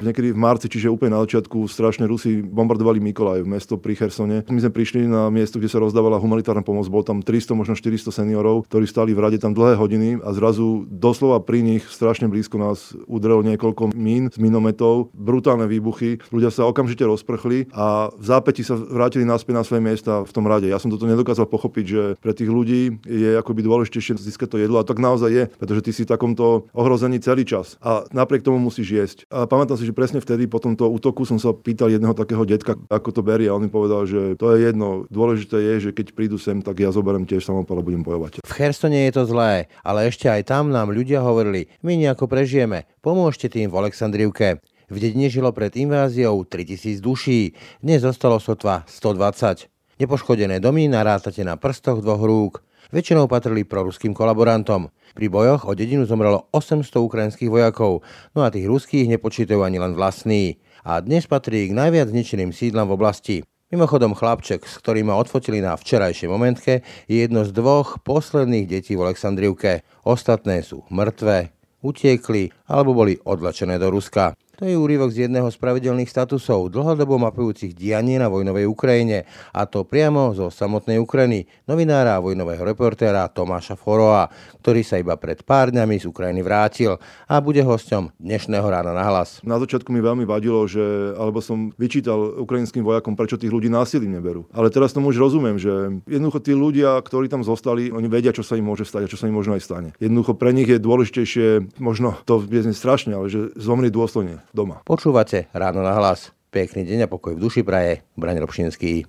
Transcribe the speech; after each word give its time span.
Niekedy 0.00 0.32
v 0.32 0.38
marci, 0.40 0.66
čiže 0.72 0.88
úplne 0.88 1.12
na 1.12 1.20
začiatku, 1.28 1.68
strašne 1.68 2.08
Rusi 2.08 2.40
bombardovali 2.40 3.04
Mikolaj, 3.04 3.44
mesto 3.44 3.76
pri 3.76 3.92
Chersone. 4.00 4.48
My 4.48 4.60
sme 4.64 4.72
prišli 4.72 5.04
na 5.04 5.28
miesto, 5.28 5.60
kde 5.60 5.68
sa 5.68 5.76
rozdávala 5.76 6.16
humanitárna 6.16 6.64
pomoc. 6.64 6.88
Bol 6.88 7.04
tam 7.04 7.20
300, 7.20 7.52
možno 7.52 7.76
400 7.76 8.08
seniorov, 8.08 8.64
ktorí 8.64 8.88
stali 8.88 9.12
v 9.12 9.20
rade 9.20 9.36
tam 9.36 9.52
dlhé 9.52 9.76
hodiny 9.76 10.08
a 10.24 10.32
zrazu 10.32 10.88
doslova 10.88 11.44
pri 11.44 11.60
nich 11.60 11.84
strašne 11.84 12.32
blízko 12.32 12.56
nás 12.56 12.96
udrelo 13.04 13.44
niekoľko 13.44 13.92
mín 13.92 14.32
z 14.32 14.40
minometov, 14.40 15.12
brutálne 15.12 15.68
výbuchy. 15.68 16.24
Ľudia 16.32 16.48
sa 16.48 16.64
okamžite 16.64 17.04
rozprchli 17.04 17.68
a 17.76 18.08
v 18.16 18.24
zápäti 18.24 18.64
sa 18.64 18.80
vrátili 18.80 19.28
naspäť 19.28 19.52
na 19.52 19.64
svoje 19.68 19.84
miesta 19.84 20.24
v 20.24 20.32
tom 20.32 20.48
rade. 20.48 20.64
Ja 20.64 20.80
som 20.80 20.88
toto 20.88 21.04
nedokázal 21.04 21.44
pochopiť, 21.44 21.84
že 21.84 22.02
pre 22.24 22.32
tých 22.32 22.48
ľudí 22.48 23.04
je 23.04 23.36
akoby 23.36 23.60
dôležitejšie 23.68 24.16
získať 24.16 24.56
to 24.56 24.62
jedlo 24.64 24.80
a 24.80 24.88
tak 24.88 24.96
naozaj 24.96 25.28
je, 25.28 25.44
pretože 25.60 25.84
ty 25.84 25.90
si 25.92 26.02
v 26.08 26.12
takomto 26.16 26.72
ohrození 26.72 27.20
celý 27.20 27.44
čas 27.44 27.76
a 27.84 28.08
napriek 28.16 28.40
tomu 28.40 28.56
musíš 28.56 28.88
jesť. 28.88 29.18
A 29.28 29.44
pamätám 29.44 29.76
si, 29.76 29.89
že 29.90 29.98
presne 29.98 30.22
vtedy 30.22 30.46
po 30.46 30.62
tomto 30.62 30.86
útoku 30.86 31.26
som 31.26 31.42
sa 31.42 31.50
pýtal 31.50 31.90
jedného 31.90 32.14
takého 32.14 32.46
detka, 32.46 32.78
ako 32.86 33.10
to 33.10 33.26
berie 33.26 33.50
a 33.50 33.58
on 33.58 33.66
mi 33.66 33.70
povedal, 33.74 34.06
že 34.06 34.38
to 34.38 34.54
je 34.54 34.70
jedno. 34.70 35.02
Dôležité 35.10 35.58
je, 35.58 35.74
že 35.82 35.90
keď 35.90 36.14
prídu 36.14 36.38
sem, 36.38 36.62
tak 36.62 36.78
ja 36.78 36.94
zoberiem 36.94 37.26
tiež 37.26 37.42
samopal 37.42 37.82
a 37.82 37.86
budem 37.86 38.06
bojovať. 38.06 38.38
V 38.46 38.52
Chersone 38.54 39.10
je 39.10 39.18
to 39.18 39.26
zlé, 39.26 39.66
ale 39.82 40.06
ešte 40.06 40.30
aj 40.30 40.46
tam 40.46 40.70
nám 40.70 40.94
ľudia 40.94 41.26
hovorili, 41.26 41.66
my 41.82 41.98
nejako 41.98 42.30
prežijeme, 42.30 42.86
pomôžte 43.02 43.50
tým 43.50 43.66
v 43.66 43.82
Aleksandrivke. 43.82 44.62
V 44.86 44.96
dedine 45.02 45.26
žilo 45.26 45.50
pred 45.50 45.74
inváziou 45.74 46.46
3000 46.46 47.02
duší, 47.02 47.58
dnes 47.82 48.06
zostalo 48.06 48.38
sotva 48.38 48.86
120. 48.86 49.66
Nepoškodené 49.98 50.62
domy 50.62 50.86
narátate 50.86 51.42
na 51.42 51.58
prstoch 51.58 51.98
dvoch 51.98 52.22
rúk. 52.22 52.62
Väčšinou 52.94 53.30
patrili 53.30 53.62
proruským 53.62 54.10
kolaborantom. 54.10 54.90
Pri 55.20 55.28
bojoch 55.28 55.68
o 55.68 55.76
dedinu 55.76 56.08
zomrelo 56.08 56.48
800 56.48 56.96
ukrajinských 56.96 57.52
vojakov, 57.52 58.00
no 58.32 58.40
a 58.40 58.48
tých 58.48 58.64
ruských 58.64 59.04
nepočítajú 59.04 59.60
ani 59.60 59.76
len 59.76 59.92
vlastní. 59.92 60.56
A 60.80 61.04
dnes 61.04 61.28
patrí 61.28 61.68
k 61.68 61.76
najviac 61.76 62.08
zničeným 62.08 62.56
sídlam 62.56 62.88
v 62.88 62.96
oblasti. 62.96 63.36
Mimochodom 63.68 64.16
chlapček, 64.16 64.64
s 64.64 64.80
ktorým 64.80 65.12
ma 65.12 65.20
odfotili 65.20 65.60
na 65.60 65.76
včerajšej 65.76 66.24
momentke, 66.24 66.80
je 67.04 67.20
jedno 67.20 67.44
z 67.44 67.52
dvoch 67.52 68.00
posledných 68.00 68.64
detí 68.64 68.96
v 68.96 69.12
Aleksandrivke. 69.12 69.84
Ostatné 70.08 70.64
sú 70.64 70.88
mŕtve, 70.88 71.52
utiekli 71.84 72.56
alebo 72.64 72.96
boli 72.96 73.20
odlačené 73.20 73.76
do 73.76 73.92
Ruska. 73.92 74.32
To 74.60 74.68
je 74.68 74.76
úryvok 74.76 75.08
z 75.08 75.24
jedného 75.24 75.48
z 75.48 75.56
pravidelných 75.56 76.12
statusov, 76.12 76.68
dlhodobo 76.68 77.16
mapujúcich 77.16 77.72
dianie 77.72 78.20
na 78.20 78.28
vojnovej 78.28 78.68
Ukrajine, 78.68 79.24
a 79.56 79.64
to 79.64 79.88
priamo 79.88 80.36
zo 80.36 80.52
samotnej 80.52 81.00
Ukrajiny, 81.00 81.48
novinára 81.64 82.20
a 82.20 82.20
vojnového 82.20 82.60
reportéra 82.68 83.24
Tomáša 83.32 83.80
Foroa, 83.80 84.28
ktorý 84.60 84.84
sa 84.84 85.00
iba 85.00 85.16
pred 85.16 85.40
pár 85.48 85.72
dňami 85.72 86.04
z 86.04 86.12
Ukrajiny 86.12 86.44
vrátil 86.44 87.00
a 87.24 87.40
bude 87.40 87.64
hosťom 87.64 88.12
dnešného 88.20 88.68
rána 88.68 88.92
na 88.92 89.00
hlas. 89.08 89.40
Na 89.48 89.56
začiatku 89.56 89.88
mi 89.96 90.04
veľmi 90.04 90.28
vadilo, 90.28 90.68
že 90.68 91.16
alebo 91.16 91.40
som 91.40 91.72
vyčítal 91.80 92.20
ukrajinským 92.44 92.84
vojakom, 92.84 93.16
prečo 93.16 93.40
tých 93.40 93.56
ľudí 93.56 93.72
násilím 93.72 94.20
neberú. 94.20 94.44
Ale 94.52 94.68
teraz 94.68 94.92
tomu 94.92 95.08
už 95.08 95.24
rozumiem, 95.24 95.56
že 95.56 96.04
jednoducho 96.04 96.36
tí 96.44 96.52
ľudia, 96.52 97.00
ktorí 97.00 97.32
tam 97.32 97.40
zostali, 97.40 97.88
oni 97.88 98.12
vedia, 98.12 98.36
čo 98.36 98.44
sa 98.44 98.60
im 98.60 98.68
môže 98.68 98.84
stať 98.84 99.08
a 99.08 99.10
čo 99.10 99.16
sa 99.16 99.24
im 99.24 99.40
možno 99.40 99.56
aj 99.56 99.64
stane. 99.64 99.88
Jednoducho 99.96 100.36
pre 100.36 100.52
nich 100.52 100.68
je 100.68 100.76
dôležitejšie, 100.76 101.80
možno 101.80 102.20
to 102.28 102.44
je 102.44 102.60
strašne, 102.76 103.16
ale 103.16 103.32
že 103.32 103.56
zomrie 103.56 103.88
dôstojne 103.88 104.49
doma. 104.50 104.82
Počúvate 104.82 105.50
ráno 105.54 105.80
na 105.80 105.94
hlas. 105.96 106.34
Pekný 106.50 106.82
deň 106.82 107.06
a 107.06 107.08
pokoj 107.08 107.38
v 107.38 107.42
duši 107.42 107.62
praje. 107.62 108.02
Braň 108.18 108.42
Robšinský. 108.42 109.06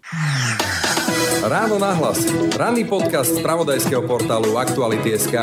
Ráno 1.42 1.82
na 1.82 1.98
hlas. 1.98 2.22
Ranný 2.54 2.86
podcast 2.86 3.34
z 3.34 3.42
pravodajského 3.42 4.06
portálu 4.06 4.62
Aktuality.sk. 4.62 5.34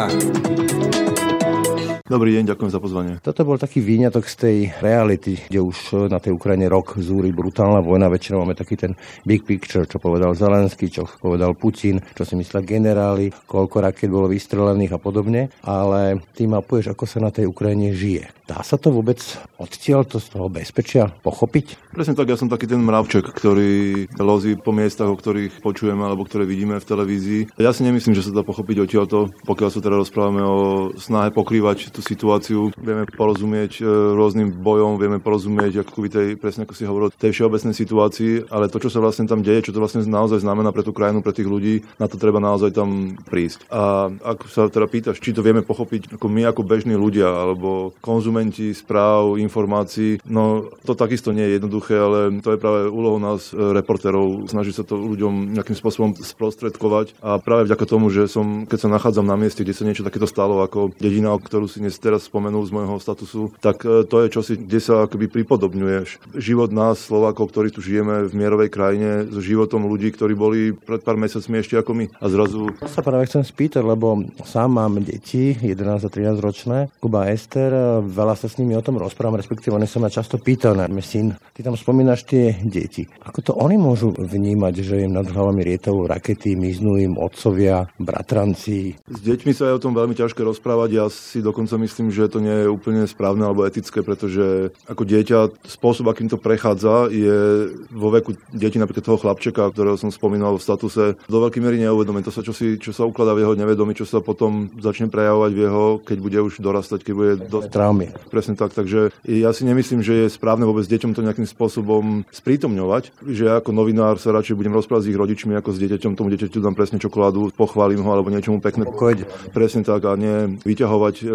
Dobrý 2.08 2.32
deň, 2.40 2.54
ďakujem 2.54 2.72
za 2.72 2.80
pozvanie. 2.80 3.12
Toto 3.20 3.44
bol 3.44 3.60
taký 3.60 3.84
výňatok 3.84 4.24
z 4.24 4.34
tej 4.40 4.56
reality, 4.80 5.36
kde 5.44 5.60
už 5.60 6.08
na 6.08 6.16
tej 6.16 6.38
Ukrajine 6.38 6.64
rok 6.64 6.96
zúri 6.96 7.34
brutálna 7.36 7.84
vojna. 7.84 8.08
Väčšinou 8.08 8.46
máme 8.46 8.56
taký 8.56 8.80
ten 8.80 8.96
big 9.28 9.44
picture, 9.44 9.84
čo 9.84 10.00
povedal 10.00 10.32
Zelenský, 10.32 10.88
čo 10.88 11.04
povedal 11.04 11.52
Putin, 11.52 12.00
čo 12.16 12.24
si 12.24 12.32
myslia 12.32 12.64
generáli, 12.64 13.28
koľko 13.44 13.84
raket 13.84 14.08
bolo 14.08 14.24
vystrelených 14.24 14.96
a 14.96 15.02
podobne. 15.02 15.52
Ale 15.60 16.24
ty 16.32 16.48
mapuješ, 16.48 16.96
ako 16.96 17.04
sa 17.04 17.20
na 17.20 17.28
tej 17.28 17.44
Ukrajine 17.44 17.92
žije. 17.92 18.37
Dá 18.48 18.64
sa 18.64 18.80
to 18.80 18.88
vôbec 18.88 19.20
odtiaľ 19.60 20.08
to 20.08 20.16
z 20.16 20.32
toho 20.32 20.48
bezpečia 20.48 21.12
pochopiť? 21.20 21.92
Presne 21.92 22.16
tak, 22.16 22.32
ja 22.32 22.40
som 22.40 22.48
taký 22.48 22.64
ten 22.64 22.80
mravček, 22.80 23.28
ktorý 23.28 24.08
lozí 24.16 24.56
po 24.56 24.72
miestach, 24.72 25.12
o 25.12 25.20
ktorých 25.20 25.60
počujeme 25.60 26.00
alebo 26.00 26.24
ktoré 26.24 26.48
vidíme 26.48 26.80
v 26.80 26.88
televízii. 26.88 27.60
Ja 27.60 27.76
si 27.76 27.84
nemyslím, 27.84 28.16
že 28.16 28.24
sa 28.24 28.32
dá 28.32 28.40
pochopiť 28.40 28.88
odtiaľto, 28.88 29.36
pokiaľ 29.44 29.68
sa 29.68 29.84
teda 29.84 30.00
rozprávame 30.00 30.40
o 30.40 30.56
snahe 30.96 31.28
pokrývať 31.28 31.92
tú 31.92 32.00
situáciu. 32.00 32.72
Vieme 32.80 33.04
porozumieť 33.04 33.84
e, 33.84 34.16
rôznym 34.16 34.48
bojom, 34.48 34.96
vieme 34.96 35.20
porozumieť, 35.20 35.84
ako 35.84 36.08
tej, 36.08 36.40
presne 36.40 36.64
ako 36.64 36.72
si 36.72 36.88
hovoril, 36.88 37.12
tej 37.12 37.36
všeobecnej 37.36 37.76
situácii, 37.76 38.48
ale 38.48 38.72
to, 38.72 38.80
čo 38.80 38.88
sa 38.88 39.04
vlastne 39.04 39.28
tam 39.28 39.44
deje, 39.44 39.68
čo 39.68 39.76
to 39.76 39.82
vlastne 39.84 40.00
naozaj 40.08 40.40
znamená 40.40 40.72
pre 40.72 40.88
tú 40.88 40.96
krajinu, 40.96 41.20
pre 41.20 41.36
tých 41.36 41.52
ľudí, 41.52 41.84
na 42.00 42.08
to 42.08 42.16
treba 42.16 42.40
naozaj 42.40 42.72
tam 42.72 43.12
prísť. 43.28 43.68
A 43.68 44.08
ak 44.08 44.48
sa 44.48 44.72
teda 44.72 44.88
pýtaš, 44.88 45.20
či 45.20 45.36
to 45.36 45.44
vieme 45.44 45.60
pochopiť 45.60 46.16
ako 46.16 46.32
my, 46.32 46.48
ako 46.48 46.64
bežní 46.64 46.96
ľudia, 46.96 47.28
alebo 47.28 47.92
konzumenti 48.00 48.37
konzumenti 48.38 48.70
správ, 48.70 49.34
informácií. 49.42 50.22
No 50.22 50.70
to 50.86 50.94
takisto 50.94 51.34
nie 51.34 51.42
je 51.42 51.58
jednoduché, 51.58 51.98
ale 51.98 52.18
to 52.38 52.54
je 52.54 52.62
práve 52.62 52.86
úlohou 52.86 53.18
nás, 53.18 53.50
e, 53.50 53.58
reporterov, 53.58 54.46
snažiť 54.46 54.74
sa 54.78 54.84
to 54.86 54.94
ľuďom 54.94 55.58
nejakým 55.58 55.74
spôsobom 55.74 56.14
sprostredkovať. 56.14 57.18
A 57.18 57.42
práve 57.42 57.66
vďaka 57.66 57.82
tomu, 57.82 58.14
že 58.14 58.30
som, 58.30 58.62
keď 58.70 58.78
sa 58.86 58.94
nachádzam 58.94 59.26
na 59.26 59.34
mieste, 59.34 59.66
kde 59.66 59.74
sa 59.74 59.82
niečo 59.82 60.06
takéto 60.06 60.30
stalo 60.30 60.62
ako 60.62 60.94
dedina, 61.02 61.34
ktorú 61.34 61.66
si 61.66 61.82
dnes 61.82 61.98
teraz 61.98 62.30
spomenul 62.30 62.62
z 62.62 62.74
môjho 62.78 63.02
statusu, 63.02 63.50
tak 63.58 63.82
e, 63.82 64.06
to 64.06 64.22
je 64.22 64.28
čosi, 64.30 64.54
kde 64.54 64.78
sa 64.78 64.94
akoby 65.10 65.26
pripodobňuješ. 65.26 66.38
Život 66.38 66.70
nás, 66.70 67.02
Slovákov, 67.02 67.50
ktorí 67.50 67.74
tu 67.74 67.82
žijeme 67.82 68.30
v 68.30 68.32
mierovej 68.38 68.70
krajine, 68.70 69.26
so 69.26 69.42
životom 69.42 69.90
ľudí, 69.90 70.14
ktorí 70.14 70.38
boli 70.38 70.60
pred 70.78 71.02
pár 71.02 71.18
mesiacmi 71.18 71.58
ešte 71.58 71.74
ako 71.74 71.90
my. 71.90 72.06
A 72.22 72.26
zrazu... 72.30 72.70
Ja 72.78 72.86
sa 72.86 73.02
práve 73.02 73.26
chcem 73.26 73.42
spýtať, 73.42 73.82
lebo 73.82 74.30
sám 74.46 74.78
mám 74.78 75.02
deti, 75.02 75.58
11 75.58 76.06
a 76.06 76.10
13 76.10 76.38
ročné, 76.38 76.78
Kuba 77.02 77.26
Ester, 77.32 77.98
veľa 78.04 78.27
veľa 78.28 78.36
sa 78.36 78.52
s 78.52 78.60
nimi 78.60 78.76
o 78.76 78.84
tom 78.84 79.00
rozprávam, 79.00 79.40
respektíve 79.40 79.72
oni 79.72 79.88
sa 79.88 80.04
ma 80.04 80.12
často 80.12 80.36
pýtajú, 80.36 80.76
najmä 80.76 81.00
syn, 81.00 81.32
ty 81.56 81.64
tam 81.64 81.72
spomínaš 81.72 82.28
tie 82.28 82.60
deti. 82.60 83.08
Ako 83.24 83.40
to 83.40 83.52
oni 83.56 83.80
môžu 83.80 84.12
vnímať, 84.12 84.84
že 84.84 85.08
im 85.08 85.16
nad 85.16 85.24
hlavami 85.24 85.64
rietajú 85.64 86.04
rakety, 86.04 86.52
miznú 86.52 87.00
im 87.00 87.16
otcovia, 87.16 87.88
bratranci? 87.96 89.00
S 89.08 89.20
deťmi 89.24 89.56
sa 89.56 89.72
je 89.72 89.76
o 89.80 89.80
tom 89.80 89.96
veľmi 89.96 90.12
ťažké 90.12 90.44
rozprávať. 90.44 90.88
Ja 90.92 91.08
si 91.08 91.40
dokonca 91.40 91.80
myslím, 91.80 92.12
že 92.12 92.28
to 92.28 92.44
nie 92.44 92.52
je 92.52 92.68
úplne 92.68 93.08
správne 93.08 93.48
alebo 93.48 93.64
etické, 93.64 94.04
pretože 94.04 94.76
ako 94.84 95.08
dieťa 95.08 95.64
spôsob, 95.64 96.12
akým 96.12 96.28
to 96.28 96.36
prechádza, 96.36 97.08
je 97.08 97.72
vo 97.88 98.12
veku 98.12 98.36
deti 98.52 98.76
napríklad 98.76 99.08
toho 99.08 99.16
chlapčeka, 99.16 99.72
ktorého 99.72 99.96
som 99.96 100.12
spomínal 100.12 100.60
v 100.60 100.66
statuse, 100.68 101.16
do 101.24 101.38
veľkej 101.40 101.62
miery 101.64 101.80
neuvedomé. 101.80 102.20
To 102.26 102.34
sa 102.34 102.44
čo, 102.44 102.52
si, 102.52 102.76
čo 102.76 102.92
sa 102.92 103.08
ukladá 103.08 103.32
v 103.32 103.48
jeho 103.48 103.54
nevedomí, 103.56 103.96
čo 103.96 104.04
sa 104.04 104.20
potom 104.20 104.68
začne 104.76 105.08
prejavovať 105.08 105.50
v 105.54 105.62
jeho, 105.64 105.84
keď 106.02 106.18
bude 106.18 106.38
už 106.44 106.60
dorastať, 106.60 107.00
keď 107.06 107.14
bude 107.14 107.32
dosť... 107.46 107.70
Traumy. 107.70 108.10
Presne 108.28 108.58
tak, 108.58 108.74
takže 108.74 109.14
ja 109.24 109.50
si 109.54 109.62
nemyslím, 109.62 110.02
že 110.02 110.26
je 110.26 110.34
správne 110.34 110.66
vôbec 110.66 110.84
deťom 110.84 111.14
to 111.14 111.24
nejakým 111.24 111.48
spôsobom 111.48 112.28
sprítomňovať, 112.28 113.24
že 113.24 113.42
ja 113.48 113.62
ako 113.62 113.70
novinár 113.72 114.20
sa 114.20 114.34
radšej 114.34 114.58
budem 114.58 114.74
rozprávať 114.74 115.08
s 115.08 115.10
ich 115.14 115.18
rodičmi 115.18 115.52
ako 115.56 115.70
s 115.72 115.80
dieťaťom, 115.80 116.18
tomu 116.18 116.28
dieťaťu 116.34 116.58
dám 116.60 116.76
presne 116.76 117.00
čokoládu, 117.00 117.54
pochválim 117.56 118.04
ho 118.04 118.10
alebo 118.12 118.28
niečomu 118.28 118.60
pekné. 118.60 118.84
Pokojde. 118.84 119.24
Presne 119.54 119.82
tak 119.86 120.04
a 120.04 120.14
nie 120.18 120.60
vyťahovať. 120.62 121.14
E, 121.22 121.26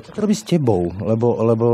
ako... 0.00 0.06
To 0.16 0.24
robí 0.24 0.36
s 0.36 0.44
tebou, 0.46 0.94
lebo, 1.02 1.36
lebo 1.44 1.66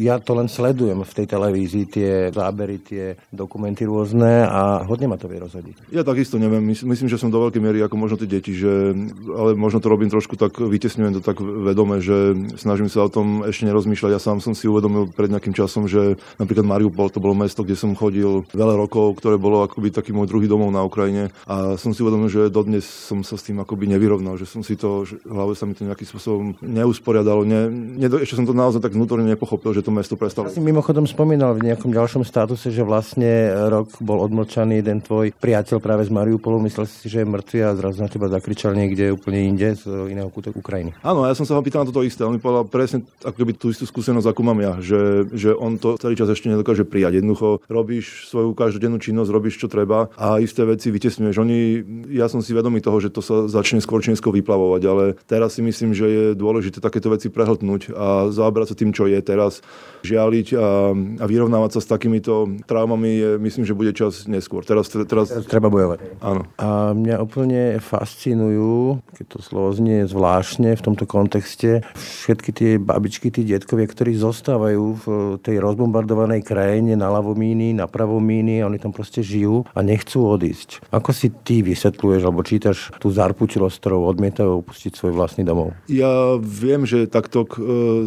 ja 0.00 0.16
to 0.22 0.32
len 0.38 0.48
sledujem 0.48 1.04
v 1.04 1.12
tej 1.12 1.26
televízii, 1.28 1.84
tie 1.90 2.10
zábery, 2.32 2.80
tie 2.80 3.04
dokumenty 3.28 3.84
rôzne 3.84 4.46
a 4.46 4.86
hodne 4.86 5.10
ma 5.10 5.20
to 5.20 5.28
vie 5.28 5.42
rozhodiť. 5.42 5.92
Ja 5.92 6.06
takisto 6.06 6.40
neviem, 6.40 6.64
myslím, 6.64 7.08
že 7.10 7.20
som 7.20 7.32
do 7.32 7.42
veľkej 7.44 7.60
miery 7.60 7.78
ako 7.84 7.96
možno 7.98 8.16
tie 8.16 8.30
deti, 8.30 8.54
že, 8.54 8.94
ale 9.32 9.58
možno 9.58 9.82
to 9.82 9.92
robím 9.92 10.08
trošku 10.08 10.38
tak, 10.38 10.56
vytesňujem 10.56 11.18
to 11.18 11.22
tak 11.24 11.40
vedome, 11.42 11.98
že 11.98 12.34
snažím 12.56 12.86
sa 12.86 13.04
o 13.04 13.10
tom 13.12 13.42
ešte 13.44 13.66
nerozmýšľať 13.66 13.87
rozmýšľať. 13.88 14.12
Ja 14.12 14.20
sám 14.20 14.44
som 14.44 14.52
si 14.52 14.68
uvedomil 14.68 15.08
pred 15.08 15.32
nejakým 15.32 15.56
časom, 15.56 15.88
že 15.88 16.20
napríklad 16.36 16.68
Mariupol 16.68 17.08
to 17.08 17.24
bolo 17.24 17.32
mesto, 17.32 17.64
kde 17.64 17.72
som 17.80 17.96
chodil 17.96 18.44
veľa 18.52 18.76
rokov, 18.76 19.16
ktoré 19.16 19.40
bolo 19.40 19.64
akoby 19.64 19.88
taký 19.88 20.12
môj 20.12 20.28
druhý 20.28 20.44
domov 20.44 20.68
na 20.68 20.84
Ukrajine 20.84 21.32
a 21.48 21.80
som 21.80 21.96
si 21.96 22.04
uvedomil, 22.04 22.28
že 22.28 22.52
dodnes 22.52 22.84
som 22.84 23.24
sa 23.24 23.40
s 23.40 23.48
tým 23.48 23.64
akoby 23.64 23.88
nevyrovnal, 23.88 24.36
že 24.36 24.44
som 24.44 24.60
si 24.60 24.76
to, 24.76 25.08
že 25.08 25.16
hlave 25.24 25.56
sa 25.56 25.64
mi 25.64 25.72
to 25.72 25.88
nejakým 25.88 26.04
spôsobom 26.04 26.46
neusporiadalo. 26.60 27.48
Ne, 27.48 27.72
ne, 27.72 28.06
ešte 28.20 28.36
som 28.36 28.44
to 28.44 28.52
naozaj 28.52 28.84
tak 28.84 28.92
vnútorne 28.92 29.24
nepochopil, 29.24 29.72
že 29.72 29.80
to 29.80 29.88
mesto 29.88 30.20
prestalo. 30.20 30.52
Ja 30.52 30.60
si 30.60 30.60
mimochodom 30.60 31.08
spomínal 31.08 31.56
v 31.56 31.72
nejakom 31.72 31.88
ďalšom 31.88 32.28
statuse, 32.28 32.68
že 32.68 32.84
vlastne 32.84 33.48
rok 33.72 33.96
bol 34.04 34.20
odmlčaný 34.20 34.84
jeden 34.84 35.00
tvoj 35.00 35.32
priateľ 35.40 35.80
práve 35.80 36.04
z 36.04 36.12
Mariupolu, 36.12 36.60
myslel 36.68 36.84
si, 36.84 37.08
že 37.08 37.24
je 37.24 37.26
mŕtvy 37.26 37.58
a 37.64 37.72
zrazu 37.72 38.04
na 38.04 38.10
teba 38.12 38.28
zakričal 38.28 38.76
niekde 38.76 39.14
úplne 39.14 39.40
inde 39.48 39.72
z 39.78 39.88
iného 40.12 40.28
kúta 40.28 40.52
Ukrajiny. 40.52 40.92
Áno, 41.00 41.24
ja 41.24 41.32
som 41.32 41.46
sa 41.46 41.54
ho 41.54 41.62
pýtal 41.62 41.86
na 41.86 41.88
toto 41.88 42.02
isté. 42.02 42.26
On 42.26 42.34
mi 42.34 42.42
povedal 42.42 42.66
presne 42.66 43.06
ako 43.22 43.36
keby 43.38 43.52
tú 43.54 43.67
tú 43.68 43.76
istú 43.76 43.84
skúsenosť, 43.84 44.32
ako 44.32 44.40
mám 44.48 44.64
ja, 44.64 44.72
že, 44.80 45.28
že 45.36 45.52
on 45.52 45.76
to 45.76 46.00
celý 46.00 46.16
čas 46.16 46.32
ešte 46.32 46.48
nedokáže 46.48 46.88
prijať. 46.88 47.20
Jednoducho 47.20 47.60
robíš 47.68 48.32
svoju 48.32 48.56
každodennú 48.56 48.96
činnosť, 48.96 49.28
robíš 49.28 49.60
čo 49.60 49.68
treba 49.68 50.08
a 50.16 50.40
isté 50.40 50.64
veci 50.64 50.88
vytesňuješ. 50.88 51.36
Oni, 51.36 51.84
ja 52.08 52.32
som 52.32 52.40
si 52.40 52.56
vedomý 52.56 52.80
toho, 52.80 52.96
že 52.96 53.12
to 53.12 53.20
sa 53.20 53.44
začne 53.44 53.84
skôr 53.84 54.00
či 54.00 54.16
neskôr 54.16 54.32
vyplavovať, 54.32 54.82
ale 54.88 55.04
teraz 55.28 55.60
si 55.60 55.60
myslím, 55.60 55.92
že 55.92 56.06
je 56.08 56.24
dôležité 56.32 56.80
takéto 56.80 57.12
veci 57.12 57.28
prehltnúť 57.28 57.92
a 57.92 58.32
zaoberať 58.32 58.72
sa 58.72 58.78
tým, 58.80 58.96
čo 58.96 59.04
je 59.04 59.20
teraz, 59.20 59.60
žialiť 60.00 60.46
a, 60.56 60.94
a 61.20 61.24
vyrovnávať 61.28 61.70
sa 61.76 61.80
s 61.84 61.90
takýmito 61.90 62.48
traumami 62.64 63.10
je, 63.18 63.30
myslím, 63.36 63.68
že 63.68 63.76
bude 63.76 63.92
čas 63.92 64.24
neskôr. 64.24 64.64
Teraz, 64.64 64.88
teraz... 64.88 65.28
teraz 65.28 65.44
treba 65.44 65.68
bojovať. 65.68 66.22
Áno. 66.24 66.48
A 66.56 66.94
mňa 66.94 67.16
úplne 67.20 67.76
fascinujú, 67.82 69.02
keď 69.18 69.26
to 69.26 69.38
slovo 69.42 69.74
znie 69.74 70.06
zvláštne 70.06 70.78
v 70.78 70.82
tomto 70.86 71.04
kontexte, 71.04 71.82
všetky 71.98 72.50
tie 72.54 72.70
babičky, 72.78 73.34
tí 73.34 73.42
detkovia, 73.58 73.90
ktorí 73.90 74.14
zostávajú 74.14 74.84
v 75.02 75.06
tej 75.42 75.58
rozbombardovanej 75.58 76.46
krajine 76.46 76.94
na 76.94 77.10
ľavo 77.10 77.34
míny, 77.34 77.74
na 77.74 77.90
pravo 77.90 78.22
míny 78.22 78.62
a 78.62 78.70
oni 78.70 78.78
tam 78.78 78.94
proste 78.94 79.20
žijú 79.20 79.66
a 79.74 79.82
nechcú 79.82 80.24
odísť. 80.24 80.86
Ako 80.94 81.10
si 81.10 81.28
ty 81.28 81.60
vysvetľuješ 81.66 82.22
alebo 82.22 82.46
čítaš 82.46 82.94
tú 83.02 83.10
zarputilosť, 83.10 83.76
ktorou 83.82 84.06
odmietajú 84.06 84.62
opustiť 84.62 84.94
svoj 84.94 85.12
vlastný 85.18 85.42
domov? 85.42 85.74
Ja 85.90 86.38
viem, 86.38 86.86
že 86.86 87.10
takto 87.10 87.44
e, 87.44 87.48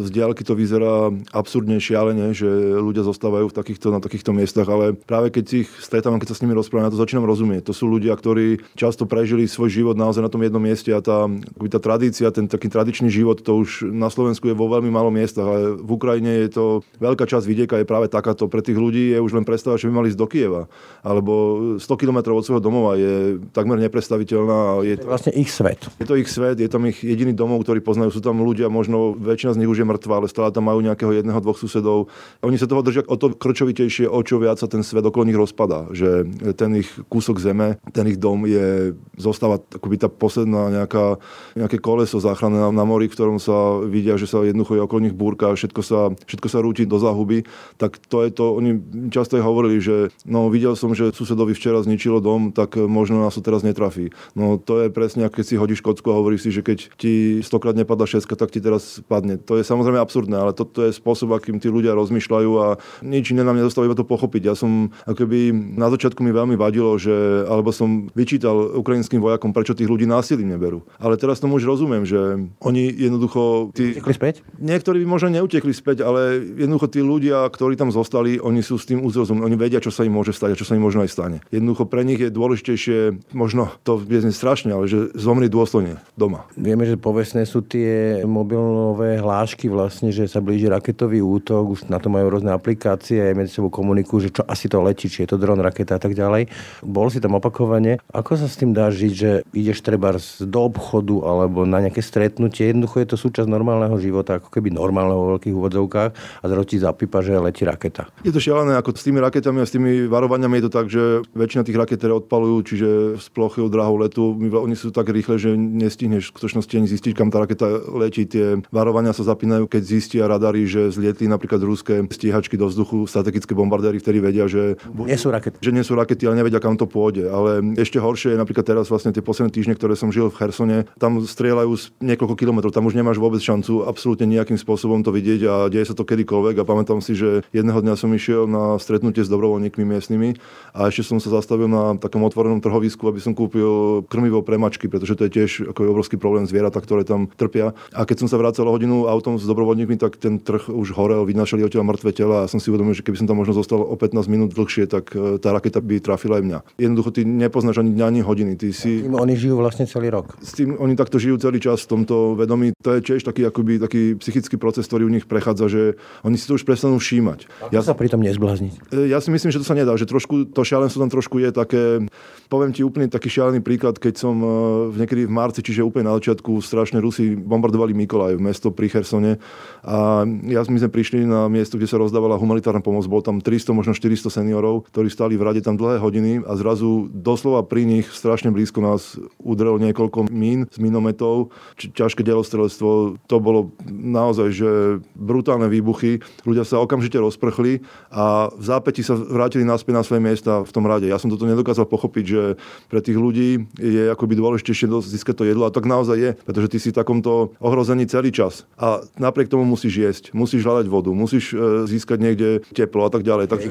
z 0.02 0.08
diálky 0.08 0.42
to 0.42 0.56
vyzerá 0.56 1.12
absurdne 1.36 1.76
šialene, 1.76 2.32
že 2.32 2.48
ľudia 2.80 3.04
zostávajú 3.04 3.52
v 3.52 3.56
takýchto, 3.56 3.92
na 3.92 4.00
takýchto 4.00 4.32
miestach, 4.32 4.66
ale 4.66 4.96
práve 4.96 5.28
keď 5.28 5.66
ich 5.66 5.70
stretávam, 5.78 6.18
keď 6.18 6.32
sa 6.32 6.36
s 6.38 6.42
nimi 6.42 6.56
rozprávam, 6.56 6.88
na 6.88 6.92
to 6.94 7.00
začínam 7.00 7.28
rozumieť. 7.28 7.68
To 7.68 7.74
sú 7.76 7.86
ľudia, 7.86 8.16
ktorí 8.16 8.64
často 8.74 9.04
prežili 9.04 9.44
svoj 9.44 9.68
život 9.68 9.96
naozaj 9.98 10.24
na 10.24 10.32
tom 10.32 10.40
jednom 10.40 10.62
mieste 10.62 10.94
a 10.94 11.04
tá, 11.04 11.28
tá 11.68 11.80
tradícia, 11.82 12.32
ten 12.32 12.48
taký 12.48 12.72
tradičný 12.72 13.12
život, 13.12 13.44
to 13.44 13.60
už 13.60 13.92
na 13.92 14.08
Slovensku 14.08 14.48
je 14.48 14.56
vo 14.56 14.70
veľmi 14.70 14.88
málo 14.88 15.12
miestach, 15.42 15.82
v 15.82 15.90
Ukrajine 15.90 16.30
je 16.46 16.50
to 16.52 16.64
veľká 17.02 17.24
časť 17.26 17.44
vidieka 17.46 17.74
je 17.80 17.86
práve 17.88 18.06
takáto. 18.08 18.46
Pre 18.46 18.62
tých 18.62 18.78
ľudí 18.78 19.12
je 19.12 19.18
už 19.18 19.34
len 19.34 19.44
predstava, 19.44 19.78
že 19.78 19.90
by 19.90 19.92
mali 20.02 20.10
ísť 20.12 20.20
do 20.20 20.26
Kieva. 20.30 20.62
Alebo 21.02 21.32
100 21.78 22.00
km 22.00 22.34
od 22.34 22.44
svojho 22.46 22.62
domova 22.62 22.94
je 22.94 23.42
takmer 23.50 23.78
nepredstaviteľná. 23.82 24.82
Je 24.86 24.96
to 24.98 25.06
vlastne 25.08 25.32
ich 25.34 25.50
svet. 25.50 25.82
Je 25.98 26.06
to 26.06 26.14
ich 26.18 26.30
svet, 26.30 26.58
je 26.58 26.70
tam 26.70 26.86
ich 26.86 27.02
jediný 27.02 27.34
domov, 27.34 27.66
ktorý 27.66 27.82
poznajú. 27.82 28.14
Sú 28.14 28.20
tam 28.22 28.40
ľudia, 28.42 28.70
možno 28.70 29.16
väčšina 29.18 29.56
z 29.56 29.60
nich 29.62 29.70
už 29.70 29.82
je 29.82 29.86
mŕtva, 29.88 30.22
ale 30.22 30.26
stále 30.30 30.54
tam 30.54 30.68
majú 30.68 30.80
nejakého 30.84 31.10
jedného, 31.10 31.38
dvoch 31.42 31.58
susedov. 31.58 32.12
Oni 32.44 32.56
sa 32.56 32.70
toho 32.70 32.84
držia 32.84 33.04
o 33.06 33.16
to 33.18 33.34
krčovitejšie, 33.34 34.06
o 34.06 34.20
čo 34.22 34.38
viac 34.38 34.62
sa 34.62 34.70
ten 34.70 34.86
svet 34.86 35.02
okolo 35.02 35.26
nich 35.26 35.38
rozpadá. 35.38 35.90
Že 35.90 36.28
ten 36.54 36.70
ich 36.78 36.90
kúsok 37.10 37.42
zeme, 37.42 37.82
ten 37.90 38.06
ich 38.06 38.18
dom 38.20 38.46
je, 38.46 38.94
zostáva 39.18 39.58
akoby 39.58 39.96
tá 39.98 40.08
posledná 40.08 40.70
nejaká, 40.70 41.18
nejaké 41.58 41.82
koleso 41.82 42.18
záchrany 42.22 42.58
na, 42.58 42.68
na 42.70 42.84
mori, 42.86 43.10
v 43.10 43.16
ktorom 43.16 43.38
sa 43.42 43.82
vidia, 43.82 44.14
že 44.20 44.30
sa 44.30 44.44
jednoducho 44.44 44.76
je 44.78 44.84
okolo 44.84 45.00
nich 45.02 45.16
búrka, 45.32 45.56
všetko 45.56 45.80
sa, 45.80 46.00
všetko 46.28 46.48
sa 46.52 46.58
rúti 46.60 46.84
do 46.84 47.00
záhuby, 47.00 47.48
tak 47.80 47.96
to 47.96 48.20
je 48.20 48.30
to, 48.30 48.52
oni 48.52 48.76
často 49.08 49.40
aj 49.40 49.44
hovorili, 49.48 49.80
že 49.80 50.12
no 50.28 50.52
videl 50.52 50.76
som, 50.76 50.92
že 50.92 51.16
susedovi 51.16 51.56
včera 51.56 51.80
zničilo 51.80 52.20
dom, 52.20 52.52
tak 52.52 52.76
možno 52.76 53.24
nás 53.24 53.32
to 53.32 53.40
teraz 53.40 53.64
netrafí. 53.64 54.12
No 54.36 54.60
to 54.60 54.84
je 54.84 54.88
presne, 54.92 55.24
keď 55.32 55.44
si 55.48 55.56
hodíš 55.56 55.80
kocku 55.80 56.12
a 56.12 56.18
hovoríš 56.20 56.44
si, 56.44 56.50
že 56.52 56.60
keď 56.60 56.78
ti 57.00 57.40
stokrát 57.40 57.72
nepadla 57.72 58.04
šeska, 58.04 58.36
tak 58.36 58.52
ti 58.52 58.60
teraz 58.60 59.00
padne. 59.08 59.40
To 59.48 59.56
je 59.56 59.64
samozrejme 59.64 59.96
absurdné, 59.96 60.36
ale 60.36 60.52
toto 60.52 60.84
je 60.84 60.92
spôsob, 60.92 61.32
akým 61.32 61.56
tí 61.56 61.72
ľudia 61.72 61.96
rozmýšľajú 61.96 62.50
a 62.60 62.76
nič 63.00 63.32
iné 63.32 63.40
nám 63.46 63.56
nedostáva 63.56 63.88
iba 63.88 63.96
to 63.96 64.04
pochopiť. 64.04 64.52
Ja 64.52 64.54
som 64.58 64.92
akoby 65.08 65.54
na 65.54 65.88
začiatku 65.88 66.20
mi 66.20 66.34
veľmi 66.34 66.60
vadilo, 66.60 67.00
že 67.00 67.46
alebo 67.48 67.72
som 67.72 68.12
vyčítal 68.12 68.76
ukrajinským 68.76 69.22
vojakom, 69.22 69.54
prečo 69.54 69.72
tých 69.72 69.88
ľudí 69.88 70.04
násilím 70.04 70.52
neberú. 70.52 70.84
Ale 71.00 71.16
teraz 71.16 71.40
tomu 71.40 71.56
už 71.56 71.64
rozumiem, 71.64 72.04
že 72.04 72.50
oni 72.60 72.90
jednoducho... 72.90 73.72
Tí, 73.72 73.96
späť? 74.02 74.42
Niektorí 74.58 75.02
by 75.02 75.06
možno 75.08 75.21
neutekli 75.28 75.70
späť, 75.70 76.02
ale 76.02 76.40
jednoducho 76.56 76.88
tí 76.88 77.04
ľudia, 77.04 77.46
ktorí 77.46 77.76
tam 77.76 77.92
zostali, 77.92 78.40
oni 78.40 78.64
sú 78.64 78.80
s 78.80 78.88
tým 78.88 79.04
uzrozum. 79.04 79.44
Oni 79.44 79.54
vedia, 79.54 79.82
čo 79.82 79.92
sa 79.92 80.02
im 80.02 80.16
môže 80.16 80.32
stať 80.32 80.56
a 80.56 80.58
čo 80.58 80.66
sa 80.66 80.74
im 80.74 80.82
možno 80.82 81.04
aj 81.04 81.10
stane. 81.12 81.38
Jednoducho 81.52 81.84
pre 81.86 82.02
nich 82.02 82.18
je 82.18 82.32
dôležitejšie, 82.32 82.98
možno 83.36 83.70
to 83.86 84.00
je 84.00 84.32
strašne, 84.32 84.72
ale 84.72 84.88
že 84.88 85.12
zomri 85.12 85.52
dôstojne 85.52 86.00
doma. 86.16 86.48
Vieme, 86.56 86.88
že 86.88 86.96
povestné 86.96 87.44
sú 87.44 87.60
tie 87.60 88.22
mobilové 88.24 89.20
hlášky 89.20 89.68
vlastne, 89.68 90.14
že 90.14 90.30
sa 90.30 90.40
blíži 90.40 90.70
raketový 90.70 91.20
útok, 91.20 91.76
už 91.76 91.80
na 91.92 92.00
to 92.00 92.08
majú 92.08 92.32
rôzne 92.32 92.54
aplikácie, 92.54 93.20
aj 93.20 93.36
medzi 93.36 93.52
sebou 93.58 93.68
komunikujú, 93.68 94.30
že 94.30 94.30
čo 94.30 94.42
asi 94.46 94.70
to 94.70 94.80
letí, 94.80 95.10
či 95.10 95.26
je 95.26 95.34
to 95.34 95.36
dron, 95.36 95.60
raketa 95.60 95.98
a 95.98 96.02
tak 96.02 96.16
ďalej. 96.16 96.48
Bol 96.80 97.10
si 97.10 97.20
tam 97.20 97.36
opakovane. 97.36 98.00
Ako 98.14 98.38
sa 98.38 98.46
s 98.46 98.56
tým 98.56 98.72
dá 98.72 98.88
žiť, 98.88 99.12
že 99.12 99.30
ideš 99.52 99.84
treba 99.84 100.14
do 100.40 100.60
obchodu 100.62 101.16
alebo 101.26 101.66
na 101.66 101.82
nejaké 101.82 102.00
stretnutie? 102.00 102.70
Jednoducho 102.70 103.02
je 103.02 103.08
to 103.10 103.16
súčasť 103.18 103.48
normálneho 103.50 103.98
života, 103.98 104.38
ako 104.38 104.48
keby 104.48 104.72
normálneho 105.12 105.20
vo 105.20 105.30
veľkých 105.36 105.54
úvodzovkách 105.54 106.10
a 106.42 106.44
zrazu 106.48 106.64
ti 106.66 106.76
zapípa, 106.80 107.20
že 107.20 107.36
letí 107.36 107.62
raketa. 107.68 108.08
Je 108.24 108.32
to 108.32 108.40
šialené, 108.40 108.74
ako 108.80 108.96
s 108.96 109.04
tými 109.04 109.20
raketami 109.20 109.58
a 109.60 109.66
s 109.68 109.74
tými 109.74 110.08
varovaniami 110.08 110.58
je 110.58 110.64
to 110.66 110.72
tak, 110.72 110.86
že 110.88 111.02
väčšina 111.36 111.62
tých 111.68 111.78
raket, 111.78 112.00
ktoré 112.00 112.14
odpalujú, 112.16 112.56
čiže 112.64 112.88
z 113.20 113.26
plochy 113.32 113.60
drahou 113.68 114.00
letu, 114.00 114.34
oni 114.36 114.74
sú 114.74 114.90
tak 114.90 115.12
rýchle, 115.12 115.38
že 115.38 115.54
nestihneš 115.54 116.28
v 116.28 116.32
skutočnosti 116.34 116.74
ani 116.74 116.88
zistiť, 116.88 117.12
kam 117.14 117.28
tá 117.28 117.44
raketa 117.44 117.68
letí. 117.92 118.24
Tie 118.26 118.58
varovania 118.72 119.12
sa 119.12 119.26
zapínajú, 119.26 119.68
keď 119.68 119.82
zistia 119.82 120.24
radary, 120.26 120.64
že 120.64 120.90
zlietli 120.90 121.28
napríklad 121.28 121.60
ruské 121.62 122.02
stíhačky 122.08 122.56
do 122.56 122.70
vzduchu, 122.70 123.06
strategické 123.06 123.52
bombardéry, 123.52 123.98
ktorí 124.00 124.18
vedia, 124.22 124.48
že 124.48 124.80
nie 124.94 125.18
sú 125.18 125.30
rakety. 125.30 125.58
Že 125.60 125.72
nie 125.74 125.84
sú 125.84 125.92
rakety, 125.98 126.26
ale 126.26 126.38
nevedia, 126.38 126.62
kam 126.62 126.78
to 126.78 126.86
pôjde. 126.88 127.28
Ale 127.28 127.76
ešte 127.76 127.98
horšie 127.98 128.34
je 128.34 128.40
napríklad 128.40 128.64
teraz 128.66 128.88
vlastne 128.88 129.12
tie 129.12 129.24
posledné 129.24 129.50
týždne, 129.52 129.74
ktoré 129.76 129.94
som 129.98 130.14
žil 130.14 130.30
v 130.30 130.38
Chersone, 130.38 130.78
tam 130.96 131.22
strieľajú 131.22 131.72
z 131.76 131.84
niekoľko 132.00 132.34
kilometrov, 132.38 132.74
tam 132.74 132.86
už 132.86 132.96
nemáš 132.96 133.18
vôbec 133.18 133.42
šancu 133.42 133.84
absolútne 133.84 134.28
nejakým 134.28 134.56
spôsobom 134.56 135.01
to 135.02 135.14
vidieť 135.14 135.40
a 135.46 135.54
deje 135.68 135.90
sa 135.90 135.94
to 135.94 136.06
kedykoľvek. 136.06 136.62
A 136.62 136.68
pamätám 136.68 137.02
si, 137.04 137.14
že 137.14 137.46
jedného 137.50 137.78
dňa 137.82 137.94
som 137.94 138.10
išiel 138.10 138.46
na 138.46 138.78
stretnutie 138.78 139.22
s 139.22 139.30
dobrovoľníkmi 139.30 139.84
miestnymi 139.84 140.38
a 140.72 140.88
ešte 140.88 141.06
som 141.06 141.18
sa 141.18 141.30
zastavil 141.30 141.66
na 141.66 141.94
takom 141.98 142.22
otvorenom 142.24 142.62
trhovisku, 142.62 143.06
aby 143.10 143.20
som 143.20 143.36
kúpil 143.36 144.02
krmivo 144.08 144.40
pre 144.40 144.56
mačky, 144.56 144.86
pretože 144.86 145.18
to 145.18 145.26
je 145.28 145.34
tiež 145.42 145.50
ako 145.70 145.84
je 145.84 145.92
obrovský 145.92 146.16
problém 146.16 146.46
zvieratá, 146.46 146.78
ktoré 146.80 147.02
tam 147.02 147.28
trpia. 147.34 147.74
A 147.92 148.06
keď 148.06 148.24
som 148.24 148.28
sa 148.30 148.40
vracal 148.40 148.66
hodinu 148.70 149.10
autom 149.10 149.36
s 149.36 149.44
dobrovoľníkmi, 149.44 149.98
tak 149.98 150.16
ten 150.16 150.38
trh 150.38 150.70
už 150.70 150.94
horel, 150.94 151.26
vynášali 151.26 151.66
odtiaľ 151.66 151.84
mŕtve 151.86 152.14
tela 152.14 152.44
a 152.44 152.50
som 152.50 152.62
si 152.62 152.70
uvedomil, 152.70 152.96
že 152.96 153.04
keby 153.04 153.22
som 153.22 153.26
tam 153.28 153.40
možno 153.42 153.56
zostal 153.56 153.82
o 153.82 153.94
15 153.98 154.30
minút 154.30 154.54
dlhšie, 154.54 154.86
tak 154.86 155.12
e, 155.16 155.36
tá 155.42 155.52
raketa 155.52 155.82
by 155.82 155.98
trafila 155.98 156.38
aj 156.38 156.44
mňa. 156.44 156.58
Jednoducho 156.78 157.10
ty 157.10 157.26
nepoznáš 157.26 157.82
ani 157.82 157.92
dňa, 157.96 158.04
ani 158.06 158.20
hodiny. 158.22 158.52
Ty 158.56 158.68
si... 158.70 159.02
Tým 159.04 159.18
oni 159.18 159.34
žijú 159.34 159.58
vlastne 159.58 159.84
celý 159.88 160.12
rok. 160.12 160.36
S 160.40 160.54
tým 160.54 160.76
oni 160.78 160.94
takto 160.94 161.16
žijú 161.18 161.40
celý 161.40 161.58
čas 161.58 161.82
v 161.84 161.98
tomto 161.98 162.38
vedomí. 162.38 162.76
To 162.84 162.96
je 162.96 163.00
tiež 163.00 163.24
taký, 163.24 163.48
akoby, 163.48 163.82
taký 163.82 164.16
psychický 164.20 164.56
proces, 164.60 164.86
ktorý 164.92 165.08
u 165.08 165.14
nich 165.16 165.24
prechádza, 165.24 165.72
že 165.72 165.82
oni 166.20 166.36
si 166.36 166.44
to 166.44 166.60
už 166.60 166.68
prestanú 166.68 167.00
všímať. 167.00 167.48
Ako 167.64 167.72
ja 167.72 167.80
sa 167.80 167.96
pritom 167.96 168.20
nezblázniť? 168.20 168.92
E, 168.92 169.08
ja 169.08 169.24
si 169.24 169.32
myslím, 169.32 169.48
že 169.48 169.64
to 169.64 169.64
sa 169.64 169.72
nedá, 169.72 169.96
že 169.96 170.04
trošku 170.04 170.52
to 170.52 170.60
šialenstvo 170.60 171.00
tam 171.00 171.08
trošku 171.08 171.40
je 171.40 171.48
také, 171.48 172.04
poviem 172.52 172.76
ti 172.76 172.84
úplne 172.84 173.08
taký 173.08 173.32
šialený 173.32 173.64
príklad, 173.64 173.96
keď 173.96 174.20
som 174.20 174.36
e, 174.36 174.48
v 174.92 175.00
niekedy 175.00 175.24
v 175.24 175.32
marci, 175.32 175.64
čiže 175.64 175.80
úplne 175.80 176.12
na 176.12 176.20
začiatku, 176.20 176.60
strašne 176.60 177.00
Rusi 177.00 177.32
bombardovali 177.32 177.96
Mikolaj, 177.96 178.36
mesto 178.36 178.68
pri 178.68 178.92
Chersone 178.92 179.40
a 179.80 180.28
ja, 180.44 180.60
my 180.68 180.78
sme 180.78 180.90
prišli 180.92 181.24
na 181.24 181.48
miesto, 181.48 181.80
kde 181.80 181.88
sa 181.88 181.96
rozdávala 181.96 182.36
humanitárna 182.36 182.84
pomoc, 182.84 183.08
bol 183.08 183.24
tam 183.24 183.40
300, 183.40 183.72
možno 183.72 183.96
400 183.96 184.28
seniorov, 184.28 184.92
ktorí 184.92 185.08
stali 185.08 185.40
v 185.40 185.46
rade 185.48 185.64
tam 185.64 185.80
dlhé 185.80 185.96
hodiny 186.02 186.44
a 186.44 186.52
zrazu 186.60 187.08
doslova 187.08 187.64
pri 187.64 187.88
nich 187.88 188.06
strašne 188.12 188.52
blízko 188.52 188.84
nás 188.84 189.16
udrelo 189.40 189.80
niekoľko 189.80 190.28
mín 190.28 190.68
z 190.68 190.78
minometov, 190.82 191.54
ťažké 191.78 192.20
delostrelectvo. 192.26 193.16
To 193.26 193.36
bolo 193.40 193.72
naozaj, 193.86 194.48
že 194.52 194.70
brutálne 195.16 195.66
výbuchy. 195.70 196.22
Ľudia 196.44 196.64
sa 196.66 196.82
okamžite 196.82 197.18
rozprchli 197.18 197.84
a 198.12 198.50
v 198.52 198.64
zápäti 198.64 199.04
sa 199.04 199.14
vrátili 199.14 199.62
naspäť 199.66 199.94
na 199.96 200.02
svoje 200.04 200.20
miesta 200.22 200.62
v 200.62 200.72
tom 200.72 200.84
rade. 200.88 201.06
Ja 201.08 201.18
som 201.20 201.30
toto 201.32 201.48
nedokázal 201.48 201.86
pochopiť, 201.88 202.24
že 202.24 202.42
pre 202.88 203.00
tých 203.00 203.18
ľudí 203.18 203.66
je 203.78 204.12
akoby 204.12 204.38
dôležitejšie 204.38 204.88
získať 205.02 205.34
to 205.42 205.44
jedlo 205.48 205.68
a 205.68 205.74
tak 205.74 205.88
naozaj 205.88 206.16
je, 206.18 206.30
pretože 206.44 206.68
ty 206.72 206.78
si 206.78 206.88
v 206.90 206.98
takomto 206.98 207.56
ohrození 207.58 208.04
celý 208.06 208.30
čas. 208.34 208.68
A 208.76 209.04
napriek 209.16 209.48
tomu 209.48 209.64
musíš 209.64 209.94
jesť, 209.96 210.24
musíš 210.36 210.64
hľadať 210.66 210.86
vodu, 210.88 211.10
musíš 211.12 211.52
e, 211.52 211.86
získať 211.88 212.18
niekde 212.20 212.48
teplo 212.72 213.06
a 213.06 213.10
tak 213.10 213.22
ďalej. 213.22 213.48
Takže, 213.48 213.68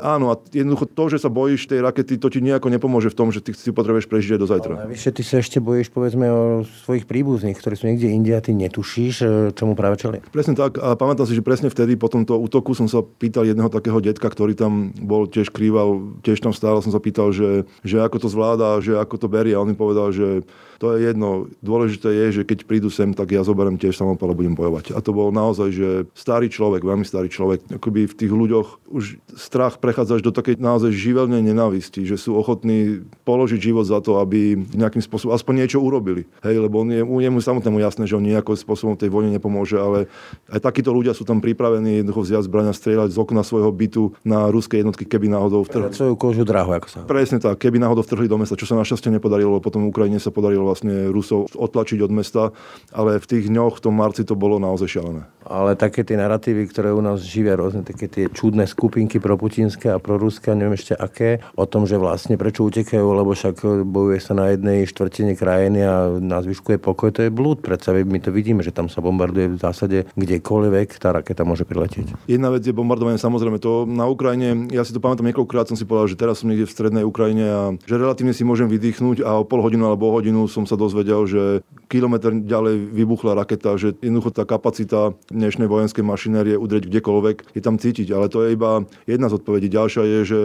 áno, 0.00 0.32
a 0.32 0.34
jednoducho 0.50 0.86
to, 0.90 1.04
že 1.12 1.22
sa 1.22 1.30
bojíš 1.30 1.68
tej 1.70 1.84
rakety, 1.84 2.16
to 2.18 2.28
ti 2.32 2.40
nejako 2.42 2.72
nepomôže 2.72 3.10
v 3.12 3.18
tom, 3.18 3.28
že 3.30 3.44
ty 3.44 3.54
si 3.54 3.70
potrebuješ 3.70 4.06
prežiť 4.10 4.36
aj 4.36 4.40
do 4.40 4.48
zajtra. 4.48 4.72
Ale 4.84 4.92
vyššie 4.94 5.12
ty 5.14 5.22
sa 5.22 5.36
ešte 5.40 5.58
bojíš, 5.62 5.88
povedzme, 5.92 6.26
o 6.28 6.42
svojich 6.86 7.04
príbuzných, 7.04 7.58
ktorí 7.58 7.74
sú 7.74 7.84
niekde 7.90 8.08
inde 8.10 8.32
a 8.34 8.40
ty 8.42 8.54
netušíš, 8.54 9.14
e, 9.22 9.26
čomu 9.54 9.78
práve 9.78 10.00
čeli. 10.00 10.18
Presne 10.28 10.54
tak. 10.54 10.76
A 10.78 10.94
pamätám 10.94 11.24
si, 11.24 11.34
že 11.36 11.44
presne 11.44 11.72
vtedy 11.72 11.96
po 11.96 12.12
tomto 12.12 12.36
útoku 12.36 12.76
som 12.76 12.86
sa 12.86 13.00
pýtal 13.00 13.48
jedného 13.48 13.72
takého 13.72 13.98
detka, 13.98 14.28
ktorý 14.28 14.52
tam 14.52 14.92
bol 15.00 15.24
tiež 15.24 15.48
krýval, 15.48 16.14
tiež 16.20 16.44
tam 16.44 16.52
stál, 16.52 16.80
som 16.84 16.92
sa 16.92 17.00
pýtal, 17.00 17.32
že, 17.32 17.64
že 17.82 18.00
ako 18.00 18.16
to 18.20 18.28
zvláda, 18.28 18.78
že 18.84 18.96
ako 18.96 19.16
to 19.16 19.28
berie. 19.28 19.56
A 19.56 19.62
on 19.62 19.72
mi 19.72 19.76
povedal, 19.76 20.12
že 20.12 20.44
to 20.78 20.94
je 20.94 21.10
jedno. 21.10 21.50
Dôležité 21.58 22.14
je, 22.14 22.26
že 22.40 22.42
keď 22.46 22.62
prídu 22.62 22.86
sem, 22.86 23.10
tak 23.10 23.34
ja 23.34 23.42
zoberiem 23.42 23.74
tiež 23.74 23.98
samopal 23.98 24.30
a 24.30 24.38
budem 24.38 24.54
bojovať. 24.54 24.94
A 24.94 25.02
to 25.02 25.10
bol 25.10 25.34
naozaj, 25.34 25.74
že 25.74 25.90
starý 26.14 26.46
človek, 26.46 26.86
veľmi 26.86 27.02
starý 27.02 27.26
človek. 27.26 27.66
Akoby 27.74 28.06
v 28.06 28.14
tých 28.14 28.32
ľuďoch 28.32 28.86
už 28.86 29.18
strach 29.34 29.82
prechádza 29.82 30.20
až 30.20 30.22
do 30.22 30.30
takej 30.30 30.62
naozaj 30.62 30.94
živelnej 30.94 31.42
nenávisti, 31.42 32.06
že 32.06 32.14
sú 32.14 32.38
ochotní 32.38 33.02
položiť 33.26 33.58
život 33.58 33.90
za 33.90 33.98
to, 33.98 34.22
aby 34.22 34.54
nejakým 34.54 35.02
spôsobom 35.02 35.34
aspoň 35.34 35.66
niečo 35.66 35.82
urobili. 35.82 36.30
Hej, 36.46 36.62
lebo 36.62 36.86
on 36.86 36.88
je, 36.94 37.02
je 37.02 37.30
mu 37.30 37.40
samotnému 37.42 37.82
jasné, 37.82 38.06
že 38.06 38.14
on 38.14 38.22
nejakým 38.22 38.54
spôsobom 38.54 38.94
tej 38.94 39.10
vojne 39.10 39.34
nepomôže, 39.34 39.76
ale 39.82 40.06
aj 40.48 40.60
takíto 40.64 40.90
ľudia 40.92 41.12
sú 41.12 41.28
tam 41.28 41.44
pripravení 41.44 42.02
jednoducho 42.02 42.24
vziať 42.24 42.44
zbrania, 42.48 42.72
strieľať 42.72 43.12
z 43.12 43.18
okna 43.20 43.42
svojho 43.44 43.70
bytu 43.70 44.16
na 44.24 44.48
ruské 44.48 44.80
jednotky, 44.80 45.04
keby 45.04 45.28
náhodou 45.28 45.64
vtrhli. 45.68 45.92
Svoju 45.92 46.14
kožu 46.16 46.42
drahu, 46.48 46.72
ako 46.72 46.88
sa. 46.88 46.98
Presne 47.04 47.38
tak, 47.38 47.60
keby 47.60 47.76
náhodou 47.78 48.00
vtrhli 48.00 48.26
do 48.26 48.40
mesta, 48.40 48.56
čo 48.56 48.64
sa 48.64 48.74
našťastie 48.80 49.12
nepodarilo, 49.12 49.60
potom 49.60 49.84
Ukrajine 49.86 50.16
sa 50.18 50.32
podarilo 50.32 50.64
vlastne 50.64 51.12
Rusov 51.12 51.52
odtlačiť 51.52 52.00
od 52.02 52.12
mesta, 52.12 52.42
ale 52.90 53.20
v 53.20 53.26
tých 53.28 53.52
dňoch, 53.52 53.78
v 53.78 53.82
tom 53.84 53.94
marci 53.94 54.24
to 54.24 54.32
bolo 54.32 54.56
naozaj 54.56 54.88
šialené. 54.88 55.28
Ale 55.48 55.76
také 55.76 56.04
tie 56.04 56.16
narratívy, 56.16 56.68
ktoré 56.68 56.92
u 56.92 57.00
nás 57.00 57.24
živia 57.24 57.56
rôzne 57.56 57.84
také 57.84 58.08
tie 58.08 58.28
čudné 58.28 58.68
skupinky 58.68 59.16
pro 59.20 59.36
putinské 59.36 59.92
a 59.92 60.00
pro 60.00 60.20
ruské, 60.20 60.52
neviem 60.52 60.76
ešte 60.76 60.92
aké, 60.96 61.40
o 61.56 61.64
tom, 61.64 61.84
že 61.88 62.00
vlastne 62.00 62.36
prečo 62.40 62.64
utekajú, 62.64 63.04
lebo 63.04 63.32
však 63.32 63.84
bojuje 63.84 64.20
sa 64.20 64.32
na 64.36 64.52
jednej 64.52 64.84
štvrtine 64.88 65.36
krajiny 65.36 65.80
a 65.84 66.20
na 66.20 66.40
zvyšku 66.40 66.76
je 66.76 66.80
pokoj, 66.80 67.12
to 67.12 67.24
je 67.24 67.30
blúd. 67.32 67.60
Predsa 67.60 67.92
my 67.92 68.18
to 68.20 68.32
vidíme, 68.32 68.64
že 68.64 68.72
tam 68.72 68.88
sa 68.88 69.04
bombarduje 69.04 69.56
v 69.56 69.60
zásade 69.60 69.98
kdekoľvek, 70.16 70.88
tá 70.96 71.12
raketa 71.12 71.42
môže 71.42 71.66
priletieť. 71.68 72.28
Jedna 72.30 72.48
vec 72.54 72.64
je 72.64 72.72
bombardovanie, 72.72 73.20
samozrejme 73.20 73.58
to 73.60 73.84
na 73.84 74.08
Ukrajine, 74.08 74.70
ja 74.72 74.86
si 74.86 74.94
to 74.94 75.02
pamätám 75.02 75.28
niekoľkokrát 75.28 75.68
som 75.68 75.76
si 75.76 75.84
povedal, 75.84 76.08
že 76.08 76.16
teraz 76.16 76.40
som 76.40 76.48
niekde 76.48 76.64
v 76.64 76.74
strednej 76.74 77.04
Ukrajine 77.04 77.46
a 77.48 77.62
že 77.84 77.94
relatívne 77.98 78.32
si 78.32 78.46
môžem 78.46 78.70
vydýchnuť 78.70 79.26
a 79.26 79.40
o 79.40 79.44
pol 79.44 79.60
hodinu 79.60 79.90
alebo 79.90 80.08
o 80.08 80.14
hodinu 80.16 80.46
som 80.48 80.64
sa 80.64 80.78
dozvedel, 80.78 81.24
že 81.28 81.42
kilometr 81.88 82.32
ďalej 82.44 82.92
vybuchla 82.92 83.32
raketa, 83.36 83.80
že 83.80 83.96
jednoducho 83.98 84.30
tá 84.36 84.44
kapacita 84.44 85.16
dnešnej 85.32 85.66
vojenskej 85.66 86.04
mašinérie 86.04 86.54
udrieť 86.60 86.86
kdekoľvek 86.86 87.56
je 87.56 87.62
tam 87.64 87.80
cítiť. 87.80 88.12
Ale 88.12 88.28
to 88.28 88.44
je 88.44 88.54
iba 88.54 88.84
jedna 89.08 89.32
z 89.32 89.36
odpovedí. 89.40 89.72
Ďalšia 89.72 90.04
je, 90.04 90.20
že 90.24 90.40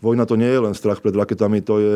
vojna 0.00 0.24
to 0.24 0.40
nie 0.40 0.48
je 0.48 0.60
len 0.60 0.74
strach 0.74 1.04
pred 1.04 1.12
raketami, 1.12 1.60
to 1.60 1.74
je 1.78 1.94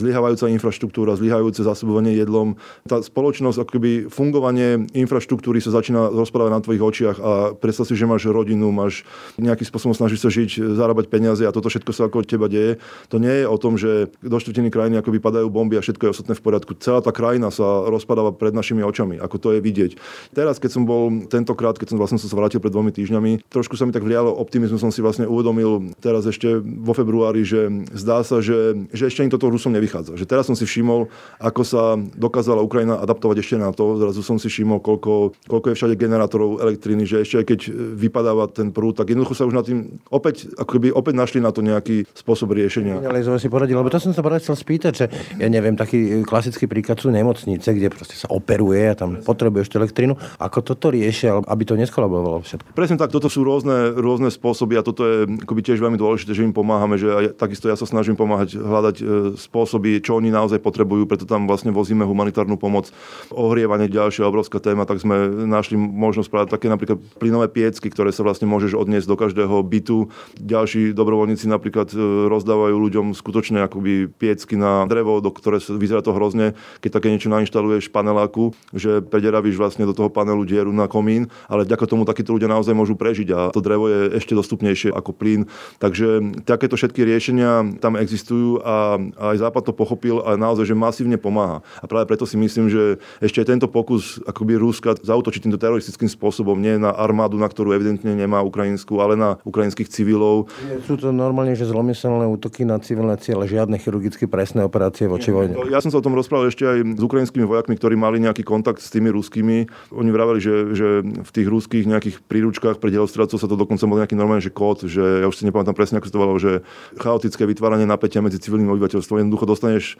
zlyhávajúca 0.00 0.48
infraštruktúra, 0.48 1.20
zlyhajúce 1.20 1.60
zásobovanie 1.62 2.16
jedlom. 2.16 2.56
Tá 2.88 3.04
spoločnosť, 3.04 3.58
akoby 3.62 3.92
fungovanie 4.08 4.88
infraštruktúry 4.96 5.60
sa 5.60 5.74
začína 5.74 6.10
rozprávať 6.12 6.50
na 6.50 6.57
tvojich 6.64 6.82
očiach 6.82 7.16
a 7.18 7.32
predstav 7.56 7.88
si, 7.88 7.94
že 7.94 8.08
máš 8.08 8.28
rodinu, 8.28 8.70
máš 8.70 9.02
nejakým 9.38 9.66
spôsobom 9.66 9.94
snažíš 9.96 10.24
sa 10.24 10.30
žiť, 10.30 10.78
zarábať 10.78 11.06
peniaze 11.10 11.44
a 11.44 11.54
toto 11.54 11.70
všetko 11.70 11.90
sa 11.94 12.06
ako 12.06 12.24
teba 12.24 12.46
deje. 12.50 12.80
To 13.12 13.16
nie 13.22 13.42
je 13.42 13.46
o 13.46 13.56
tom, 13.56 13.80
že 13.80 14.12
do 14.20 14.36
štvrtiny 14.38 14.68
krajiny 14.72 15.00
akoby 15.00 15.18
padajú 15.22 15.48
bomby 15.52 15.78
a 15.78 15.84
všetko 15.84 16.08
je 16.08 16.12
ostatné 16.14 16.34
v 16.34 16.42
poriadku. 16.42 16.72
Celá 16.78 17.04
tá 17.04 17.12
krajina 17.12 17.52
sa 17.52 17.86
rozpadáva 17.86 18.32
pred 18.34 18.52
našimi 18.52 18.82
očami, 18.82 19.20
ako 19.20 19.36
to 19.38 19.48
je 19.56 19.60
vidieť. 19.62 19.92
Teraz, 20.32 20.56
keď 20.62 20.70
som 20.74 20.82
bol 20.88 21.28
tentokrát, 21.28 21.76
keď 21.76 21.94
som 21.94 21.98
vlastne 21.98 22.18
sa 22.20 22.30
vrátil 22.32 22.62
pred 22.62 22.72
dvomi 22.72 22.90
týždňami, 22.94 23.50
trošku 23.52 23.76
sa 23.76 23.84
mi 23.84 23.92
tak 23.92 24.04
vlialo 24.04 24.32
optimizmu, 24.32 24.80
som 24.80 24.90
si 24.94 25.04
vlastne 25.04 25.28
uvedomil 25.28 25.92
teraz 26.00 26.24
ešte 26.24 26.58
vo 26.60 26.92
februári, 26.96 27.44
že 27.44 27.68
zdá 27.92 28.24
sa, 28.24 28.40
že, 28.40 28.88
že 28.94 29.08
ešte 29.08 29.22
ani 29.24 29.30
toto 29.32 29.52
Rusom 29.52 29.76
nevychádza. 29.76 30.16
Že 30.16 30.26
teraz 30.28 30.44
som 30.48 30.56
si 30.56 30.64
všimol, 30.64 31.10
ako 31.38 31.62
sa 31.62 31.82
dokázala 32.16 32.64
Ukrajina 32.64 32.96
adaptovať 33.02 33.36
ešte 33.44 33.56
na 33.60 33.70
to. 33.76 34.00
Zrazu 34.00 34.20
som 34.24 34.40
si 34.40 34.48
všimol, 34.48 34.80
koľko, 34.80 35.36
koľko 35.46 35.66
je 35.72 35.76
všade 35.76 35.94
generátorov 36.00 36.47
elektriny, 36.56 37.04
že 37.04 37.20
ešte 37.20 37.36
aj 37.44 37.46
keď 37.52 37.60
vypadáva 38.00 38.48
ten 38.48 38.72
prúd, 38.72 38.96
tak 38.96 39.12
jednoducho 39.12 39.36
sa 39.36 39.44
už 39.44 39.54
na 39.54 39.60
tým 39.60 40.00
opäť, 40.08 40.48
ako 40.56 40.70
keby 40.80 40.88
opäť 40.96 41.14
našli 41.20 41.38
na 41.44 41.52
to 41.52 41.60
nejaký 41.60 42.08
spôsob 42.16 42.56
riešenia. 42.56 43.04
Ale 43.04 43.20
si 43.20 43.52
poradil, 43.52 43.76
lebo 43.76 43.92
to 43.92 44.00
som 44.00 44.16
sa 44.16 44.24
chcel 44.24 44.56
spýtať, 44.56 44.92
že 44.94 45.06
ja 45.36 45.48
neviem, 45.50 45.76
taký 45.76 46.24
klasický 46.24 46.64
príklad 46.70 46.96
sú 46.96 47.12
nemocnice, 47.12 47.68
kde 47.68 47.92
proste 47.92 48.16
sa 48.16 48.30
operuje 48.32 48.88
a 48.88 48.94
tam 48.96 49.20
potrebuješ 49.20 49.68
tú 49.68 49.76
elektrínu. 49.82 50.14
Ako 50.40 50.64
toto 50.64 50.88
riešia, 50.88 51.42
aby 51.44 51.62
to 51.68 51.74
neskolabovalo 51.76 52.46
všetko? 52.46 52.72
Presne 52.72 52.96
tak, 52.96 53.12
toto 53.12 53.28
sú 53.28 53.42
rôzne, 53.42 53.92
rôzne 53.98 54.30
spôsoby 54.32 54.78
a 54.78 54.86
toto 54.86 55.02
je 55.04 55.16
akoby 55.44 55.60
tiež 55.66 55.82
veľmi 55.82 55.98
dôležité, 55.98 56.32
že 56.32 56.46
im 56.46 56.54
pomáhame, 56.54 56.96
že 56.96 57.10
aj, 57.10 57.24
takisto 57.36 57.66
ja 57.66 57.76
sa 57.76 57.84
snažím 57.84 58.14
pomáhať 58.14 58.56
hľadať 58.56 58.96
e, 59.00 59.04
spôsoby, 59.34 59.98
čo 59.98 60.16
oni 60.16 60.30
naozaj 60.30 60.62
potrebujú, 60.62 61.08
preto 61.10 61.26
tam 61.26 61.50
vlastne 61.50 61.74
vozíme 61.74 62.06
humanitárnu 62.06 62.60
pomoc. 62.60 62.92
Ohrievanie 63.34 63.90
ďalšia 63.90 64.28
obrovská 64.28 64.62
téma, 64.62 64.84
tak 64.84 65.02
sme 65.02 65.48
našli 65.48 65.74
možnosť 65.74 66.28
práve 66.38 66.54
také 66.54 66.70
napríklad 66.70 67.02
plynové 67.18 67.50
piecky, 67.50 67.90
ktoré 67.90 68.14
sa 68.14 68.22
vlastne 68.22 68.46
môžeš 68.46 68.78
odniesť 68.78 69.10
do 69.10 69.18
každého 69.18 69.58
bytu. 69.66 70.06
Ďalší 70.38 70.94
dobrovoľníci 70.94 71.50
napríklad 71.50 71.90
e, 71.90 71.98
rozdávajú 72.30 72.78
ľuďom 72.78 73.10
skutočné 73.10 73.66
akoby 73.66 74.06
piecky 74.06 74.54
na 74.54 74.86
drevo, 74.86 75.18
do 75.18 75.34
ktoré 75.34 75.58
vyzerá 75.58 75.98
to 75.98 76.14
hrozne, 76.14 76.54
keď 76.78 77.02
také 77.02 77.10
niečo 77.10 77.26
nainštaluješ 77.26 77.90
paneláku, 77.90 78.54
že 78.70 79.02
prederavíš 79.02 79.58
vlastne 79.58 79.82
do 79.82 79.98
toho 79.98 80.06
panelu 80.06 80.46
dieru 80.46 80.70
na 80.70 80.86
komín, 80.86 81.26
ale 81.50 81.66
vďaka 81.66 81.90
tomu 81.90 82.06
takíto 82.06 82.30
ľudia 82.30 82.46
naozaj 82.46 82.70
môžu 82.70 82.94
prežiť 82.94 83.28
a 83.34 83.40
to 83.50 83.58
drevo 83.58 83.90
je 83.90 84.14
ešte 84.22 84.38
dostupnejšie 84.38 84.94
ako 84.94 85.10
plyn. 85.10 85.50
Takže 85.82 86.38
takéto 86.46 86.78
všetky 86.78 87.02
riešenia 87.02 87.82
tam 87.82 87.98
existujú 87.98 88.62
a 88.62 89.02
aj 89.34 89.42
Západ 89.42 89.66
to 89.66 89.74
pochopil 89.74 90.22
a 90.22 90.38
naozaj, 90.38 90.70
že 90.70 90.78
masívne 90.78 91.18
pomáha. 91.18 91.66
A 91.82 91.90
práve 91.90 92.06
preto 92.06 92.22
si 92.22 92.38
myslím, 92.38 92.70
že 92.70 93.02
ešte 93.18 93.42
aj 93.42 93.58
tento 93.58 93.66
pokus 93.66 94.22
akoby 94.22 94.54
Ruska 94.54 94.94
zautočiť 94.94 95.48
týmto 95.48 95.58
teroristickým 95.58 96.06
spôsobom, 96.06 96.27
nie 96.58 96.76
na 96.78 96.90
armádu, 96.94 97.38
na 97.38 97.48
ktorú 97.48 97.74
evidentne 97.74 98.14
nemá 98.14 98.42
ukrajinskú, 98.42 98.98
ale 98.98 99.14
na 99.14 99.38
ukrajinských 99.46 99.88
civilov. 99.88 100.50
Sú 100.84 100.98
to 100.98 101.14
normálne, 101.14 101.54
že 101.54 101.68
zlomyselné 101.68 102.26
útoky 102.28 102.66
na 102.66 102.78
civilné 102.82 103.16
ciele, 103.20 103.46
žiadne 103.46 103.78
chirurgicky 103.78 104.26
presné 104.26 104.64
operácie 104.64 105.06
voči 105.06 105.30
vojne. 105.30 105.56
Ja 105.68 105.82
som 105.84 105.92
sa 105.92 106.00
o 106.00 106.04
tom 106.04 106.16
rozprával 106.16 106.50
ešte 106.50 106.64
aj 106.64 106.78
s 106.96 107.02
ukrajinskými 107.02 107.44
vojakmi, 107.46 107.74
ktorí 107.76 107.94
mali 107.94 108.22
nejaký 108.22 108.42
kontakt 108.42 108.80
s 108.82 108.90
tými 108.90 109.12
ruskými. 109.12 109.68
Oni 109.94 110.10
vraveli, 110.10 110.40
že, 110.40 110.54
že 110.74 110.88
v 111.04 111.30
tých 111.30 111.48
ruských 111.48 111.84
nejakých 111.88 112.16
príručkách 112.24 112.80
pre 112.80 112.92
delostradcov 112.92 113.38
sa 113.40 113.48
to 113.48 113.56
dokonca 113.56 113.84
bol 113.84 113.98
nejaký 113.98 114.16
normálny 114.16 114.44
že 114.44 114.52
kód, 114.54 114.86
že 114.86 115.02
ja 115.22 115.26
už 115.26 115.34
si 115.34 115.44
nepamätám 115.44 115.74
presne, 115.74 115.98
ako 115.98 116.06
sa 116.08 116.14
to 116.14 116.22
volalo, 116.22 116.38
že 116.38 116.52
chaotické 116.96 117.42
vytváranie 117.44 117.84
napätia 117.84 118.22
medzi 118.22 118.38
civilným 118.38 118.70
obyvateľstvom. 118.74 119.26
Jednoducho 119.26 119.44
dostaneš, 119.44 119.98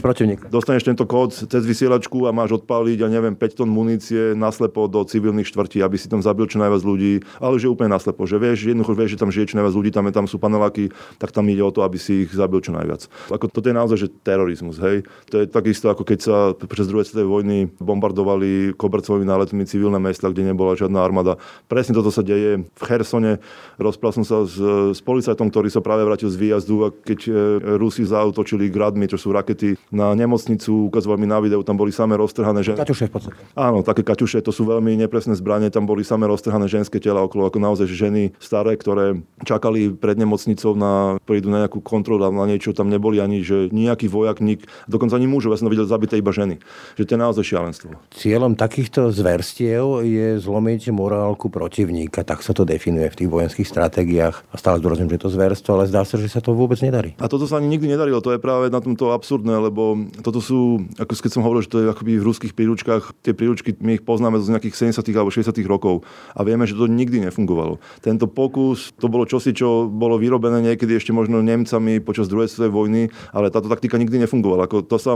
protivník. 0.00 0.46
dostaneš 0.48 0.86
tento 0.86 1.04
kód 1.04 1.34
cez 1.34 1.62
vysielačku 1.66 2.26
a 2.26 2.34
máš 2.34 2.62
odpáliť, 2.62 3.02
ja 3.02 3.08
neviem, 3.10 3.34
5 3.34 3.58
tón 3.64 3.70
munície 3.70 4.32
naslepo 4.38 4.86
do 4.86 5.02
civilných 5.02 5.48
štvrtí, 5.60 5.84
aby 5.84 5.96
si 6.00 6.08
tam 6.08 6.24
zabil 6.24 6.48
čo 6.48 6.56
najviac 6.56 6.80
ľudí, 6.80 7.20
ale 7.36 7.60
že 7.60 7.68
úplne 7.68 7.92
naslepo, 7.92 8.24
že 8.24 8.40
vieš, 8.40 8.64
jednoducho 8.64 8.96
vieš, 8.96 9.10
že 9.12 9.20
tam 9.20 9.28
žije 9.28 9.52
čo 9.52 9.56
najviac 9.60 9.74
ľudí, 9.76 9.90
tam, 9.92 10.08
je, 10.08 10.12
tam 10.16 10.24
sú 10.24 10.40
paneláky, 10.40 10.88
tak 11.20 11.36
tam 11.36 11.44
ide 11.52 11.60
o 11.60 11.68
to, 11.68 11.84
aby 11.84 12.00
si 12.00 12.24
ich 12.24 12.32
zabil 12.32 12.64
čo 12.64 12.72
najviac. 12.72 13.04
Ako 13.28 13.52
toto 13.52 13.68
je 13.68 13.76
naozaj 13.76 13.96
že 14.00 14.08
terorizmus, 14.24 14.80
hej. 14.80 15.04
To 15.28 15.44
je 15.44 15.44
takisto 15.44 15.92
ako 15.92 16.08
keď 16.08 16.18
sa 16.24 16.36
počas 16.56 16.88
druhej 16.88 17.04
svetovej 17.04 17.28
vojny 17.28 17.56
bombardovali 17.76 18.72
kobercovými 18.80 19.28
náletmi 19.28 19.68
civilné 19.68 20.00
mesta, 20.00 20.32
kde 20.32 20.48
nebola 20.48 20.78
žiadna 20.78 21.02
armáda. 21.02 21.36
Presne 21.66 21.92
toto 21.92 22.08
sa 22.08 22.24
deje 22.24 22.64
v 22.64 22.82
Chersone. 22.86 23.42
Rozprával 23.76 24.22
som 24.22 24.24
sa 24.24 24.38
s, 24.46 24.56
s 24.96 25.00
policajtom, 25.04 25.52
ktorý 25.52 25.68
sa 25.68 25.84
práve 25.84 26.06
vrátil 26.06 26.32
z 26.32 26.40
výjazdu 26.40 26.76
a 26.86 26.88
keď 26.88 27.20
e, 27.26 27.30
Rusi 27.76 28.06
zautočili 28.06 28.70
gradmi, 28.70 29.10
čo 29.10 29.18
sú 29.18 29.34
rakety 29.34 29.76
na 29.90 30.14
nemocnicu, 30.16 30.88
ukazovali 30.88 31.26
mi 31.26 31.28
na 31.28 31.42
videu, 31.42 31.60
tam 31.66 31.76
boli 31.76 31.90
samé 31.90 32.16
roztrhané 32.16 32.62
ženské. 32.62 32.80
Kaťuše 32.80 33.04
v 33.10 33.12
podstate. 33.12 33.42
Áno, 33.58 33.82
také 33.82 34.06
kaťuše, 34.06 34.38
to 34.46 34.54
sú 34.54 34.62
veľmi 34.70 34.94
nepresné 34.94 35.34
zbranie, 35.34 35.49
tam 35.72 35.88
boli 35.88 36.06
samé 36.06 36.30
roztrhané 36.30 36.70
ženské 36.70 37.00
tela 37.00 37.24
okolo, 37.24 37.48
ako 37.48 37.58
naozaj 37.58 37.90
ženy 37.90 38.30
staré, 38.38 38.76
ktoré 38.76 39.18
čakali 39.42 39.90
pred 39.90 40.20
nemocnicou 40.20 40.76
na, 40.76 41.16
prídu 41.24 41.50
na 41.50 41.66
nejakú 41.66 41.80
kontrolu, 41.80 42.28
na 42.28 42.46
niečo, 42.46 42.76
tam 42.76 42.92
neboli 42.92 43.18
ani, 43.18 43.40
že 43.40 43.72
nejaký 43.72 44.06
vojak, 44.06 44.44
nik, 44.44 44.68
dokonca 44.86 45.16
ani 45.16 45.26
mužov, 45.26 45.56
ja 45.56 45.58
som 45.58 45.72
videl 45.72 45.88
zabité 45.88 46.20
iba 46.20 46.30
ženy. 46.30 46.60
Že 47.00 47.04
to 47.08 47.12
je 47.16 47.20
naozaj 47.20 47.44
šialenstvo. 47.46 47.88
Cieľom 48.12 48.54
takýchto 48.54 49.08
zverstiev 49.10 50.04
je 50.04 50.36
zlomiť 50.38 50.92
morálku 50.92 51.48
protivníka, 51.48 52.22
tak 52.22 52.44
sa 52.44 52.52
to 52.52 52.68
definuje 52.68 53.08
v 53.08 53.18
tých 53.24 53.30
vojenských 53.32 53.66
stratégiách. 53.66 54.36
A 54.52 54.54
stále 54.60 54.78
zdôrazňujem, 54.84 55.10
že 55.10 55.16
je 55.16 55.24
to 55.24 55.34
zverstvo, 55.34 55.70
ale 55.80 55.88
zdá 55.88 56.04
sa, 56.04 56.20
že 56.20 56.28
sa 56.28 56.44
to 56.44 56.52
vôbec 56.52 56.76
nedarí. 56.84 57.16
A 57.16 57.26
toto 57.26 57.48
sa 57.48 57.56
ani 57.56 57.72
nikdy 57.72 57.88
nedarilo, 57.88 58.20
to 58.20 58.36
je 58.36 58.42
práve 58.42 58.68
na 58.68 58.84
tomto 58.84 59.16
absurdné, 59.16 59.56
lebo 59.56 59.96
toto 60.20 60.44
sú, 60.44 60.84
ako 61.00 61.12
keď 61.16 61.32
som 61.32 61.42
hovoril, 61.42 61.64
že 61.64 61.72
to 61.72 61.80
je 61.80 61.86
akoby 61.88 62.12
v 62.20 62.26
ruských 62.26 62.52
príručkách, 62.52 63.24
tie 63.24 63.32
príručky 63.32 63.72
my 63.80 63.96
ich 63.96 64.04
poznáme 64.04 64.36
z 64.42 64.52
nejakých 64.52 64.92
70. 64.92 65.00
alebo 65.16 65.32
60. 65.32 65.39
rokov 65.66 66.02
a 66.34 66.40
vieme, 66.42 66.66
že 66.66 66.74
to 66.74 66.90
nikdy 66.90 67.22
nefungovalo. 67.22 67.78
Tento 68.02 68.26
pokus, 68.26 68.90
to 68.98 69.06
bolo 69.06 69.24
čosi, 69.24 69.54
čo 69.54 69.86
bolo 69.86 70.18
vyrobené 70.18 70.60
niekedy 70.72 70.98
ešte 70.98 71.14
možno 71.14 71.40
Nemcami 71.40 72.02
počas 72.02 72.26
druhej 72.26 72.50
svetovej 72.50 72.72
vojny, 72.72 73.02
ale 73.30 73.52
táto 73.52 73.70
taktika 73.70 73.96
nikdy 73.96 74.22
nefungovala. 74.22 74.66
Ako 74.66 74.82
to 74.82 74.96
sa, 74.98 75.14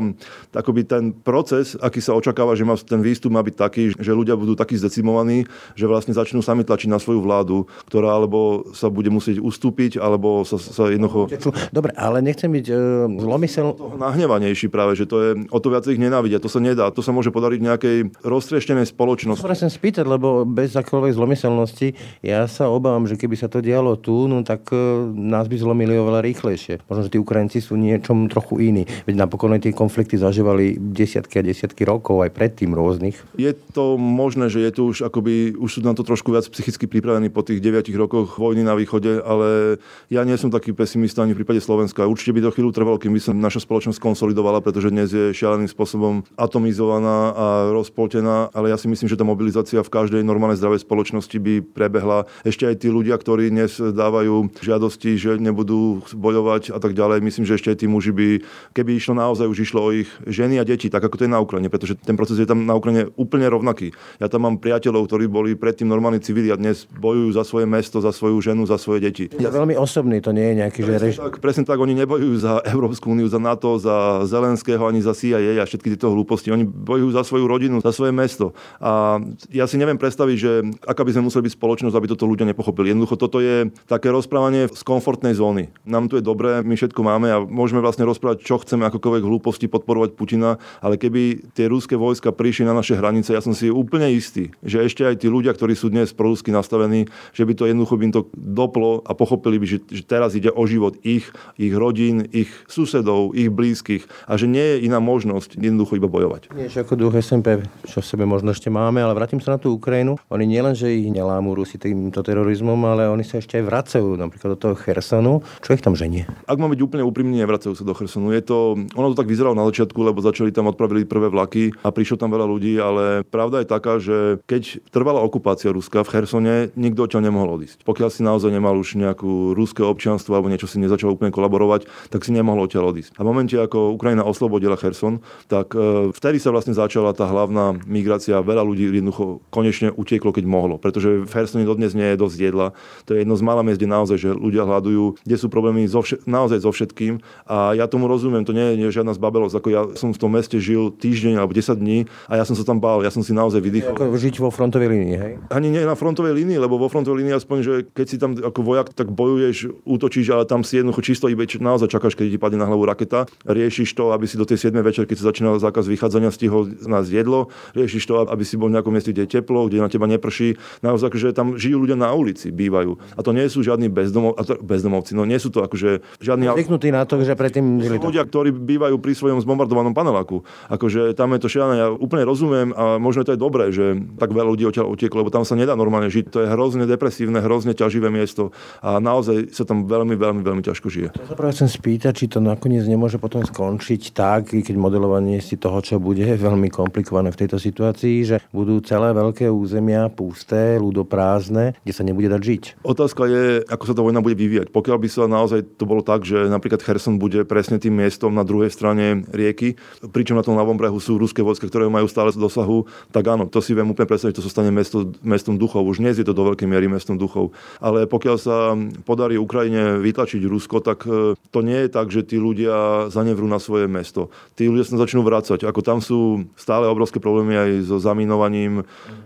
akoby 0.55 0.87
ten 0.87 1.11
proces, 1.11 1.75
aký 1.79 1.99
sa 1.99 2.15
očakáva, 2.15 2.55
že 2.55 2.63
má, 2.63 2.79
ten 2.79 3.03
výstup 3.03 3.35
má 3.35 3.43
byť 3.43 3.55
taký, 3.55 3.83
že 3.97 4.13
ľudia 4.15 4.39
budú 4.39 4.55
takí 4.55 4.79
zdecimovaní, 4.79 5.49
že 5.75 5.89
vlastne 5.91 6.15
začnú 6.15 6.41
sami 6.41 6.63
tlačiť 6.63 6.89
na 6.91 7.03
svoju 7.03 7.21
vládu, 7.25 7.67
ktorá 7.91 8.15
alebo 8.15 8.71
sa 8.73 8.89
bude 8.89 9.11
musieť 9.11 9.43
ustúpiť, 9.43 9.99
alebo 9.99 10.47
sa, 10.47 10.57
sa 10.61 10.89
jednoducho... 10.89 11.29
Dobre, 11.75 11.91
ale 11.99 12.23
nechcem 12.23 12.51
byť 12.51 12.67
uh, 12.71 12.79
zlomysel... 13.19 13.75
Nahnevanejší 13.99 14.71
práve, 14.71 14.95
že 14.95 15.09
to 15.09 15.17
je 15.21 15.31
o 15.51 15.59
to 15.59 15.69
viac 15.73 15.85
ich 15.89 16.01
nenávidia. 16.01 16.43
To 16.43 16.51
sa 16.51 16.61
nedá. 16.63 16.91
To 16.93 17.03
sa 17.03 17.11
môže 17.11 17.35
podariť 17.35 17.61
nejakej 17.61 17.97
roztrieštenej 18.23 18.91
spoločnosti. 18.91 19.43
To 19.43 19.51
chcem 19.51 19.73
spýtať, 19.73 20.05
lebo 20.15 20.47
bez 20.47 20.73
akoľvek 20.79 21.13
zlomyselnosti 21.19 21.99
ja 22.23 22.47
sa 22.47 22.71
obávam, 22.71 23.11
že 23.11 23.19
keby 23.19 23.35
sa 23.35 23.51
to 23.51 23.59
dialo 23.59 23.99
tu, 23.99 24.31
no 24.31 24.47
tak 24.47 24.71
uh, 24.71 25.11
nás 25.11 25.51
by 25.51 25.57
zlomili 25.59 25.99
oveľa 25.99 26.23
rýchlejšie. 26.23 26.87
Možno, 26.87 27.03
že 27.07 27.13
tí 27.13 27.19
Ukrajinci 27.19 27.59
sú 27.59 27.75
niečom 27.75 28.31
trochu 28.31 28.63
iní. 28.63 28.87
Veď 29.05 29.27
napokon 29.27 29.57
tie 29.59 29.75
konflikty 29.75 30.19
zažívali 30.19 30.79
desiatky 30.79 31.41
a 31.41 31.47
desiatky 31.47 31.87
rokov 31.87 32.23
aj 32.23 32.31
predtým 32.35 32.75
rôznych. 32.75 33.19
Je 33.39 33.55
to 33.75 33.99
možné, 33.99 34.51
že 34.51 34.63
je 34.63 34.71
tu 34.71 34.83
už 34.91 35.07
akoby, 35.07 35.55
už 35.59 35.71
sú 35.71 35.81
na 35.83 35.95
to 35.95 36.03
trošku 36.07 36.31
viac 36.31 36.47
psychicky 36.47 36.87
pripravení 36.87 37.31
po 37.31 37.43
tých 37.43 37.63
9 37.63 37.91
rokoch 37.95 38.39
vojny 38.39 38.67
na 38.67 38.75
východe, 38.75 39.23
ale 39.23 39.79
ja 40.11 40.23
nie 40.23 40.35
som 40.39 40.51
taký 40.51 40.75
pesimista 40.75 41.23
ani 41.23 41.33
v 41.33 41.43
prípade 41.43 41.63
Slovenska. 41.63 42.07
Určite 42.07 42.35
by 42.37 42.41
to 42.45 42.55
chvíľu 42.55 42.71
trvalo, 42.75 42.97
kým 42.99 43.15
by 43.15 43.21
sa 43.23 43.33
naša 43.33 43.65
spoločnosť 43.65 43.99
konsolidovala, 43.99 44.61
pretože 44.61 44.91
dnes 44.91 45.11
je 45.11 45.35
šialeným 45.35 45.71
spôsobom 45.71 46.27
atomizovaná 46.37 47.35
a 47.35 47.47
rozpoltená, 47.73 48.51
ale 48.53 48.71
ja 48.71 48.77
si 48.77 48.87
myslím, 48.91 49.09
že 49.09 49.19
tá 49.19 49.25
mobilizácia 49.27 49.81
v 49.81 49.93
každej 50.05 50.21
normálnej 50.21 50.61
zdravej 50.61 50.85
spoločnosti 50.85 51.33
by 51.41 51.65
prebehla. 51.65 52.29
Ešte 52.45 52.69
aj 52.69 52.85
tí 52.85 52.93
ľudia, 52.93 53.17
ktorí 53.17 53.49
dnes 53.49 53.81
dávajú 53.81 54.53
žiadosti, 54.61 55.17
že 55.17 55.41
nebudú 55.41 56.05
bojovať 56.13 56.77
a 56.77 56.79
tak 56.79 56.93
ďalej, 56.93 57.25
myslím, 57.25 57.49
že 57.49 57.57
ešte 57.57 57.73
aj 57.73 57.79
tí 57.81 57.87
muži 57.89 58.13
by, 58.13 58.29
keby 58.77 59.01
išlo 59.01 59.17
naozaj 59.17 59.49
už 59.49 59.65
išlo 59.65 59.81
o 59.81 59.91
ich 59.97 60.13
ženy 60.29 60.61
a 60.61 60.69
deti, 60.69 60.93
tak 60.93 61.01
ako 61.01 61.17
to 61.17 61.25
je 61.25 61.33
na 61.33 61.41
Ukrajine, 61.41 61.73
pretože 61.73 61.97
ten 61.97 62.21
proces 62.21 62.37
je 62.37 62.45
tam 62.45 62.69
na 62.69 62.77
Ukrajine 62.77 63.09
úplne 63.17 63.49
rovnaký. 63.49 63.97
Ja 64.21 64.29
tam 64.29 64.45
mám 64.45 64.61
priateľov, 64.61 65.09
ktorí 65.09 65.25
boli 65.25 65.57
predtým 65.57 65.89
normálni 65.89 66.21
civili 66.21 66.53
a 66.53 66.61
dnes 66.61 66.85
bojujú 66.85 67.33
za 67.33 67.49
svoje 67.49 67.65
mesto, 67.65 68.05
za 68.05 68.13
svoju 68.13 68.45
ženu, 68.45 68.69
za 68.69 68.77
svoje 68.77 69.09
deti. 69.09 69.33
Je 69.33 69.49
veľmi 69.49 69.73
osobný, 69.81 70.21
to 70.21 70.37
nie 70.37 70.53
je 70.53 70.55
nejaký, 70.61 70.81
že 70.85 70.93
rež... 71.01 71.17
tak, 71.17 71.41
presne 71.41 71.65
tak, 71.65 71.81
oni 71.81 71.97
nebojujú 71.97 72.37
za 72.37 72.61
Európsku 72.69 73.09
úniu, 73.09 73.25
za 73.33 73.41
NATO, 73.41 73.81
za 73.81 74.29
Zelenského, 74.29 74.85
ani 74.85 75.01
za 75.01 75.17
CIA 75.17 75.65
a 75.65 75.65
všetky 75.65 75.97
tieto 75.97 76.13
hlúposti. 76.13 76.53
Oni 76.53 76.69
bojujú 76.69 77.09
za 77.17 77.23
svoju 77.25 77.49
rodinu, 77.49 77.81
za 77.81 77.95
svoje 77.95 78.13
mesto. 78.13 78.53
A 78.83 79.23
ja 79.55 79.65
si 79.65 79.79
neviem 79.79 79.94
predstaviť, 80.01 80.37
že 80.37 80.53
aká 80.85 81.03
by 81.03 81.15
sme 81.15 81.27
museli 81.31 81.47
byť 81.49 81.55
spoločnosť, 81.57 81.97
aby 81.97 82.07
toto 82.11 82.29
ľudia 82.29 82.49
nepochopili. 82.49 82.93
Jednoducho 82.93 83.17
toto 83.17 83.39
je 83.41 83.71
také 83.87 84.11
rozprávanie 84.11 84.69
z 84.71 84.83
komfortnej 84.83 85.35
zóny. 85.37 85.71
Nám 85.87 86.11
tu 86.11 86.19
je 86.19 86.25
dobré, 86.25 86.61
my 86.63 86.75
všetko 86.77 87.01
máme 87.01 87.29
a 87.31 87.39
môžeme 87.43 87.81
vlastne 87.83 88.09
rozprávať, 88.09 88.45
čo 88.45 88.61
chceme, 88.61 88.87
akokoľvek 88.89 89.25
hlúposti 89.25 89.67
podporovať 89.71 90.17
Putina, 90.19 90.61
ale 90.81 91.01
keby 91.01 91.53
tie 91.57 91.67
ruské 91.71 91.99
vojska 91.99 92.31
prišli 92.35 92.69
na 92.69 92.75
naše 92.77 92.95
hranice, 92.95 93.35
ja 93.35 93.43
som 93.43 93.57
si 93.57 93.73
úplne 93.73 94.11
istý, 94.13 94.53
že 94.63 94.85
ešte 94.85 95.05
aj 95.05 95.25
tí 95.25 95.29
ľudia, 95.31 95.55
ktorí 95.55 95.75
sú 95.75 95.91
dnes 95.91 96.15
prorusky 96.15 96.55
nastavení, 96.55 97.11
že 97.35 97.43
by 97.43 97.53
to 97.55 97.69
jednoducho 97.69 97.95
by 97.99 98.05
im 98.09 98.15
to 98.15 98.23
doplo 98.37 99.03
a 99.05 99.13
pochopili 99.17 99.59
by, 99.59 99.67
že, 99.67 99.79
že 99.91 100.03
teraz 100.05 100.37
ide 100.39 100.53
o 100.53 100.65
život 100.69 100.99
ich, 101.03 101.29
ich 101.59 101.73
rodín, 101.75 102.27
ich 102.31 102.51
susedov, 102.69 103.35
ich 103.35 103.51
blízkych 103.51 104.07
a 104.29 104.37
že 104.39 104.47
nie 104.47 104.63
je 104.63 104.77
iná 104.87 104.99
možnosť 104.99 105.57
jednoducho 105.59 105.99
iba 105.99 106.09
bojovať. 106.11 106.53
Nie, 106.55 106.69
ako 106.71 106.95
duch 106.99 107.15
SMP, 107.19 107.65
čo 107.89 108.01
v 108.01 108.07
sebe 108.07 108.25
možno 108.29 108.53
ešte 108.53 108.69
máme, 108.69 109.01
ale 109.01 109.17
vrátim 109.17 109.41
sa 109.41 109.57
na 109.57 109.59
tú 109.61 109.77
Ukrajinu. 109.85 110.17
Oni 110.33 110.49
nielen, 110.49 110.73
že 110.73 110.89
ich 110.89 111.13
nelámu 111.13 111.53
Rusi 111.53 111.77
týmto 111.77 112.25
terorizmom, 112.25 112.81
ale 112.89 113.13
oni 113.13 113.21
sa 113.21 113.37
ešte 113.37 113.61
aj 113.61 113.69
vracajú 113.69 114.17
napríklad 114.17 114.57
do 114.57 114.59
toho 114.59 114.75
Chersonu. 114.81 115.45
Čo 115.61 115.77
ich 115.77 115.85
tam 115.85 115.93
ženie? 115.93 116.25
Ak 116.49 116.57
mám 116.57 116.73
byť 116.73 116.81
úplne 116.81 117.05
úprimný, 117.05 117.45
nevracajú 117.45 117.77
sa 117.77 117.85
do 117.85 117.93
Chersonu. 117.93 118.33
Je 118.33 118.41
to, 118.41 118.81
ono 118.97 119.13
to 119.13 119.21
tak 119.21 119.29
vyzeralo 119.29 119.53
na 119.53 119.69
začiatku, 119.69 120.01
lebo 120.01 120.25
začali 120.25 120.57
tam 120.57 120.73
odpravili 120.73 121.05
prvé 121.05 121.29
vlaky 121.29 121.77
a 121.85 121.93
prišlo 121.93 122.17
tam 122.17 122.33
veľa 122.33 122.49
ľudí, 122.49 122.81
ale 122.81 123.29
pravda 123.29 123.61
je 123.61 123.69
taká, 123.69 124.01
že 124.01 124.41
keď 124.49 124.81
trvala 124.89 125.21
okupácia 125.21 125.69
Ruska 125.69 126.01
v 126.01 126.11
Chersone, 126.17 126.55
nikto 126.73 127.05
odtiaľ 127.05 127.29
nemohol 127.29 127.61
odísť. 127.61 127.85
Pokiaľ 127.85 128.09
si 128.09 128.25
naozaj 128.25 128.49
nemal 128.49 128.81
už 128.81 128.97
nejakú 128.97 129.53
ruské 129.53 129.85
občianstvo 129.85 130.33
alebo 130.33 130.49
niečo 130.49 130.65
si 130.65 130.81
nezačal 130.81 131.13
úplne 131.13 131.29
kolaborovať, 131.29 131.85
tak 132.09 132.25
si 132.25 132.33
nemohol 132.33 132.65
odtiaľ 132.65 132.97
odísť. 132.97 133.21
A 133.21 133.23
v 133.23 133.29
momente, 133.29 133.53
ako 133.61 133.93
Ukrajina 133.93 134.25
oslobodila 134.25 134.81
Cherson, 134.81 135.21
tak 135.53 135.77
e, 135.77 136.09
vtedy 136.17 136.41
sa 136.41 136.49
vlastne 136.57 136.73
začala 136.73 137.13
tá 137.13 137.29
hlavná 137.29 137.77
migrácia. 137.85 138.41
Veľa 138.41 138.65
ľudí 138.65 138.89
jednoducho 138.89 139.45
konečne 139.51 139.74
utieklo, 139.83 140.31
keď 140.31 140.45
mohlo, 140.47 140.77
pretože 140.79 141.25
v 141.25 141.33
Hersone 141.33 141.67
dodnes 141.67 141.97
nie 141.97 142.15
je 142.15 142.17
dosť 142.21 142.37
jedla. 142.39 142.67
To 143.09 143.17
je 143.17 143.25
jedno 143.25 143.35
z 143.35 143.43
malých 143.43 143.65
miest, 143.65 143.79
kde 143.81 143.89
naozaj, 143.89 144.17
že 144.21 144.31
ľudia 144.31 144.69
hľadujú, 144.69 145.25
kde 145.25 145.37
sú 145.41 145.47
problémy 145.49 145.89
so 145.89 146.05
vš- 146.05 146.23
naozaj 146.29 146.63
so 146.63 146.71
všetkým. 146.71 147.25
A 147.49 147.73
ja 147.75 147.89
tomu 147.89 148.07
rozumiem, 148.07 148.45
to 148.45 148.53
nie 148.53 148.77
je 148.77 148.93
žiadna 148.93 149.17
zbabelosť. 149.17 149.55
Ako 149.59 149.69
ja 149.73 149.83
som 149.97 150.13
v 150.13 150.19
tom 150.21 150.31
meste 150.37 150.61
žil 150.61 150.93
týždeň 150.93 151.41
alebo 151.41 151.57
10 151.57 151.75
dní 151.81 152.07
a 152.29 152.39
ja 152.39 152.45
som 152.45 152.55
sa 152.55 152.63
tam 152.63 152.79
bál, 152.79 153.01
ja 153.03 153.11
som 153.11 153.25
si 153.25 153.33
naozaj 153.33 153.59
vydýchol. 153.65 153.97
Ako 153.97 154.15
žiť 154.21 154.35
vo 154.39 154.53
frontovej 154.53 154.89
línii, 154.93 155.17
hej? 155.17 155.33
Ani 155.49 155.73
nie 155.73 155.83
na 155.83 155.97
frontovej 155.97 156.37
línii, 156.37 156.61
lebo 156.61 156.77
vo 156.77 156.93
frontovej 156.93 157.25
línii 157.25 157.35
aspoň, 157.35 157.59
že 157.65 157.75
keď 157.91 158.07
si 158.07 158.17
tam 158.21 158.37
ako 158.37 158.61
vojak, 158.61 158.93
tak 158.93 159.09
bojuješ, 159.11 159.87
útočíš, 159.89 160.35
ale 160.35 160.45
tam 160.45 160.61
si 160.63 160.79
jednoducho 160.79 161.03
čisto 161.03 161.27
iba 161.33 161.47
naozaj 161.47 161.89
čakáš, 161.89 162.19
keď 162.19 162.37
ti 162.37 162.39
padne 162.39 162.59
na 162.61 162.67
hlavu 162.69 162.85
raketa. 162.85 163.25
Riešiš 163.47 163.95
to, 163.95 164.11
aby 164.13 164.27
si 164.29 164.37
do 164.37 164.45
tej 164.45 164.69
7 164.69 164.77
večer, 164.85 165.09
keď 165.09 165.17
sa 165.23 165.25
začínal 165.31 165.57
zákaz 165.63 165.87
vychádzania, 165.87 166.35
stihol 166.35 166.69
nás 166.85 167.09
jedlo. 167.09 167.49
Riešiš 167.73 168.05
to, 168.05 168.27
aby 168.27 168.43
si 168.43 168.59
bol 168.61 168.69
v 168.69 168.77
nejakom 168.77 168.93
mieste, 168.93 169.15
kde 169.15 169.25
je 169.29 169.41
teplo, 169.41 169.64
kde 169.69 169.85
na 169.85 169.89
teba 169.93 170.07
neprší. 170.07 170.57
Naozaj, 170.81 171.15
že 171.15 171.37
tam 171.37 171.57
žijú 171.59 171.85
ľudia 171.85 171.99
na 171.99 172.13
ulici, 172.13 172.51
bývajú. 172.51 172.97
A 173.17 173.21
to 173.23 173.31
nie 173.33 173.47
sú 173.49 173.63
žiadni 173.65 173.89
bezdomov, 173.89 174.37
a 174.37 174.43
to, 174.43 174.59
bezdomovci, 174.61 175.17
no 175.17 175.25
nie 175.27 175.39
sú 175.39 175.51
to 175.51 175.65
akože 175.65 176.05
žiadni... 176.21 176.51
Zvyknutí 176.55 176.89
na 176.95 177.05
to, 177.05 177.21
že 177.23 177.35
predtým 177.35 177.83
žili 177.83 177.99
ľudia, 177.99 178.25
ktorí 178.27 178.53
bývajú 178.55 178.97
pri 179.01 179.13
svojom 179.15 179.39
zbombardovanom 179.43 179.97
paneláku. 179.97 180.47
Akože 180.71 181.15
tam 181.19 181.35
je 181.35 181.41
to 181.43 181.49
šialené, 181.51 181.75
ja 181.81 181.89
úplne 181.91 182.25
rozumiem 182.27 182.69
a 182.75 182.97
možno 182.99 183.27
to 183.27 183.35
je 183.35 183.41
dobré, 183.41 183.71
že 183.75 183.99
tak 184.21 184.31
veľa 184.31 184.51
ľudí 184.55 184.65
odtiaľ 184.69 184.91
utieklo, 184.91 185.25
lebo 185.25 185.33
tam 185.35 185.47
sa 185.47 185.59
nedá 185.59 185.75
normálne 185.75 186.09
žiť. 186.11 186.31
To 186.31 186.39
je 186.45 186.49
hrozne 186.51 186.85
depresívne, 186.85 187.41
hrozne 187.41 187.73
ťaživé 187.75 188.09
miesto 188.09 188.55
a 188.85 188.99
naozaj 188.99 189.51
sa 189.51 189.65
tam 189.67 189.87
veľmi, 189.89 190.15
veľmi, 190.15 190.43
veľmi 190.43 190.63
ťažko 190.65 190.87
žije. 190.91 191.09
Ja 191.15 191.27
sa 191.29 191.37
práve 191.37 191.55
chcem 191.57 191.71
spýtať, 191.71 192.13
či 192.15 192.27
to 192.31 192.39
nakoniec 192.43 192.85
nemôže 192.87 193.19
potom 193.19 193.43
skončiť 193.45 194.03
tak, 194.15 194.53
keď 194.55 194.77
modelovanie 194.77 195.41
si 195.41 195.57
toho, 195.59 195.81
čo 195.85 195.99
bude, 196.01 196.25
je 196.25 196.37
veľmi 196.37 196.71
komplikované 196.71 197.31
v 197.31 197.41
tejto 197.45 197.59
situácii, 197.61 198.17
že 198.25 198.37
budú 198.51 198.81
celé 198.85 199.13
veľké 199.13 199.44
územia 199.51 200.13
pusté, 200.13 200.77
ľudoprázdne, 200.79 201.75
kde 201.83 201.93
sa 201.93 202.07
nebude 202.07 202.29
dať 202.29 202.43
žiť. 202.43 202.63
Otázka 202.85 203.27
je, 203.27 203.45
ako 203.67 203.85
sa 203.89 203.95
tá 203.97 204.03
vojna 204.05 204.21
bude 204.21 204.37
vyvíjať. 204.37 204.69
Pokiaľ 204.71 204.97
by 205.01 205.09
sa 205.09 205.25
naozaj 205.27 205.81
to 205.81 205.85
bolo 205.89 206.05
tak, 206.05 206.23
že 206.29 206.49
napríklad 206.49 206.85
Kherson 206.85 207.17
bude 207.17 207.43
presne 207.49 207.81
tým 207.81 207.97
miestom 207.97 208.33
na 208.33 208.45
druhej 208.45 208.71
strane 208.71 209.25
rieky, 209.33 209.77
pričom 210.13 210.37
na 210.39 210.45
tom 210.45 210.57
ľavom 210.57 210.77
brehu 210.77 210.99
sú 211.01 211.17
ruské 211.17 211.41
vojska, 211.41 211.69
ktoré 211.69 211.89
majú 211.89 212.07
stále 212.07 212.31
dosahu, 212.35 212.87
tak 213.11 213.25
áno, 213.27 213.49
to 213.49 213.65
si 213.65 213.73
viem 213.73 213.89
úplne 213.89 214.09
predstaviť, 214.09 214.39
to 214.39 214.45
sa 214.45 214.51
stane 214.51 214.71
mesto, 214.75 215.15
mestom 215.25 215.57
duchov. 215.57 215.87
Už 215.87 216.01
dnes 216.01 216.21
je 216.21 216.27
to 216.27 216.37
do 216.37 216.45
veľkej 216.45 216.69
miery 216.69 216.87
mestom 216.91 217.17
duchov. 217.17 217.57
Ale 217.81 218.05
pokiaľ 218.05 218.37
sa 218.37 218.75
podarí 219.07 219.41
Ukrajine 219.41 219.99
vytlačiť 220.03 220.43
Rusko, 220.45 220.85
tak 220.85 221.07
e, 221.09 221.39
to 221.39 221.59
nie 221.63 221.87
je 221.87 221.89
tak, 221.91 222.11
že 222.11 222.27
tí 222.27 222.37
ľudia 222.37 223.09
zanevrú 223.09 223.49
na 223.49 223.63
svoje 223.63 223.87
mesto. 223.87 224.29
Tí 224.59 224.69
ľudia 224.69 224.85
sa 224.85 225.01
začnú 225.01 225.23
vrácať. 225.23 225.65
Ako 225.65 225.81
tam 225.81 225.99
sú 226.05 226.47
stále 226.59 226.87
obrovské 226.91 227.19
problémy 227.19 227.55
aj 227.57 227.71
so 227.89 227.97
zaminovaním. 228.03 228.85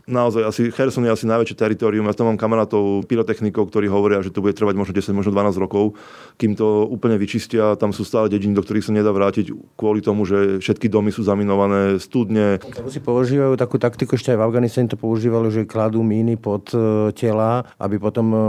Naozaj 0.08 0.42
asi 0.48 0.60
Kherson 0.72 1.04
je 1.04 1.12
asi 1.12 1.28
najväčšie 1.28 1.52
teritorium. 1.52 2.08
Ja 2.08 2.16
tam 2.16 2.32
mám 2.32 2.40
kamarátov, 2.40 3.04
pyrotechnikov, 3.04 3.68
ktorí 3.68 3.92
hovoria, 3.92 4.24
že 4.24 4.32
to 4.32 4.40
bude 4.40 4.56
trvať 4.56 4.74
možno 4.80 4.96
10, 4.96 5.12
možno 5.12 5.36
12 5.36 5.60
rokov, 5.60 6.00
kým 6.40 6.56
to 6.56 6.88
úplne 6.88 7.20
vyčistia. 7.20 7.76
Tam 7.76 7.92
sú 7.92 8.08
stále 8.08 8.32
dediny, 8.32 8.56
do 8.56 8.64
ktorých 8.64 8.88
sa 8.88 8.96
nedá 8.96 9.12
vrátiť 9.12 9.52
kvôli 9.76 10.00
tomu, 10.00 10.24
že 10.24 10.64
všetky 10.64 10.88
domy 10.88 11.12
sú 11.12 11.28
zaminované, 11.28 12.00
studne. 12.00 12.56
Si 12.88 13.04
používajú 13.04 13.60
takú 13.60 13.76
taktiku, 13.76 14.16
ešte 14.16 14.32
aj 14.32 14.38
v 14.40 14.46
Afganistane 14.48 14.88
to 14.88 14.96
používali, 14.96 15.52
že 15.52 15.68
kladú 15.68 16.00
míny 16.00 16.40
pod 16.40 16.72
e, 16.72 17.12
tela, 17.12 17.68
aby 17.76 18.00
potom, 18.00 18.26
e, 18.32 18.40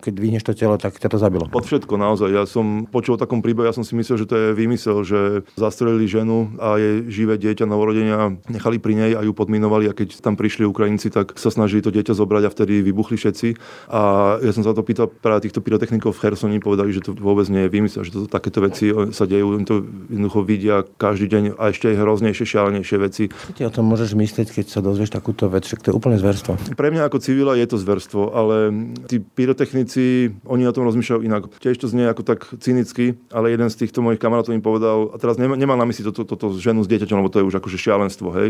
keď 0.00 0.14
vyhneš 0.16 0.44
to 0.48 0.52
telo, 0.56 0.80
tak 0.80 0.96
ťa 0.96 1.12
to 1.12 1.18
zabilo. 1.20 1.44
Pod 1.52 1.68
všetko, 1.68 1.94
naozaj. 2.00 2.28
Ja 2.32 2.44
som 2.48 2.88
počul 2.88 3.16
o 3.16 3.22
takom 3.22 3.44
príbehu, 3.44 3.68
ja 3.68 3.76
som 3.76 3.84
si 3.84 3.92
myslel, 3.98 4.24
že 4.24 4.28
to 4.28 4.36
je 4.38 4.48
vymysel, 4.56 5.04
že 5.04 5.44
zastrelili 5.60 6.08
ženu 6.08 6.56
a 6.56 6.80
jej 6.80 7.04
živé 7.10 7.36
dieťa 7.36 7.68
novorodenia 7.68 8.38
nechali 8.48 8.78
pri 8.78 8.94
nej 8.94 9.12
a 9.18 9.20
ju 9.26 9.32
podminovali 9.34 9.90
a 9.90 9.96
keď 9.96 10.22
tam 10.22 10.38
prišli 10.38 10.68
Ukrajinci, 10.68 11.01
tak 11.08 11.34
sa 11.40 11.48
snažili 11.48 11.80
to 11.82 11.90
dieťa 11.90 12.14
zobrať 12.14 12.42
a 12.46 12.50
vtedy 12.52 12.84
vybuchli 12.84 13.16
všetci. 13.16 13.48
A 13.90 14.00
ja 14.38 14.52
som 14.52 14.62
sa 14.62 14.76
to 14.76 14.84
pýtal 14.84 15.08
práve 15.08 15.48
týchto 15.48 15.64
pyrotechnikov 15.64 16.14
v 16.14 16.20
Chersoni, 16.22 16.60
povedali, 16.60 16.92
že 16.92 17.02
to 17.02 17.16
vôbec 17.16 17.48
nie 17.48 17.66
je 17.66 17.70
vymysel, 17.72 18.04
že 18.04 18.12
to, 18.12 18.28
takéto 18.28 18.60
veci 18.62 18.92
sa 19.10 19.24
dejú, 19.24 19.56
oni 19.58 19.66
to 19.66 19.82
jednoducho 20.12 20.40
vidia 20.44 20.84
každý 21.00 21.26
deň 21.32 21.42
a 21.56 21.72
ešte 21.72 21.90
aj 21.90 21.96
hroznejšie, 21.98 22.44
šialenejšie 22.44 22.96
veci. 23.00 23.24
Čo 23.32 23.52
ti 23.56 23.62
o 23.64 23.72
tom 23.72 23.88
môžeš 23.88 24.14
myslieť, 24.14 24.48
keď 24.52 24.66
sa 24.68 24.84
dozvieš 24.84 25.10
takúto 25.10 25.48
vec, 25.48 25.64
že 25.64 25.80
to 25.80 25.90
je 25.90 25.96
úplne 25.96 26.20
zverstvo? 26.20 26.76
Pre 26.76 26.88
mňa 26.92 27.08
ako 27.08 27.18
civila 27.18 27.56
je 27.56 27.66
to 27.66 27.80
zverstvo, 27.80 28.34
ale 28.34 28.74
tí 29.08 29.22
pyrotechnici, 29.22 30.34
oni 30.44 30.62
na 30.66 30.74
tom 30.74 30.84
rozmýšľajú 30.84 31.20
inak. 31.22 31.48
Tiež 31.62 31.78
to 31.78 31.86
znie 31.88 32.10
ako 32.10 32.26
tak 32.26 32.44
cynicky, 32.58 33.16
ale 33.30 33.54
jeden 33.54 33.70
z 33.70 33.86
týchto 33.86 34.02
mojich 34.02 34.18
kamarátov 34.18 34.52
mi 34.52 34.60
povedal, 34.60 35.14
a 35.14 35.16
teraz 35.16 35.38
nemá 35.38 35.78
na 35.78 35.86
mysli 35.86 36.04
toto, 36.04 36.26
toto, 36.26 36.52
ženu 36.58 36.82
s 36.84 36.90
dieťaťom, 36.90 37.22
lebo 37.22 37.30
to 37.30 37.40
je 37.40 37.48
už 37.48 37.58
akože 37.62 37.78
šialenstvo, 37.78 38.28
hej, 38.34 38.48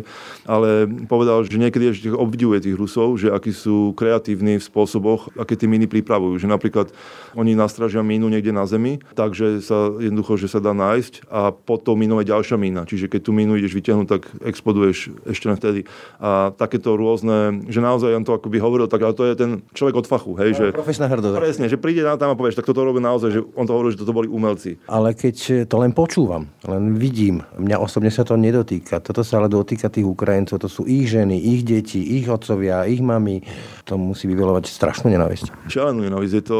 ale 0.48 0.88
povedal, 1.06 1.44
že 1.44 1.60
niekedy 1.60 1.92
ešte 1.92 2.08
obviduje 2.42 2.74
tých 2.74 2.76
Rusov, 2.78 3.14
že 3.22 3.30
akí 3.30 3.54
sú 3.54 3.94
kreatívni 3.94 4.58
v 4.58 4.64
spôsoboch, 4.66 5.30
aké 5.38 5.54
tie 5.54 5.70
míny 5.70 5.86
pripravujú. 5.86 6.42
Že 6.42 6.50
napríklad 6.50 6.90
oni 7.38 7.54
nastražia 7.54 8.02
mínu 8.02 8.26
niekde 8.26 8.50
na 8.50 8.66
zemi, 8.66 8.98
takže 9.14 9.62
sa 9.62 9.94
jednoducho, 10.02 10.34
že 10.42 10.50
sa 10.50 10.58
dá 10.58 10.74
nájsť 10.74 11.30
a 11.30 11.54
pod 11.54 11.86
tou 11.86 11.94
mínou 11.94 12.18
je 12.18 12.34
ďalšia 12.34 12.58
mína. 12.58 12.82
Čiže 12.82 13.06
keď 13.06 13.20
tú 13.22 13.30
mínu 13.30 13.54
ideš 13.54 13.78
vyťahnuť, 13.78 14.08
tak 14.10 14.22
exploduješ 14.42 15.14
ešte 15.30 15.46
len 15.46 15.56
vtedy. 15.56 15.80
A 16.18 16.50
takéto 16.58 16.98
rôzne, 16.98 17.62
že 17.70 17.78
naozaj 17.78 18.10
on 18.10 18.26
to 18.26 18.34
akoby 18.34 18.58
hovoril, 18.58 18.90
tak 18.90 19.06
ale 19.06 19.14
to 19.14 19.22
je 19.22 19.34
ten 19.38 19.50
človek 19.70 20.02
od 20.02 20.06
fachu, 20.10 20.34
hej, 20.42 20.50
že... 20.58 20.64
Profesná 20.74 21.06
hrdosť. 21.06 21.38
Presne, 21.38 21.66
že 21.70 21.78
príde 21.78 22.02
na 22.02 22.18
tam 22.18 22.34
a 22.34 22.36
povieš, 22.36 22.58
tak 22.58 22.66
toto 22.66 22.82
robí 22.82 22.98
naozaj, 22.98 23.30
že 23.30 23.40
on 23.54 23.64
to 23.70 23.72
hovoril, 23.72 23.94
že 23.94 24.02
toto 24.02 24.10
boli 24.10 24.26
umelci. 24.26 24.82
Ale 24.90 25.14
keď 25.14 25.68
to 25.70 25.76
len 25.78 25.94
počúvam, 25.94 26.50
len 26.66 26.98
vidím, 26.98 27.46
mňa 27.54 27.78
osobne 27.78 28.10
sa 28.10 28.26
to 28.26 28.34
nedotýka. 28.34 28.98
Toto 28.98 29.22
sa 29.22 29.38
ale 29.38 29.46
dotýka 29.46 29.86
tých 29.92 30.08
Ukrajincov, 30.08 30.58
to 30.58 30.68
sú 30.68 30.82
ich 30.88 31.06
ženy, 31.06 31.38
ich 31.38 31.62
deti, 31.62 32.00
ich 32.00 32.26
otcovia, 32.32 32.88
ich 32.88 33.04
mami. 33.04 33.44
To 33.90 33.98
musí 33.98 34.30
vyvolovať 34.30 34.70
strašnú 34.70 35.10
nenávisť. 35.10 35.68
Šialenú 35.68 36.06
nenávisť. 36.06 36.34
Je 36.38 36.44
to... 36.44 36.58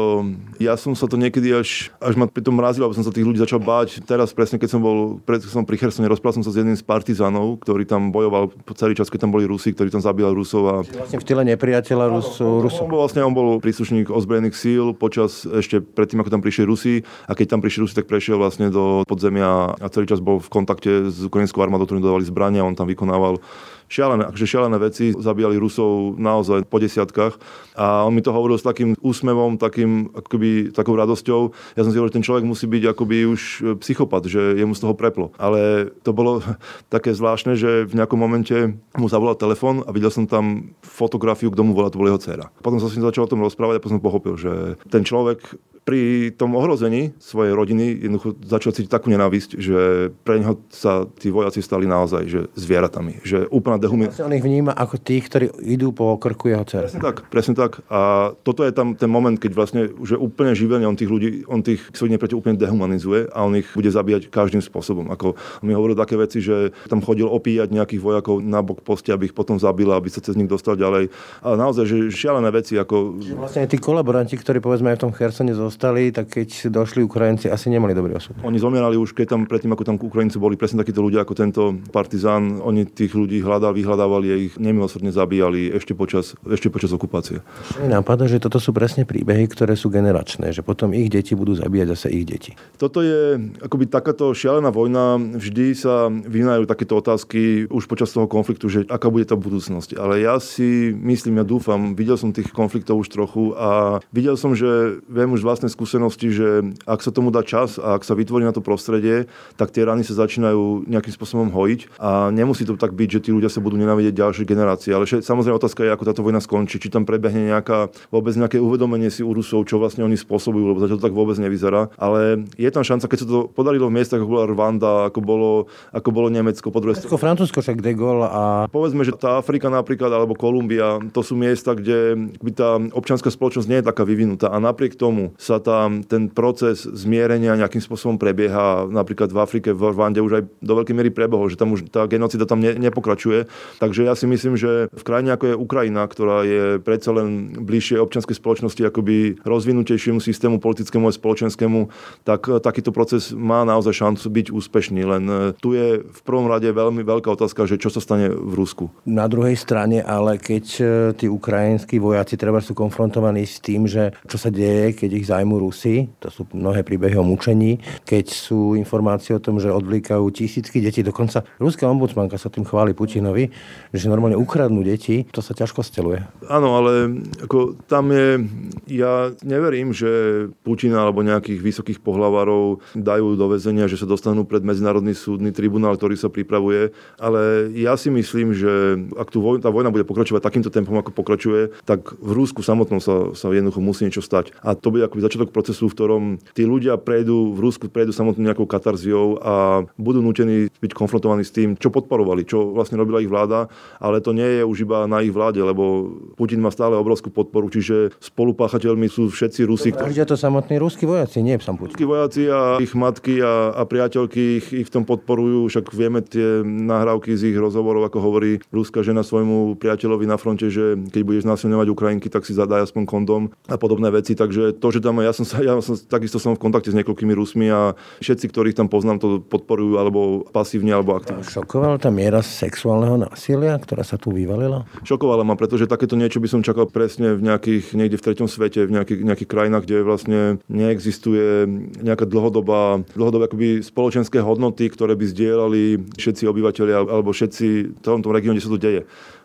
Ja 0.59 0.75
som 0.75 0.91
sa 0.93 1.07
to 1.07 1.15
niekedy 1.15 1.55
až, 1.55 1.89
až 2.03 2.13
ma 2.19 2.27
pri 2.27 2.43
tom 2.43 2.59
mrazil, 2.59 2.83
aby 2.83 2.95
som 2.99 3.05
sa 3.07 3.15
tých 3.15 3.23
ľudí 3.23 3.39
začal 3.39 3.63
báť. 3.63 4.03
Teraz 4.03 4.35
presne, 4.35 4.59
keď 4.59 4.69
som 4.75 4.81
bol 4.83 5.17
pred, 5.23 5.39
som 5.41 5.63
pri 5.63 5.79
Chersone, 5.79 6.05
rozprával 6.11 6.43
som 6.43 6.45
sa 6.45 6.51
s 6.51 6.59
jedným 6.59 6.75
z 6.75 6.83
partizánov, 6.83 7.63
ktorý 7.63 7.87
tam 7.87 8.11
bojoval 8.11 8.51
po 8.51 8.73
celý 8.75 8.93
čas, 8.93 9.07
keď 9.07 9.27
tam 9.27 9.31
boli 9.31 9.47
Rusi, 9.47 9.71
ktorí 9.71 9.87
tam 9.89 10.03
zabíjali 10.03 10.35
Rusov. 10.35 10.63
A... 10.67 10.75
Vlastne 10.83 11.19
v 11.19 11.25
tyle 11.25 11.43
nepriateľa 11.47 12.05
Rusov. 12.11 12.67
On 12.83 12.91
bol 12.91 13.01
vlastne 13.01 13.23
on 13.23 13.31
bol 13.31 13.63
príslušník 13.63 14.11
ozbrojených 14.11 14.55
síl 14.59 14.91
počas 14.91 15.47
ešte 15.47 15.79
predtým, 15.79 16.19
ako 16.19 16.29
tam 16.37 16.43
prišli 16.43 16.63
Rusi. 16.67 17.07
A 17.25 17.33
keď 17.33 17.55
tam 17.55 17.63
prišli 17.63 17.87
Rusi, 17.87 17.95
tak 17.95 18.11
prešiel 18.11 18.35
vlastne 18.35 18.67
do 18.67 19.07
podzemia 19.07 19.73
a 19.79 19.87
celý 19.87 20.11
čas 20.11 20.19
bol 20.19 20.43
v 20.43 20.49
kontakte 20.51 21.07
s 21.07 21.23
ukrajinskou 21.23 21.63
armádou, 21.63 21.87
ktorým 21.87 22.03
dodávali 22.03 22.27
zbrania. 22.27 22.67
On 22.67 22.75
tam 22.75 22.91
vykonával 22.91 23.39
šialené, 23.87 24.29
akože 24.29 24.45
šialené 24.47 24.77
veci, 24.79 25.15
zabíjali 25.15 25.59
Rusov 25.59 26.19
naozaj 26.19 26.67
po 26.67 26.77
desiatkách 26.79 27.37
a 27.77 28.05
on 28.05 28.13
mi 28.13 28.21
to 28.21 28.33
hovoril 28.33 28.57
s 28.57 28.65
takým 28.65 28.93
úsmevom, 29.01 29.57
takým, 29.57 30.13
akoby, 30.13 30.73
takou 30.73 30.93
radosťou. 30.93 31.41
Ja 31.77 31.81
som 31.85 31.91
si 31.91 31.97
hovoril, 31.97 32.13
že 32.13 32.17
ten 32.21 32.25
človek 32.25 32.45
musí 32.45 32.65
byť 32.69 32.83
akoby 32.93 33.17
už 33.29 33.41
psychopat, 33.81 34.29
že 34.29 34.57
je 34.57 34.65
mu 34.65 34.77
z 34.77 34.83
toho 34.83 34.93
preplo. 34.93 35.33
Ale 35.41 35.91
to 36.05 36.13
bolo 36.13 36.41
také 36.93 37.13
zvláštne, 37.13 37.57
že 37.57 37.85
v 37.89 37.97
nejakom 37.97 38.17
momente 38.17 38.77
mu 38.97 39.07
zavolal 39.09 39.37
telefón 39.37 39.81
a 39.85 39.89
videl 39.89 40.13
som 40.13 40.29
tam 40.29 40.75
fotografiu, 40.85 41.49
kto 41.49 41.65
mu 41.65 41.73
volá, 41.73 41.89
to 41.89 41.97
bola 41.97 42.13
jeho 42.13 42.21
dcera. 42.21 42.45
Potom 42.61 42.77
som 42.77 42.89
si 42.89 43.01
začal 43.01 43.25
o 43.25 43.31
tom 43.31 43.41
rozprávať 43.41 43.77
a 43.77 43.83
potom 43.83 43.97
som 43.97 44.05
pochopil, 44.05 44.37
že 44.37 44.77
ten 44.89 45.01
človek 45.01 45.57
pri 45.83 46.31
tom 46.35 46.55
ohrození 46.55 47.11
svojej 47.19 47.51
rodiny 47.51 48.07
jednoducho 48.07 48.39
začal 48.47 48.71
cítiť 48.71 48.91
takú 48.91 49.11
nenávisť, 49.11 49.59
že 49.59 49.79
pre 50.23 50.39
neho 50.39 50.55
sa 50.71 51.03
tí 51.19 51.27
vojaci 51.27 51.59
stali 51.59 51.83
naozaj 51.83 52.23
že 52.27 52.41
zvieratami. 52.55 53.19
Že 53.23 53.51
úplná 53.51 53.75
dehumi... 53.75 54.07
Vlastne 54.07 54.31
on 54.31 54.35
ich 54.35 54.43
vníma 54.43 54.71
ako 54.71 54.95
tých, 54.95 55.27
ktorí 55.27 55.45
idú 55.63 55.91
po 55.91 56.15
krku 56.15 56.55
jeho 56.55 56.63
dcer. 56.63 56.87
Presne 56.87 57.03
tak, 57.03 57.15
presne 57.27 57.53
tak. 57.53 57.83
A 57.91 58.31
toto 58.47 58.63
je 58.63 58.71
tam 58.71 58.95
ten 58.95 59.11
moment, 59.11 59.35
keď 59.35 59.51
vlastne 59.51 59.81
už 59.91 60.15
je 60.15 60.19
úplne 60.19 60.55
živelne, 60.55 60.87
on 60.87 60.95
tých 60.95 61.11
ľudí, 61.11 61.43
on 61.51 61.59
tých 61.59 61.83
svojich 61.91 62.15
nepriateľov 62.15 62.41
úplne 62.47 62.57
dehumanizuje 62.57 63.27
a 63.35 63.43
on 63.43 63.59
ich 63.59 63.67
bude 63.75 63.91
zabíjať 63.91 64.31
každým 64.31 64.63
spôsobom. 64.63 65.11
Ako 65.11 65.35
on 65.35 65.65
mi 65.67 65.75
hovoril 65.75 65.99
také 65.99 66.15
veci, 66.15 66.39
že 66.39 66.71
tam 66.87 67.03
chodil 67.03 67.27
opíjať 67.27 67.75
nejakých 67.75 67.99
vojakov 67.99 68.39
na 68.39 68.63
bok 68.63 68.79
poste, 68.87 69.11
aby 69.11 69.27
ich 69.27 69.35
potom 69.35 69.59
zabil, 69.59 69.91
aby 69.91 70.07
sa 70.07 70.23
cez 70.23 70.39
nich 70.39 70.47
dostal 70.47 70.79
ďalej. 70.79 71.11
A 71.43 71.59
naozaj, 71.59 71.83
že 71.83 71.95
šialené 72.07 72.49
veci. 72.55 72.79
Ako... 72.79 73.19
Vlastne 73.35 73.67
tí 73.67 73.75
kolaboranti, 73.75 74.39
ktorí 74.39 74.63
povedzme 74.63 74.95
aj 74.95 74.97
v 74.97 75.03
tom 75.09 75.11
Chersone 75.11 75.51
zostali, 75.73 76.13
tak 76.13 76.29
keď 76.29 76.69
došli 76.69 77.01
Ukrajinci, 77.01 77.49
asi 77.49 77.73
nemali 77.73 77.97
dobrý 77.97 78.13
osud. 78.13 78.37
Oni 78.45 78.61
zomierali 78.61 78.93
už, 78.93 79.17
keď 79.17 79.33
tam 79.33 79.49
predtým, 79.49 79.73
ako 79.73 79.83
tam 79.83 79.97
Ukrajinci 79.97 80.37
boli 80.37 80.53
presne 80.53 80.85
takíto 80.85 81.01
ľudia 81.01 81.25
ako 81.25 81.33
tento 81.33 81.61
partizán. 81.89 82.61
Oni 82.61 82.85
tých 82.85 83.17
ľudí 83.17 83.41
hľadali, 83.41 83.81
vyhľadávali 83.81 84.27
a 84.29 84.35
ich 84.37 84.53
nemilosrdne 84.61 85.09
zabíjali 85.09 85.73
ešte 85.73 85.97
počas, 85.97 86.37
ešte 86.45 86.69
počas 86.69 86.93
okupácie. 86.93 87.41
Mi 87.81 87.89
napadá, 87.89 88.29
že 88.29 88.37
toto 88.37 88.61
sú 88.61 88.69
presne 88.69 89.09
príbehy, 89.09 89.49
ktoré 89.49 89.73
sú 89.73 89.89
generačné, 89.89 90.53
že 90.53 90.61
potom 90.61 90.93
ich 90.93 91.09
deti 91.09 91.33
budú 91.33 91.57
zabíjať 91.57 91.87
zase 91.97 92.07
ich 92.13 92.25
deti. 92.29 92.51
Toto 92.77 93.01
je 93.01 93.41
akoby 93.65 93.89
takáto 93.89 94.29
šialená 94.37 94.69
vojna. 94.69 95.17
Vždy 95.17 95.73
sa 95.73 96.13
vynajú 96.13 96.69
takéto 96.69 97.01
otázky 97.01 97.65
už 97.73 97.89
počas 97.89 98.13
toho 98.13 98.29
konfliktu, 98.29 98.69
že 98.69 98.85
aká 98.85 99.09
bude 99.09 99.25
tá 99.25 99.33
budúcnosť. 99.33 99.97
Ale 99.97 100.21
ja 100.21 100.37
si 100.37 100.93
myslím, 100.93 101.41
ja 101.41 101.45
dúfam, 101.47 101.97
videl 101.97 102.19
som 102.19 102.29
tých 102.29 102.53
konfliktov 102.53 103.01
už 103.01 103.09
trochu 103.09 103.57
a 103.57 103.97
videl 104.13 104.37
som, 104.37 104.53
že 104.53 105.01
viem 105.09 105.31
už 105.33 105.41
vlastné 105.63 105.71
skúsenosti 105.71 106.27
že 106.27 106.75
ak 106.83 106.99
sa 106.99 107.15
tomu 107.15 107.31
dá 107.31 107.39
čas 107.39 107.79
a 107.79 107.95
ak 107.95 108.03
sa 108.03 108.19
vytvorí 108.19 108.43
na 108.43 108.51
to 108.51 108.59
prostredie, 108.59 109.31
tak 109.55 109.71
tie 109.71 109.87
rany 109.87 110.03
sa 110.03 110.11
začínajú 110.11 110.91
nejakým 110.91 111.15
spôsobom 111.15 111.47
hojiť 111.55 111.95
a 112.03 112.35
nemusí 112.35 112.67
to 112.67 112.75
tak 112.75 112.91
byť, 112.91 113.09
že 113.15 113.19
tí 113.23 113.29
ľudia 113.31 113.47
sa 113.47 113.63
budú 113.63 113.79
nenávidieť 113.79 114.11
ďalšie 114.11 114.43
generácie. 114.43 114.91
Ale 114.91 115.07
samozrejme 115.07 115.55
otázka 115.55 115.87
je, 115.87 115.95
ako 115.95 116.03
táto 116.03 116.19
vojna 116.19 116.43
skončí, 116.43 116.83
či 116.83 116.91
tam 116.91 117.07
prebehne 117.07 117.47
nejaká 117.47 117.87
vôbec 118.11 118.35
nejaké 118.35 118.59
uvedomenie 118.59 119.07
si 119.07 119.23
u 119.23 119.31
Rusov, 119.31 119.63
čo 119.71 119.79
vlastne 119.79 120.03
oni 120.03 120.19
spôsobujú, 120.19 120.75
lebo 120.75 120.83
zatiaľ 120.83 120.99
to 120.99 121.07
tak 121.07 121.15
vôbec 121.15 121.39
nevyzerá. 121.39 121.87
Ale 121.95 122.43
je 122.59 122.69
tam 122.73 122.83
šanca, 122.83 123.07
keď 123.07 123.19
sa 123.23 123.27
to 123.29 123.39
podarilo 123.47 123.87
v 123.87 123.95
miestach, 124.01 124.19
ako 124.19 124.27
bola 124.27 124.49
Rwanda, 124.49 124.91
ako 125.07 125.19
bolo, 125.23 125.51
ako 125.95 126.09
bolo 126.11 126.27
Nemecko 126.27 126.73
po 126.73 126.83
druhej 126.83 126.99
strane. 126.99 127.15
Francúzsko 127.23 127.63
však 127.63 127.79
de 127.79 127.93
Gaulle 127.93 128.27
a... 128.27 128.43
Povedzme, 128.73 129.05
že 129.05 129.13
tá 129.15 129.39
Afrika 129.39 129.69
napríklad, 129.69 130.09
alebo 130.09 130.33
Kolumbia, 130.33 130.99
to 131.13 131.21
sú 131.21 131.37
miesta, 131.37 131.77
kde 131.77 132.33
by 132.41 132.51
tá 132.51 132.81
občianská 132.81 133.29
spoločnosť 133.29 133.69
nie 133.69 133.79
je 133.79 133.85
taká 133.85 134.03
vyvinutá 134.03 134.49
a 134.49 134.57
napriek 134.57 134.97
tomu 134.97 135.35
sa 135.37 135.52
tam 135.59 136.05
ten 136.05 136.31
proces 136.31 136.85
zmierenia 136.85 137.57
nejakým 137.59 137.81
spôsobom 137.81 138.15
prebieha. 138.21 138.87
Napríklad 138.87 139.33
v 139.33 139.41
Afrike, 139.41 139.69
v 139.73 139.91
Rwande 139.91 140.23
už 140.23 140.33
aj 140.39 140.43
do 140.61 140.73
veľkej 140.79 140.95
miery 140.95 141.11
prebohol, 141.11 141.51
že 141.51 141.59
tam 141.59 141.73
už 141.75 141.89
tá 141.89 142.05
genocida 142.07 142.47
tam 142.47 142.63
ne, 142.63 142.77
nepokračuje. 142.77 143.49
Takže 143.81 144.07
ja 144.07 144.13
si 144.15 144.29
myslím, 144.29 144.55
že 144.55 144.87
v 144.93 145.03
krajine 145.03 145.35
ako 145.35 145.45
je 145.51 145.55
Ukrajina, 145.59 146.07
ktorá 146.07 146.47
je 146.47 146.79
predsa 146.79 147.11
len 147.11 147.57
bližšie 147.59 147.99
občianskej 147.99 148.39
spoločnosti, 148.39 148.81
akoby 148.87 149.43
rozvinutejšiemu 149.43 150.23
systému 150.23 150.63
politickému 150.63 151.09
a 151.09 151.11
spoločenskému, 151.11 151.91
tak 152.23 152.47
takýto 152.63 152.95
proces 152.95 153.35
má 153.35 153.67
naozaj 153.67 153.91
šancu 153.99 154.25
byť 154.29 154.47
úspešný. 154.55 155.01
Len 155.03 155.23
e, 155.27 155.35
tu 155.59 155.75
je 155.75 155.99
v 155.99 156.21
prvom 156.23 156.47
rade 156.47 156.71
veľmi 156.71 157.03
veľká 157.03 157.27
otázka, 157.35 157.67
že 157.67 157.75
čo 157.75 157.91
sa 157.91 157.99
stane 157.99 158.31
v 158.31 158.53
Rusku. 158.55 158.87
Na 159.03 159.27
druhej 159.27 159.59
strane, 159.59 159.99
ale 159.99 160.39
keď 160.39 160.65
e, 160.79 160.83
tí 161.19 161.27
ukrajinskí 161.27 161.99
vojaci 161.99 162.39
treba 162.39 162.63
sú 162.63 162.71
konfrontovaní 162.71 163.43
s 163.43 163.59
tým, 163.59 163.83
že 163.83 164.15
čo 164.23 164.39
sa 164.39 164.47
deje, 164.47 164.95
keď 164.95 165.09
ich 165.11 165.27
zajmú 165.27 165.42
Rusy, 165.51 165.73
Rusy, 165.73 166.07
to 166.21 166.29
sú 166.29 166.45
mnohé 166.53 166.85
príbehy 166.85 167.17
o 167.19 167.25
mučení, 167.25 167.81
keď 168.05 168.31
sú 168.31 168.77
informácie 168.79 169.33
o 169.35 169.43
tom, 169.43 169.59
že 169.59 169.73
odvlíkajú 169.73 170.23
tisícky 170.31 170.79
detí, 170.79 171.01
dokonca 171.01 171.43
ruská 171.59 171.89
ombudsmanka 171.91 172.39
sa 172.39 172.47
tým 172.47 172.63
chváli 172.63 172.95
Putinovi, 172.95 173.51
že 173.91 174.07
normálne 174.07 174.39
ukradnú 174.39 174.79
deti, 174.85 175.25
to 175.33 175.43
sa 175.43 175.51
ťažko 175.51 175.83
steluje. 175.83 176.23
Áno, 176.47 176.77
ale 176.79 177.19
ako 177.41 177.75
tam 177.89 178.15
je, 178.15 178.47
ja 178.87 179.33
neverím, 179.43 179.91
že 179.91 180.45
Putina 180.61 181.03
alebo 181.03 181.25
nejakých 181.25 181.59
vysokých 181.59 181.99
pohlavárov 181.99 182.79
dajú 182.95 183.35
do 183.35 183.45
väzenia, 183.51 183.91
že 183.91 183.99
sa 183.99 184.07
dostanú 184.07 184.47
pred 184.47 184.63
Medzinárodný 184.63 185.17
súdny 185.17 185.51
tribunál, 185.51 185.99
ktorý 185.99 186.15
sa 186.15 186.31
pripravuje, 186.31 186.95
ale 187.19 187.73
ja 187.75 187.99
si 187.99 188.07
myslím, 188.07 188.55
že 188.55 189.03
ak 189.17 189.33
tu 189.33 189.43
vojna, 189.43 189.65
tá 189.65 189.69
vojna 189.73 189.91
bude 189.91 190.07
pokračovať 190.07 190.39
takýmto 190.39 190.71
tempom, 190.71 190.95
ako 190.95 191.11
pokračuje, 191.11 191.75
tak 191.83 192.15
v 192.15 192.31
Rúsku 192.31 192.63
samotnom 192.63 193.03
sa, 193.03 193.35
sa 193.35 193.51
jednoducho 193.51 193.83
musí 193.83 194.07
niečo 194.07 194.23
stať. 194.23 194.55
A 194.63 194.77
to 194.77 194.93
bude 194.93 195.03
ako 195.03 195.19
začiatok 195.33 195.49
procesu, 195.49 195.89
v 195.89 195.95
ktorom 195.97 196.23
tí 196.53 196.69
ľudia 196.69 197.01
prejdú, 197.01 197.57
v 197.57 197.59
Rusku 197.65 197.89
prejdú 197.89 198.13
samotnú 198.13 198.45
nejakou 198.45 198.69
katarziou 198.69 199.41
a 199.41 199.81
budú 199.97 200.21
nutení 200.21 200.69
byť 200.69 200.93
konfrontovaní 200.93 201.41
s 201.41 201.49
tým, 201.49 201.73
čo 201.73 201.89
podporovali, 201.89 202.45
čo 202.45 202.69
vlastne 202.69 203.01
robila 203.01 203.17
ich 203.17 203.27
vláda, 203.27 203.65
ale 203.97 204.21
to 204.21 204.29
nie 204.29 204.61
je 204.61 204.63
už 204.63 204.85
iba 204.85 205.09
na 205.09 205.25
ich 205.25 205.33
vláde, 205.33 205.57
lebo 205.57 206.13
Putin 206.37 206.61
má 206.61 206.69
stále 206.69 206.93
obrovskú 206.93 207.33
podporu, 207.33 207.73
čiže 207.73 208.13
spolupáchateľmi 208.21 209.09
sú 209.09 209.33
všetci 209.33 209.65
Rusi. 209.65 209.89
Ktorí... 209.89 210.13
to 210.23 210.37
samotní 210.37 210.77
ruskí 210.77 211.09
vojaci, 211.09 211.41
nie 211.41 211.57
sám 211.57 211.81
Putin. 211.81 211.97
Ruskí 211.97 212.05
vojaci 212.05 212.43
a 212.53 212.77
ich 212.77 212.93
matky 212.93 213.41
a, 213.41 213.73
a 213.73 213.81
priateľky 213.89 214.61
ich, 214.61 214.67
ich 214.85 214.87
v 214.87 214.93
tom 214.93 215.03
podporujú, 215.09 215.65
však 215.73 215.89
vieme 215.97 216.21
tie 216.21 216.61
nahrávky 216.61 217.33
z 217.33 217.49
ich 217.49 217.57
rozhovorov, 217.57 218.05
ako 218.05 218.21
hovorí 218.21 218.61
ruská 218.69 219.01
žena 219.01 219.25
svojmu 219.25 219.81
priateľovi 219.81 220.29
na 220.29 220.37
fronte, 220.37 220.69
že 220.69 220.99
keď 221.09 221.21
budeš 221.25 221.43
násilňovať 221.49 221.87
Ukrajinky, 221.89 222.27
tak 222.29 222.45
si 222.45 222.53
zadaj 222.53 222.85
aspoň 222.85 223.03
kondom 223.07 223.41
a 223.71 223.75
podobné 223.79 224.11
veci. 224.13 224.35
Takže 224.35 224.75
to, 224.77 224.87
že 224.91 224.99
tam 224.99 225.22
ja 225.23 225.33
som 225.33 225.43
ja 225.63 225.79
som, 225.79 225.95
takisto 225.95 226.37
som 226.37 226.53
v 226.55 226.61
kontakte 226.61 226.91
s 226.91 226.97
niekoľkými 226.97 227.33
Rusmi 227.33 227.67
a 227.71 227.95
všetci, 228.19 228.45
ktorých 228.51 228.77
tam 228.77 228.87
poznám, 228.91 229.17
to 229.23 229.27
podporujú 229.41 229.95
alebo 229.97 230.43
pasívne, 230.51 230.91
alebo 230.91 231.15
aktívne. 231.17 231.45
Šokovala 231.45 231.97
tá 231.97 232.09
miera 232.11 232.43
sexuálneho 232.43 233.15
násilia, 233.17 233.79
ktorá 233.79 234.03
sa 234.03 234.19
tu 234.19 234.35
vyvalila? 234.35 234.83
Šokovala 235.07 235.47
ma, 235.47 235.55
pretože 235.55 235.89
takéto 235.89 236.19
niečo 236.19 236.43
by 236.43 236.49
som 236.49 236.61
čakal 236.65 236.89
presne 236.89 237.35
v 237.37 237.41
nejakých, 237.47 237.95
niekde 237.95 238.17
v 238.19 238.25
treťom 238.25 238.47
svete, 238.49 238.85
v 238.87 238.91
nejakých, 238.99 239.19
nejakých 239.23 239.49
krajinách, 239.49 239.83
kde 239.87 239.97
vlastne 240.03 240.39
neexistuje 240.67 241.67
nejaká 242.03 242.27
dlhodobá, 242.27 243.03
dlhodobé 243.15 243.47
akoby 243.47 243.67
spoločenské 243.81 244.43
hodnoty, 244.43 244.91
ktoré 244.91 245.15
by 245.15 245.25
zdieľali 245.29 245.81
všetci 246.17 246.43
obyvateľia 246.49 247.07
alebo 247.07 247.31
všetci 247.31 247.67
v 247.95 248.01
tomto 248.01 248.29
regióne, 248.31 248.59
kde 248.59 248.65
sa 248.65 248.73
to 248.73 248.81
deje 248.81 249.01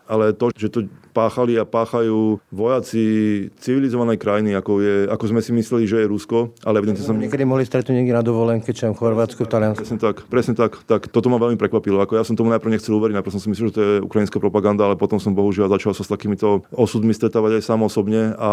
ale 0.09 0.33
to, 0.33 0.49
že 0.57 0.73
to 0.73 0.79
páchali 1.13 1.57
a 1.57 1.65
páchajú 1.65 2.37
vojaci 2.53 3.03
civilizovanej 3.59 4.17
krajiny, 4.21 4.53
ako, 4.57 4.81
je, 4.81 4.95
ako 5.09 5.25
sme 5.29 5.41
si 5.41 5.51
mysleli, 5.53 5.83
že 5.89 6.01
je 6.01 6.07
Rusko, 6.09 6.53
ale 6.63 6.81
evidentne 6.81 7.03
sa... 7.03 7.13
Niekedy 7.13 7.45
mohli 7.45 7.65
stretnúť 7.65 7.93
niekde 7.97 8.15
na 8.15 8.23
dovolenke, 8.25 8.71
čo 8.71 8.93
v 8.93 8.97
Chorvátsku, 8.97 9.45
v 9.45 9.49
Taliansku. 9.49 9.83
Presne 9.83 9.99
tak, 9.99 10.15
presne 10.29 10.53
tak, 10.55 10.71
tak. 10.85 11.01
Toto 11.09 11.27
ma 11.27 11.41
veľmi 11.41 11.57
prekvapilo. 11.57 11.99
Ako 12.01 12.17
ja 12.17 12.23
som 12.23 12.37
tomu 12.37 12.53
najprv 12.53 12.77
nechcel 12.77 12.95
uveriť, 12.95 13.19
najprv 13.19 13.33
som 13.35 13.41
si 13.41 13.49
myslel, 13.51 13.69
že 13.69 13.75
to 13.75 13.81
je 13.81 13.93
ukrajinská 14.05 14.37
propaganda, 14.37 14.85
ale 14.85 14.95
potom 14.95 15.17
som 15.17 15.33
bohužiaľ 15.33 15.73
začal 15.75 15.91
sa 15.97 16.05
s 16.05 16.09
takýmito 16.09 16.63
osudmi 16.71 17.11
stretávať 17.11 17.59
aj 17.59 17.63
sám 17.65 17.81
osobne 17.83 18.37
a 18.37 18.51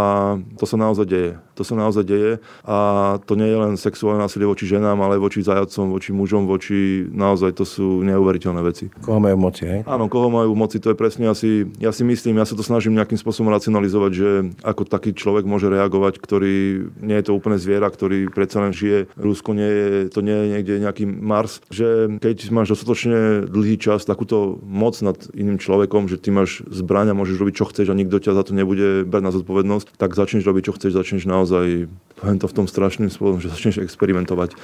to 0.56 0.64
sa 0.64 0.76
naozaj 0.80 1.06
deje. 1.06 1.32
To 1.56 1.62
sa 1.62 1.76
naozaj 1.76 2.04
deje 2.04 2.32
a 2.66 2.76
to 3.24 3.38
nie 3.38 3.48
je 3.48 3.56
len 3.56 3.72
sexuálne 3.78 4.20
násilie 4.20 4.48
voči 4.48 4.64
ženám, 4.66 4.98
ale 5.00 5.20
voči 5.20 5.44
zajacom, 5.44 5.92
voči 5.92 6.10
mužom, 6.10 6.48
voči 6.48 7.06
naozaj 7.08 7.54
to 7.56 7.64
sú 7.64 8.02
neuveriteľné 8.02 8.60
veci. 8.64 8.90
Koho 9.04 9.22
majú 9.22 9.36
moci, 9.38 9.62
hej? 9.64 9.80
Áno, 9.86 10.10
koho 10.10 10.28
majú 10.28 10.52
moci, 10.58 10.82
to 10.82 10.90
je 10.92 10.96
presne 10.98 11.30
asi 11.30 11.45
si, 11.46 11.70
ja 11.78 11.94
si 11.94 12.02
myslím, 12.02 12.42
ja 12.42 12.46
sa 12.48 12.58
to 12.58 12.66
snažím 12.66 12.98
nejakým 12.98 13.18
spôsobom 13.18 13.54
racionalizovať, 13.54 14.12
že 14.12 14.30
ako 14.66 14.82
taký 14.90 15.14
človek 15.14 15.46
môže 15.46 15.70
reagovať, 15.70 16.18
ktorý 16.18 16.90
nie 16.98 17.16
je 17.22 17.24
to 17.30 17.36
úplne 17.36 17.60
zviera, 17.60 17.86
ktorý 17.86 18.26
predsa 18.34 18.66
len 18.66 18.74
žije. 18.74 19.06
Rusko 19.14 19.54
nie 19.54 19.70
je, 19.70 19.88
to 20.10 20.20
nie 20.26 20.34
je 20.34 20.46
niekde 20.58 20.74
nejaký 20.82 21.04
Mars, 21.06 21.62
že 21.70 22.18
keď 22.18 22.50
máš 22.50 22.74
dostatočne 22.74 23.46
dlhý 23.46 23.78
čas, 23.78 24.02
takúto 24.02 24.58
moc 24.66 24.98
nad 25.00 25.16
iným 25.32 25.62
človekom, 25.62 26.10
že 26.10 26.18
ty 26.18 26.34
máš 26.34 26.66
zbraň 26.66 27.14
a 27.14 27.18
môžeš 27.18 27.38
robiť, 27.38 27.54
čo 27.54 27.68
chceš 27.70 27.86
a 27.92 27.98
nikto 27.98 28.18
ťa 28.18 28.34
za 28.34 28.42
to 28.42 28.52
nebude 28.56 29.06
brať 29.06 29.22
na 29.22 29.32
zodpovednosť, 29.32 29.94
tak 29.94 30.18
začneš 30.18 30.42
robiť, 30.42 30.62
čo 30.66 30.72
chceš, 30.74 30.92
začneš 30.98 31.24
naozaj, 31.28 31.86
poviem 32.18 32.38
to 32.40 32.50
v 32.50 32.56
tom 32.56 32.66
strašným 32.66 33.12
spôsobom, 33.12 33.38
že 33.38 33.52
začneš 33.52 33.84
experimentovať, 33.84 34.56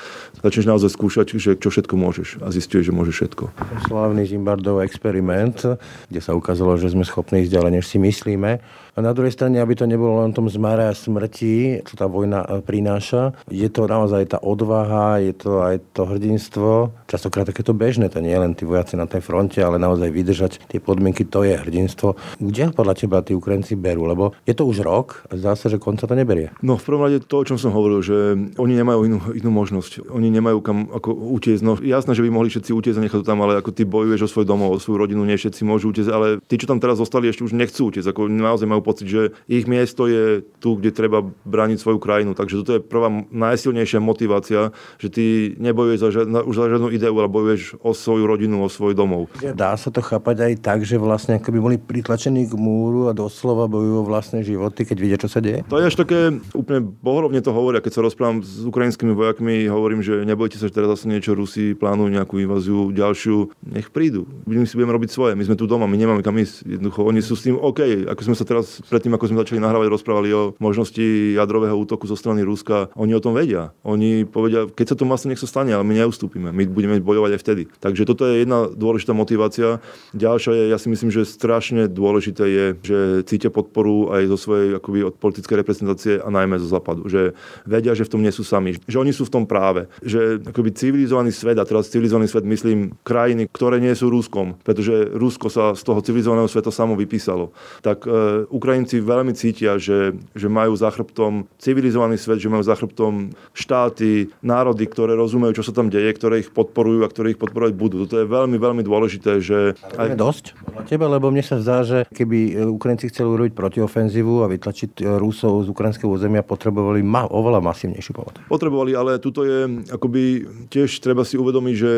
začneš 0.42 0.66
naozaj 0.66 0.90
skúšať, 0.90 1.26
že 1.38 1.52
čo 1.60 1.68
všetko 1.70 1.94
môžeš 1.94 2.28
a 2.42 2.48
zistíš, 2.50 2.90
že 2.90 2.92
môžeš 2.96 3.14
všetko. 3.22 3.44
Slavný 3.86 4.24
Zimbardov 4.24 4.80
experiment, 4.82 5.76
kde 6.08 6.20
sa 6.20 6.32
ukázalo, 6.32 6.71
ukázalo, 6.72 6.80
že 6.80 6.92
sme 6.96 7.04
schopní 7.04 7.44
ísť 7.44 7.52
ďalej, 7.52 7.70
než 7.76 7.84
si 7.84 7.98
myslíme. 8.00 8.50
A 8.92 9.00
na 9.00 9.16
druhej 9.16 9.32
strane, 9.32 9.56
aby 9.56 9.72
to 9.72 9.88
nebolo 9.88 10.20
len 10.20 10.36
tom 10.36 10.52
zmare 10.52 10.84
a 10.84 10.92
smrti, 10.92 11.80
čo 11.80 11.96
tá 11.96 12.04
vojna 12.04 12.44
e, 12.44 12.60
prináša, 12.60 13.32
je 13.48 13.64
to 13.72 13.88
naozaj 13.88 14.36
tá 14.36 14.38
odvaha, 14.44 15.16
je 15.16 15.32
to 15.32 15.64
aj 15.64 15.80
to 15.96 16.04
hrdinstvo. 16.04 16.92
Častokrát 17.08 17.48
takéto 17.48 17.72
bežné, 17.72 18.12
to 18.12 18.20
nie 18.20 18.36
je 18.36 18.42
len 18.44 18.52
tí 18.52 18.68
vojaci 18.68 19.00
na 19.00 19.08
tej 19.08 19.24
fronte, 19.24 19.64
ale 19.64 19.80
naozaj 19.80 20.12
vydržať 20.12 20.52
tie 20.68 20.76
podmienky, 20.76 21.24
to 21.24 21.40
je 21.40 21.56
hrdinstvo. 21.56 22.20
Kde 22.36 22.76
podľa 22.76 22.94
teba 23.00 23.24
tí 23.24 23.32
Ukrajinci 23.32 23.80
berú? 23.80 24.04
Lebo 24.04 24.36
je 24.44 24.52
to 24.52 24.68
už 24.68 24.84
rok 24.84 25.24
a 25.32 25.40
zdá 25.40 25.56
sa, 25.56 25.72
že 25.72 25.80
konca 25.80 26.04
to 26.04 26.12
neberie. 26.12 26.52
No 26.60 26.76
v 26.76 26.84
prvom 26.84 27.08
rade 27.08 27.24
to, 27.24 27.40
o 27.40 27.48
čom 27.48 27.56
som 27.56 27.72
hovoril, 27.72 28.04
že 28.04 28.36
oni 28.60 28.76
nemajú 28.76 29.00
inú, 29.08 29.18
inú 29.32 29.50
možnosť. 29.56 30.12
Oni 30.12 30.28
nemajú 30.28 30.60
kam 30.60 30.92
ako 30.92 31.16
utiecť. 31.40 31.64
No 31.64 31.80
jasné, 31.80 32.12
že 32.12 32.20
by 32.20 32.28
mohli 32.28 32.52
všetci 32.52 32.76
utiecť 32.76 33.00
a 33.00 33.04
nechať 33.08 33.24
to 33.24 33.28
tam, 33.28 33.40
ale 33.40 33.56
ako 33.56 33.72
ty 33.72 33.88
bojuješ 33.88 34.28
o 34.28 34.32
svoj 34.36 34.44
domov, 34.44 34.76
o 34.76 34.82
svoju 34.82 35.00
rodinu, 35.00 35.24
nie 35.24 35.40
všetci 35.40 35.64
môžu 35.64 35.96
utiecť, 35.96 36.12
ale 36.12 36.44
tí, 36.52 36.60
čo 36.60 36.68
tam 36.68 36.84
teraz 36.84 37.00
zostali, 37.00 37.32
ešte 37.32 37.48
už 37.48 37.56
nechcú 37.56 37.88
utiecť. 37.88 38.12
Ako 38.12 38.28
naozaj 38.28 38.68
majú 38.68 38.84
pocit, 38.84 39.08
že 39.08 39.32
ich 39.48 39.64
miesto 39.64 40.04
je 40.04 40.44
tu, 40.60 40.76
kde 40.76 40.92
treba 40.92 41.24
brániť 41.48 41.80
svoju 41.80 41.96
krajinu. 41.96 42.36
Takže 42.36 42.60
toto 42.60 42.76
je 42.76 42.84
prvá 42.84 43.08
najsilnejšia 43.32 44.04
motivácia, 44.04 44.76
že 45.00 45.08
ty 45.08 45.24
nebojuješ 45.56 45.98
za 46.04 46.08
žiadna, 46.12 46.44
už 46.44 46.54
za 46.60 46.68
žiadnu 46.68 46.88
ideu, 46.92 47.16
ale 47.16 47.32
bojuješ 47.32 47.80
o 47.80 47.96
svoju 47.96 48.28
rodinu, 48.28 48.60
o 48.60 48.68
svoj 48.68 48.92
domov. 48.92 49.32
Dá 49.40 49.72
sa 49.80 49.88
to 49.88 50.04
chápať 50.04 50.52
aj 50.52 50.52
tak, 50.60 50.84
že 50.84 51.00
vlastne 51.00 51.40
by 51.40 51.60
boli 51.60 51.80
pritlačení 51.80 52.44
k 52.44 52.52
múru 52.52 53.08
a 53.08 53.16
doslova 53.16 53.64
bojujú 53.64 54.04
o 54.04 54.04
vlastné 54.04 54.44
životy, 54.44 54.84
keď 54.84 54.96
vidia, 55.00 55.16
čo 55.16 55.32
sa 55.32 55.40
deje? 55.40 55.64
To 55.72 55.80
je 55.80 55.88
až 55.88 55.96
také 55.96 56.36
úplne 56.52 56.84
bohorovne 56.84 57.40
to 57.40 57.56
hovoria, 57.56 57.80
keď 57.80 57.92
sa 57.96 58.04
rozprávam 58.04 58.44
s 58.44 58.60
ukrajinskými 58.66 59.16
vojakmi, 59.16 59.70
hovorím, 59.72 60.04
že 60.04 60.28
nebojte 60.28 60.60
sa, 60.60 60.68
že 60.68 60.76
teraz 60.76 61.00
zase 61.00 61.08
niečo 61.08 61.32
Rusi 61.32 61.72
plánujú 61.72 62.12
nejakú 62.12 62.36
inváziu 62.42 62.92
ďalšiu, 62.92 63.54
nech 63.72 63.88
prídu. 63.88 64.28
My 64.44 64.64
si 64.66 64.76
budeme 64.76 64.92
robiť 64.92 65.10
svoje, 65.12 65.32
my 65.38 65.44
sme 65.46 65.56
tu 65.56 65.64
doma, 65.64 65.86
my 65.86 65.96
nemáme 65.96 66.20
kam 66.20 66.34
ísť. 66.34 66.41
Jednoducho, 66.66 67.06
oni 67.06 67.22
sú 67.22 67.38
s 67.38 67.46
tým 67.46 67.54
OK. 67.54 68.10
Ako 68.10 68.22
sme 68.26 68.34
sa 68.34 68.42
teraz 68.42 68.82
predtým 68.90 69.12
tým, 69.12 69.20
ako 69.20 69.28
sme 69.28 69.42
začali 69.44 69.60
nahrávať, 69.60 69.88
rozprávali 69.92 70.28
o 70.32 70.42
možnosti 70.56 71.04
jadrového 71.36 71.76
útoku 71.76 72.08
zo 72.08 72.16
strany 72.16 72.40
Ruska. 72.40 72.88
Oni 72.96 73.12
o 73.12 73.20
tom 73.20 73.36
vedia. 73.36 73.76
Oni 73.84 74.24
povedia, 74.24 74.64
keď 74.72 74.86
sa 74.88 74.96
to 74.96 75.04
vlastne 75.04 75.36
nech 75.36 75.42
sa 75.44 75.44
stane, 75.44 75.76
ale 75.76 75.84
my 75.84 75.92
neustúpime. 76.00 76.48
My 76.48 76.64
budeme 76.64 76.96
bojovať 77.04 77.36
aj 77.36 77.40
vtedy. 77.44 77.62
Takže 77.76 78.08
toto 78.08 78.24
je 78.24 78.40
jedna 78.40 78.72
dôležitá 78.72 79.12
motivácia. 79.12 79.84
Ďalšia 80.16 80.52
je, 80.56 80.64
ja 80.72 80.78
si 80.80 80.88
myslím, 80.88 81.12
že 81.12 81.28
strašne 81.28 81.92
dôležité 81.92 82.44
je, 82.48 82.66
že 82.80 82.98
cítia 83.28 83.52
podporu 83.52 84.08
aj 84.16 84.32
zo 84.32 84.38
svojej 84.40 84.80
akoby, 84.80 85.12
od 85.12 85.14
politickej 85.20 85.60
reprezentácie 85.60 86.14
a 86.16 86.28
najmä 86.32 86.56
zo 86.56 86.72
západu. 86.72 87.04
Že 87.04 87.36
vedia, 87.68 87.92
že 87.92 88.08
v 88.08 88.12
tom 88.16 88.24
nie 88.24 88.32
sú 88.32 88.48
sami. 88.48 88.80
Že 88.88 89.04
oni 89.04 89.12
sú 89.12 89.28
v 89.28 89.34
tom 89.36 89.44
práve. 89.44 89.92
Že 90.00 90.48
akoby 90.48 90.72
civilizovaný 90.72 91.36
svet, 91.36 91.60
a 91.60 91.68
teraz 91.68 91.92
civilizovaný 91.92 92.32
svet 92.32 92.48
myslím 92.48 92.96
krajiny, 93.04 93.44
ktoré 93.52 93.76
nie 93.76 93.92
sú 93.92 94.08
Ruskom, 94.08 94.56
pretože 94.64 95.12
Rusko 95.12 95.52
sa 95.52 95.76
z 95.76 95.84
toho 95.84 96.00
civilizovaného 96.00 96.31
sveta 96.48 96.72
samo 96.72 96.96
vypísalo. 96.98 97.50
Tak 97.80 98.04
e, 98.04 98.08
Ukrajinci 98.48 99.00
veľmi 99.00 99.32
cítia, 99.36 99.76
že, 99.76 100.16
že 100.32 100.48
majú 100.48 100.76
za 100.76 100.88
chrbtom 100.92 101.46
civilizovaný 101.56 102.16
svet, 102.20 102.40
že 102.42 102.52
majú 102.52 102.64
za 102.64 102.76
chrbtom 102.76 103.32
štáty, 103.52 104.32
národy, 104.42 104.84
ktoré 104.88 105.16
rozumejú, 105.16 105.62
čo 105.62 105.66
sa 105.66 105.72
tam 105.72 105.88
deje, 105.88 106.10
ktoré 106.14 106.42
ich 106.42 106.50
podporujú 106.50 107.04
a 107.04 107.12
ktoré 107.12 107.36
ich 107.36 107.40
podporovať 107.40 107.72
budú. 107.76 108.04
Toto 108.04 108.20
je 108.20 108.26
veľmi, 108.26 108.56
veľmi 108.58 108.82
dôležité. 108.84 109.38
Že 109.42 109.58
aj... 109.96 110.08
Dosť 110.16 110.54
teba, 110.86 111.08
lebo 111.08 111.32
mne 111.32 111.44
sa 111.44 111.60
zdá, 111.62 111.86
že 111.86 112.04
keby 112.10 112.68
Ukrajinci 112.68 113.08
chceli 113.12 113.28
urobiť 113.32 113.52
protiofenzívu 113.56 114.44
a 114.44 114.50
vytlačiť 114.50 115.04
Rusov 115.20 115.64
z 115.64 115.68
ukrajinského 115.72 116.10
územia, 116.10 116.44
potrebovali 116.44 117.00
ma- 117.00 117.30
oveľa 117.30 117.64
masívnejší 117.64 118.12
pomoc. 118.12 118.36
Potrebovali, 118.46 118.92
ale 118.92 119.16
tuto 119.22 119.46
je 119.46 119.86
akoby 119.88 120.22
tiež 120.68 121.00
treba 121.00 121.24
si 121.24 121.40
uvedomiť, 121.40 121.74
že 121.74 121.92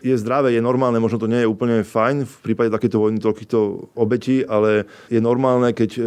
je 0.00 0.14
zdravé, 0.16 0.56
je 0.56 0.62
normálne, 0.64 0.98
možno 0.98 1.20
to 1.20 1.30
nie 1.30 1.44
je 1.44 1.50
úplne 1.50 1.84
fajn 1.84 2.24
v 2.24 2.34
prípade 2.42 2.72
takéto 2.72 3.02
vojny, 3.02 3.20
toľkýchto 3.20 3.58
obetí, 3.94 4.42
ale 4.42 4.88
je 5.12 5.20
normálne, 5.22 5.70
keď 5.72 5.90
e, 5.96 6.00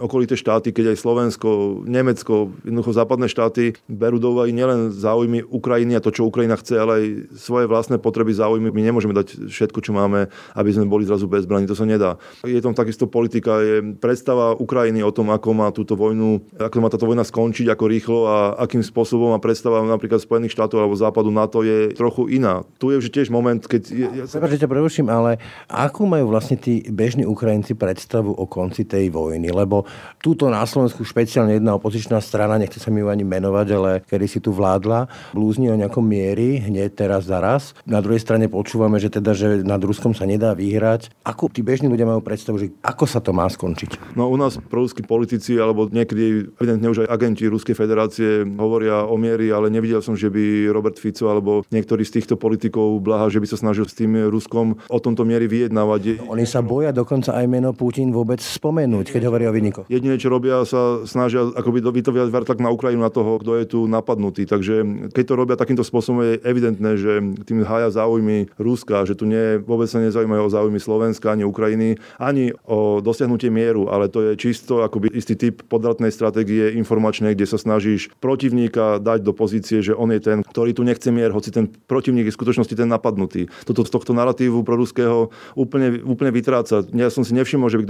okolité 0.00 0.36
štáty, 0.36 0.70
keď 0.70 0.92
aj 0.92 0.98
Slovensko, 1.00 1.82
Nemecko, 1.88 2.52
jednoducho 2.62 2.92
západné 2.92 3.26
štáty 3.30 3.76
berú 3.88 4.20
do 4.20 4.36
úvahy 4.36 4.52
nielen 4.52 4.92
záujmy 4.92 5.44
Ukrajiny 5.46 5.96
a 5.96 6.04
to, 6.04 6.12
čo 6.12 6.28
Ukrajina 6.28 6.56
chce, 6.60 6.76
ale 6.76 6.92
aj 6.96 7.04
svoje 7.36 7.66
vlastné 7.68 7.96
potreby, 7.96 8.36
záujmy. 8.36 8.68
My 8.72 8.82
nemôžeme 8.84 9.16
dať 9.16 9.48
všetko, 9.48 9.78
čo 9.80 9.96
máme, 9.96 10.28
aby 10.52 10.70
sme 10.72 10.90
boli 10.90 11.08
zrazu 11.08 11.24
bez 11.30 11.48
zbraní. 11.48 11.64
To 11.70 11.78
sa 11.78 11.88
nedá. 11.88 12.20
Je 12.44 12.60
tam 12.60 12.76
takisto 12.76 13.08
politika, 13.08 13.62
je 13.62 13.96
predstava 13.96 14.52
Ukrajiny 14.56 15.00
o 15.00 15.14
tom, 15.14 15.32
ako 15.32 15.48
má 15.56 15.68
túto 15.72 15.96
vojnu, 15.96 16.44
ako 16.60 16.76
má 16.82 16.88
táto 16.92 17.08
vojna 17.08 17.24
skončiť, 17.24 17.72
ako 17.72 17.84
rýchlo 17.86 18.18
a 18.28 18.36
akým 18.60 18.84
spôsobom 18.84 19.32
a 19.32 19.42
predstava 19.42 19.80
napríklad 19.86 20.20
Spojených 20.20 20.52
štátov 20.52 20.82
alebo 20.82 20.98
západu 20.98 21.30
NATO 21.32 21.62
je 21.62 21.94
trochu 21.94 22.28
iná. 22.36 22.66
Tu 22.76 22.92
je 22.92 23.00
už 23.00 23.08
tiež 23.08 23.28
moment, 23.32 23.60
keď... 23.60 23.82
Ja 23.92 24.24
sa... 24.28 24.42
ťa 24.42 24.68
preruším, 24.68 25.08
ale 25.08 25.38
akú 25.70 26.04
majú 26.04 26.32
vlastne 26.32 26.58
tí 26.58 26.84
bežní 27.06 27.22
Ukrajinci 27.22 27.78
predstavu 27.78 28.34
o 28.34 28.50
konci 28.50 28.82
tej 28.82 29.14
vojny? 29.14 29.54
Lebo 29.54 29.86
Túto 30.26 30.50
na 30.50 30.66
Slovensku 30.66 31.06
špeciálne 31.06 31.54
jedna 31.54 31.78
opozičná 31.78 32.18
strana, 32.18 32.58
nechce 32.58 32.82
sa 32.82 32.90
mi 32.90 32.98
ju 32.98 33.06
ani 33.06 33.22
menovať, 33.22 33.66
ale 33.78 33.90
kedy 34.10 34.26
si 34.26 34.42
tu 34.42 34.50
vládla, 34.50 35.06
blúzni 35.30 35.70
o 35.70 35.78
nejakom 35.78 36.02
miery, 36.02 36.66
hneď 36.66 36.98
teraz 36.98 37.30
zaraz. 37.30 37.78
Na 37.86 38.02
druhej 38.02 38.18
strane 38.18 38.50
počúvame, 38.50 38.98
že 38.98 39.12
teda, 39.12 39.38
že 39.38 39.62
nad 39.62 39.78
Ruskom 39.78 40.18
sa 40.18 40.26
nedá 40.26 40.50
vyhrať. 40.56 41.14
Ako 41.22 41.46
tí 41.52 41.62
bežní 41.62 41.86
ľudia 41.86 42.10
majú 42.10 42.26
predstavu, 42.26 42.58
že 42.58 42.74
ako 42.82 43.04
sa 43.06 43.22
to 43.22 43.30
má 43.30 43.46
skončiť? 43.46 44.18
No 44.18 44.26
u 44.26 44.34
nás 44.34 44.58
proruskí 44.58 45.06
politici, 45.06 45.54
alebo 45.62 45.86
niekedy 45.86 46.50
evidentne 46.58 46.90
už 46.90 47.06
aj 47.06 47.12
agenti 47.12 47.46
Ruskej 47.46 47.78
federácie 47.78 48.42
hovoria 48.58 49.06
o 49.06 49.14
miery, 49.20 49.54
ale 49.54 49.70
nevidel 49.70 50.02
som, 50.02 50.18
že 50.18 50.32
by 50.32 50.74
Robert 50.74 50.98
Fico 50.98 51.30
alebo 51.30 51.62
niektorý 51.70 52.02
z 52.02 52.18
týchto 52.18 52.34
politikov 52.34 52.98
Blaha, 52.98 53.30
že 53.30 53.38
by 53.38 53.46
sa 53.46 53.60
snažil 53.60 53.86
s 53.86 53.94
tým 53.94 54.26
Ruskom 54.26 54.80
o 54.90 54.98
tomto 54.98 55.22
miery 55.22 55.46
vyjednávať. 55.46 56.26
Oni 56.26 56.48
sa 56.48 56.64
boja 56.64 56.90
dokonca 56.96 57.36
aj 57.36 57.44
meno 57.44 57.76
Putin 57.76 58.08
vôbec 58.08 58.40
spomenúť, 58.40 59.12
keď 59.12 59.28
hovoria 59.28 59.52
o 59.52 59.54
vyniku. 59.54 59.84
Jedine, 59.92 60.16
čo 60.16 60.32
robia, 60.32 60.64
sa 60.64 61.04
snažia 61.04 61.44
akoby 61.52 61.84
vytvoriť 61.84 62.32
vrtlak 62.32 62.64
na 62.64 62.72
Ukrajinu 62.72 63.04
na 63.04 63.12
toho, 63.12 63.36
kto 63.36 63.52
je 63.60 63.64
tu 63.68 63.80
napadnutý. 63.84 64.48
Takže 64.48 65.08
keď 65.12 65.24
to 65.28 65.34
robia 65.36 65.60
takýmto 65.60 65.84
spôsobom, 65.84 66.24
je 66.24 66.40
evidentné, 66.40 66.96
že 66.96 67.20
tým 67.44 67.60
hája 67.68 67.92
záujmy 67.92 68.48
Ruska, 68.56 69.04
že 69.04 69.12
tu 69.12 69.28
nie, 69.28 69.60
vôbec 69.60 69.90
sa 69.92 70.00
nezaujímajú 70.00 70.42
o 70.48 70.54
záujmy 70.54 70.80
Slovenska 70.80 71.36
ani 71.36 71.44
Ukrajiny, 71.44 72.00
ani 72.16 72.56
o 72.64 73.04
dosiahnutie 73.04 73.52
mieru, 73.52 73.92
ale 73.92 74.08
to 74.08 74.22
je 74.22 74.32
čisto 74.38 74.80
akoby 74.86 75.12
istý 75.12 75.34
typ 75.36 75.66
podratnej 75.66 76.14
stratégie 76.14 76.72
informačnej, 76.78 77.34
kde 77.34 77.46
sa 77.50 77.58
snažíš 77.58 78.08
protivníka 78.22 79.02
dať 79.02 79.26
do 79.26 79.34
pozície, 79.34 79.82
že 79.82 79.92
on 79.92 80.14
je 80.14 80.22
ten, 80.22 80.38
ktorý 80.46 80.72
tu 80.72 80.86
nechce 80.86 81.10
mier, 81.10 81.34
hoci 81.34 81.50
ten 81.50 81.66
protivník 81.66 82.30
je 82.30 82.32
v 82.32 82.38
skutočnosti 82.38 82.74
ten 82.78 82.86
napadnutý. 82.86 83.50
Toto 83.66 83.82
z 83.82 83.90
tohto 83.90 84.14
narratívu 84.14 84.62
pro 84.62 84.78
ruského 84.78 85.34
úplne, 85.58 86.00
úplne 86.06 86.30
vytráca. 86.30 86.85
Ja 86.94 87.08
som 87.10 87.26
si 87.26 87.32
nevšimol, 87.34 87.70
že 87.72 87.80
by 87.80 87.84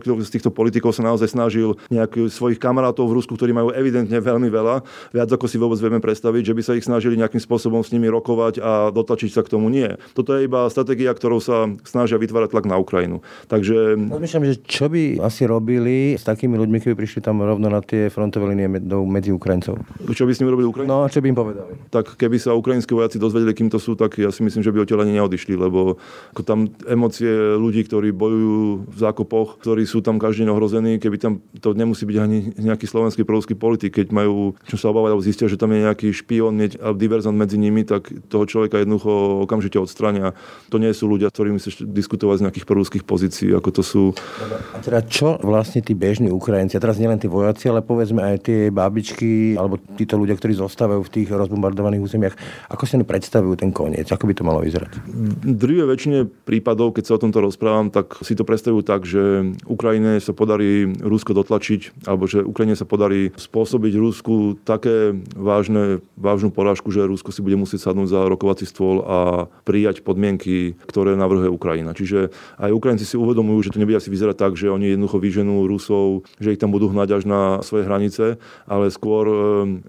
kto 0.00 0.22
z 0.22 0.32
týchto 0.32 0.50
politikov 0.50 0.96
sa 0.96 1.04
naozaj 1.04 1.30
snažil 1.30 1.76
nejakých 1.92 2.32
svojich 2.32 2.58
kamarátov 2.58 3.10
v 3.10 3.20
Rusku, 3.20 3.36
ktorí 3.36 3.54
majú 3.54 3.70
evidentne 3.70 4.16
veľmi 4.16 4.48
veľa, 4.48 4.82
viac 5.14 5.28
ako 5.30 5.46
si 5.46 5.60
vôbec 5.60 5.78
vieme 5.78 6.00
predstaviť, 6.00 6.42
že 6.50 6.54
by 6.56 6.62
sa 6.64 6.72
ich 6.78 6.86
snažili 6.86 7.18
nejakým 7.20 7.42
spôsobom 7.42 7.84
s 7.84 7.92
nimi 7.92 8.08
rokovať 8.08 8.62
a 8.62 8.72
dotlačiť 8.94 9.30
sa 9.34 9.42
k 9.44 9.52
tomu. 9.52 9.68
Nie. 9.68 10.00
Toto 10.16 10.34
je 10.34 10.46
iba 10.48 10.66
stratégia, 10.72 11.12
ktorou 11.12 11.42
sa 11.42 11.68
snažia 11.84 12.16
vytvárať 12.16 12.54
tlak 12.54 12.66
na 12.66 12.80
Ukrajinu. 12.80 13.20
Takže... 13.50 13.98
Rozmýšľam, 14.08 14.44
že 14.48 14.56
čo 14.64 14.88
by 14.88 15.20
asi 15.20 15.42
robili 15.44 16.16
s 16.16 16.24
takými 16.24 16.56
ľuďmi, 16.56 16.80
keby 16.80 16.94
prišli 16.96 17.20
tam 17.20 17.44
rovno 17.44 17.68
na 17.68 17.84
tie 17.84 18.08
frontové 18.08 18.56
linie 18.56 18.66
medzi 18.88 19.30
Ukrajincov? 19.34 19.76
Čo 20.10 20.24
by 20.24 20.32
s 20.32 20.40
nimi 20.40 20.50
robili 20.54 20.66
Ukrajinci? 20.70 20.90
No, 20.90 21.04
čo 21.06 21.20
by 21.20 21.26
im 21.28 21.36
povedali? 21.36 21.72
Tak 21.92 22.16
keby 22.16 22.36
sa 22.40 22.56
ukrajinskí 22.56 22.96
vojaci 22.96 23.20
dozvedeli, 23.20 23.52
kým 23.52 23.68
to 23.68 23.76
sú, 23.76 23.92
tak 23.98 24.16
ja 24.16 24.32
si 24.32 24.40
myslím, 24.40 24.64
že 24.64 24.72
by 24.72 24.82
odtiaľ 24.82 25.04
ani 25.04 25.20
neodišli, 25.20 25.54
lebo 25.58 26.00
ako 26.32 26.42
tam 26.42 26.72
emócie 26.88 27.28
ľudí, 27.60 27.84
ktorí 27.84 28.16
bojujú 28.16 28.39
v 28.86 28.96
zákopoch, 28.98 29.60
ktorí 29.60 29.84
sú 29.84 30.00
tam 30.00 30.16
každý 30.16 30.46
deň 30.46 30.50
ohrození, 30.54 30.92
keby 30.96 31.16
tam 31.20 31.32
to 31.60 31.76
nemusí 31.76 32.08
byť 32.08 32.16
ani 32.16 32.38
nejaký 32.56 32.86
slovenský 32.88 33.22
proruský 33.24 33.54
politik, 33.54 33.96
keď 34.00 34.12
majú 34.12 34.56
čo 34.66 34.76
sa 34.80 34.90
obávať 34.90 35.10
alebo 35.14 35.26
zistia, 35.26 35.46
že 35.50 35.60
tam 35.60 35.74
je 35.74 35.84
nejaký 35.84 36.08
špión 36.14 36.56
alebo 36.56 36.96
diverzant 36.96 37.36
medzi 37.36 37.60
nimi, 37.60 37.84
tak 37.84 38.08
toho 38.30 38.44
človeka 38.46 38.80
jednoducho 38.80 39.44
okamžite 39.44 39.76
odstrania. 39.76 40.32
To 40.72 40.80
nie 40.80 40.92
sú 40.94 41.10
ľudia, 41.10 41.28
s 41.28 41.34
ktorými 41.34 41.60
diskutovať 41.90 42.36
z 42.40 42.44
nejakých 42.48 42.66
proruských 42.66 43.04
pozícií, 43.04 43.50
ako 43.56 43.70
to 43.74 43.82
sú. 43.82 44.02
A 44.74 44.78
teda 44.80 45.02
čo 45.04 45.36
vlastne 45.42 45.82
tí 45.82 45.96
bežní 45.96 46.30
Ukrajinci, 46.30 46.76
a 46.76 46.82
teraz 46.82 47.00
nielen 47.00 47.18
tí 47.18 47.26
vojaci, 47.26 47.68
ale 47.68 47.82
povedzme 47.82 48.22
aj 48.22 48.36
tie 48.46 48.60
babičky 48.70 49.58
alebo 49.58 49.80
títo 49.98 50.16
ľudia, 50.20 50.36
ktorí 50.36 50.56
zostávajú 50.56 51.02
v 51.04 51.12
tých 51.12 51.28
rozbombardovaných 51.28 52.02
územiach, 52.02 52.34
ako 52.68 52.84
si 52.86 52.96
predstavujú 53.00 53.54
ten 53.56 53.72
koniec, 53.72 54.06
ako 54.12 54.28
by 54.28 54.34
to 54.36 54.42
malo 54.44 54.60
vyzerať? 54.60 54.92
V 55.40 55.56
drvie 55.56 55.84
väčšine 55.88 56.28
prípadov, 56.44 56.92
keď 56.94 57.04
sa 57.08 57.12
o 57.16 57.22
tomto 57.22 57.40
rozprávam, 57.40 57.88
tak 57.88 58.20
si 58.30 58.38
to 58.38 58.46
predstavujú 58.46 58.86
tak, 58.86 59.02
že 59.02 59.50
Ukrajine 59.66 60.22
sa 60.22 60.30
podarí 60.30 60.86
Rusko 61.02 61.34
dotlačiť 61.34 62.06
alebo 62.06 62.30
že 62.30 62.46
Ukrajine 62.46 62.78
sa 62.78 62.86
podarí 62.86 63.34
spôsobiť 63.34 63.98
Rusku 63.98 64.54
také 64.62 65.18
vážne, 65.34 65.98
vážnu 66.14 66.54
porážku, 66.54 66.94
že 66.94 67.10
Rusko 67.10 67.34
si 67.34 67.42
bude 67.42 67.58
musieť 67.58 67.90
sadnúť 67.90 68.06
za 68.06 68.30
rokovací 68.30 68.70
stôl 68.70 69.02
a 69.02 69.18
prijať 69.66 70.06
podmienky, 70.06 70.78
ktoré 70.86 71.18
navrhuje 71.18 71.50
Ukrajina. 71.50 71.90
Čiže 71.90 72.30
aj 72.62 72.70
Ukrajinci 72.70 73.02
si 73.02 73.18
uvedomujú, 73.18 73.66
že 73.66 73.74
to 73.74 73.82
nebude 73.82 73.98
asi 73.98 74.14
vyzerať 74.14 74.36
tak, 74.38 74.54
že 74.54 74.70
oni 74.70 74.94
jednoducho 74.94 75.18
vyženú 75.18 75.66
Rusov, 75.66 76.22
že 76.38 76.54
ich 76.54 76.62
tam 76.62 76.70
budú 76.70 76.86
hnať 76.86 77.08
až 77.18 77.22
na 77.26 77.42
svoje 77.66 77.90
hranice, 77.90 78.38
ale 78.70 78.94
skôr 78.94 79.26
e, 79.26 79.36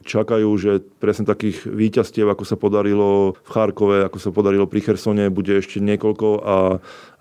čakajú, 0.01 0.49
že 0.57 0.81
presne 0.97 1.29
takých 1.29 1.69
výťastiev, 1.69 2.25
ako 2.25 2.41
sa 2.41 2.57
podarilo 2.57 3.37
v 3.37 3.49
Charkove, 3.53 4.09
ako 4.09 4.17
sa 4.17 4.33
podarilo 4.33 4.65
pri 4.65 4.81
Chersone, 4.81 5.29
bude 5.29 5.53
ešte 5.53 5.77
niekoľko 5.77 6.27
a 6.41 6.55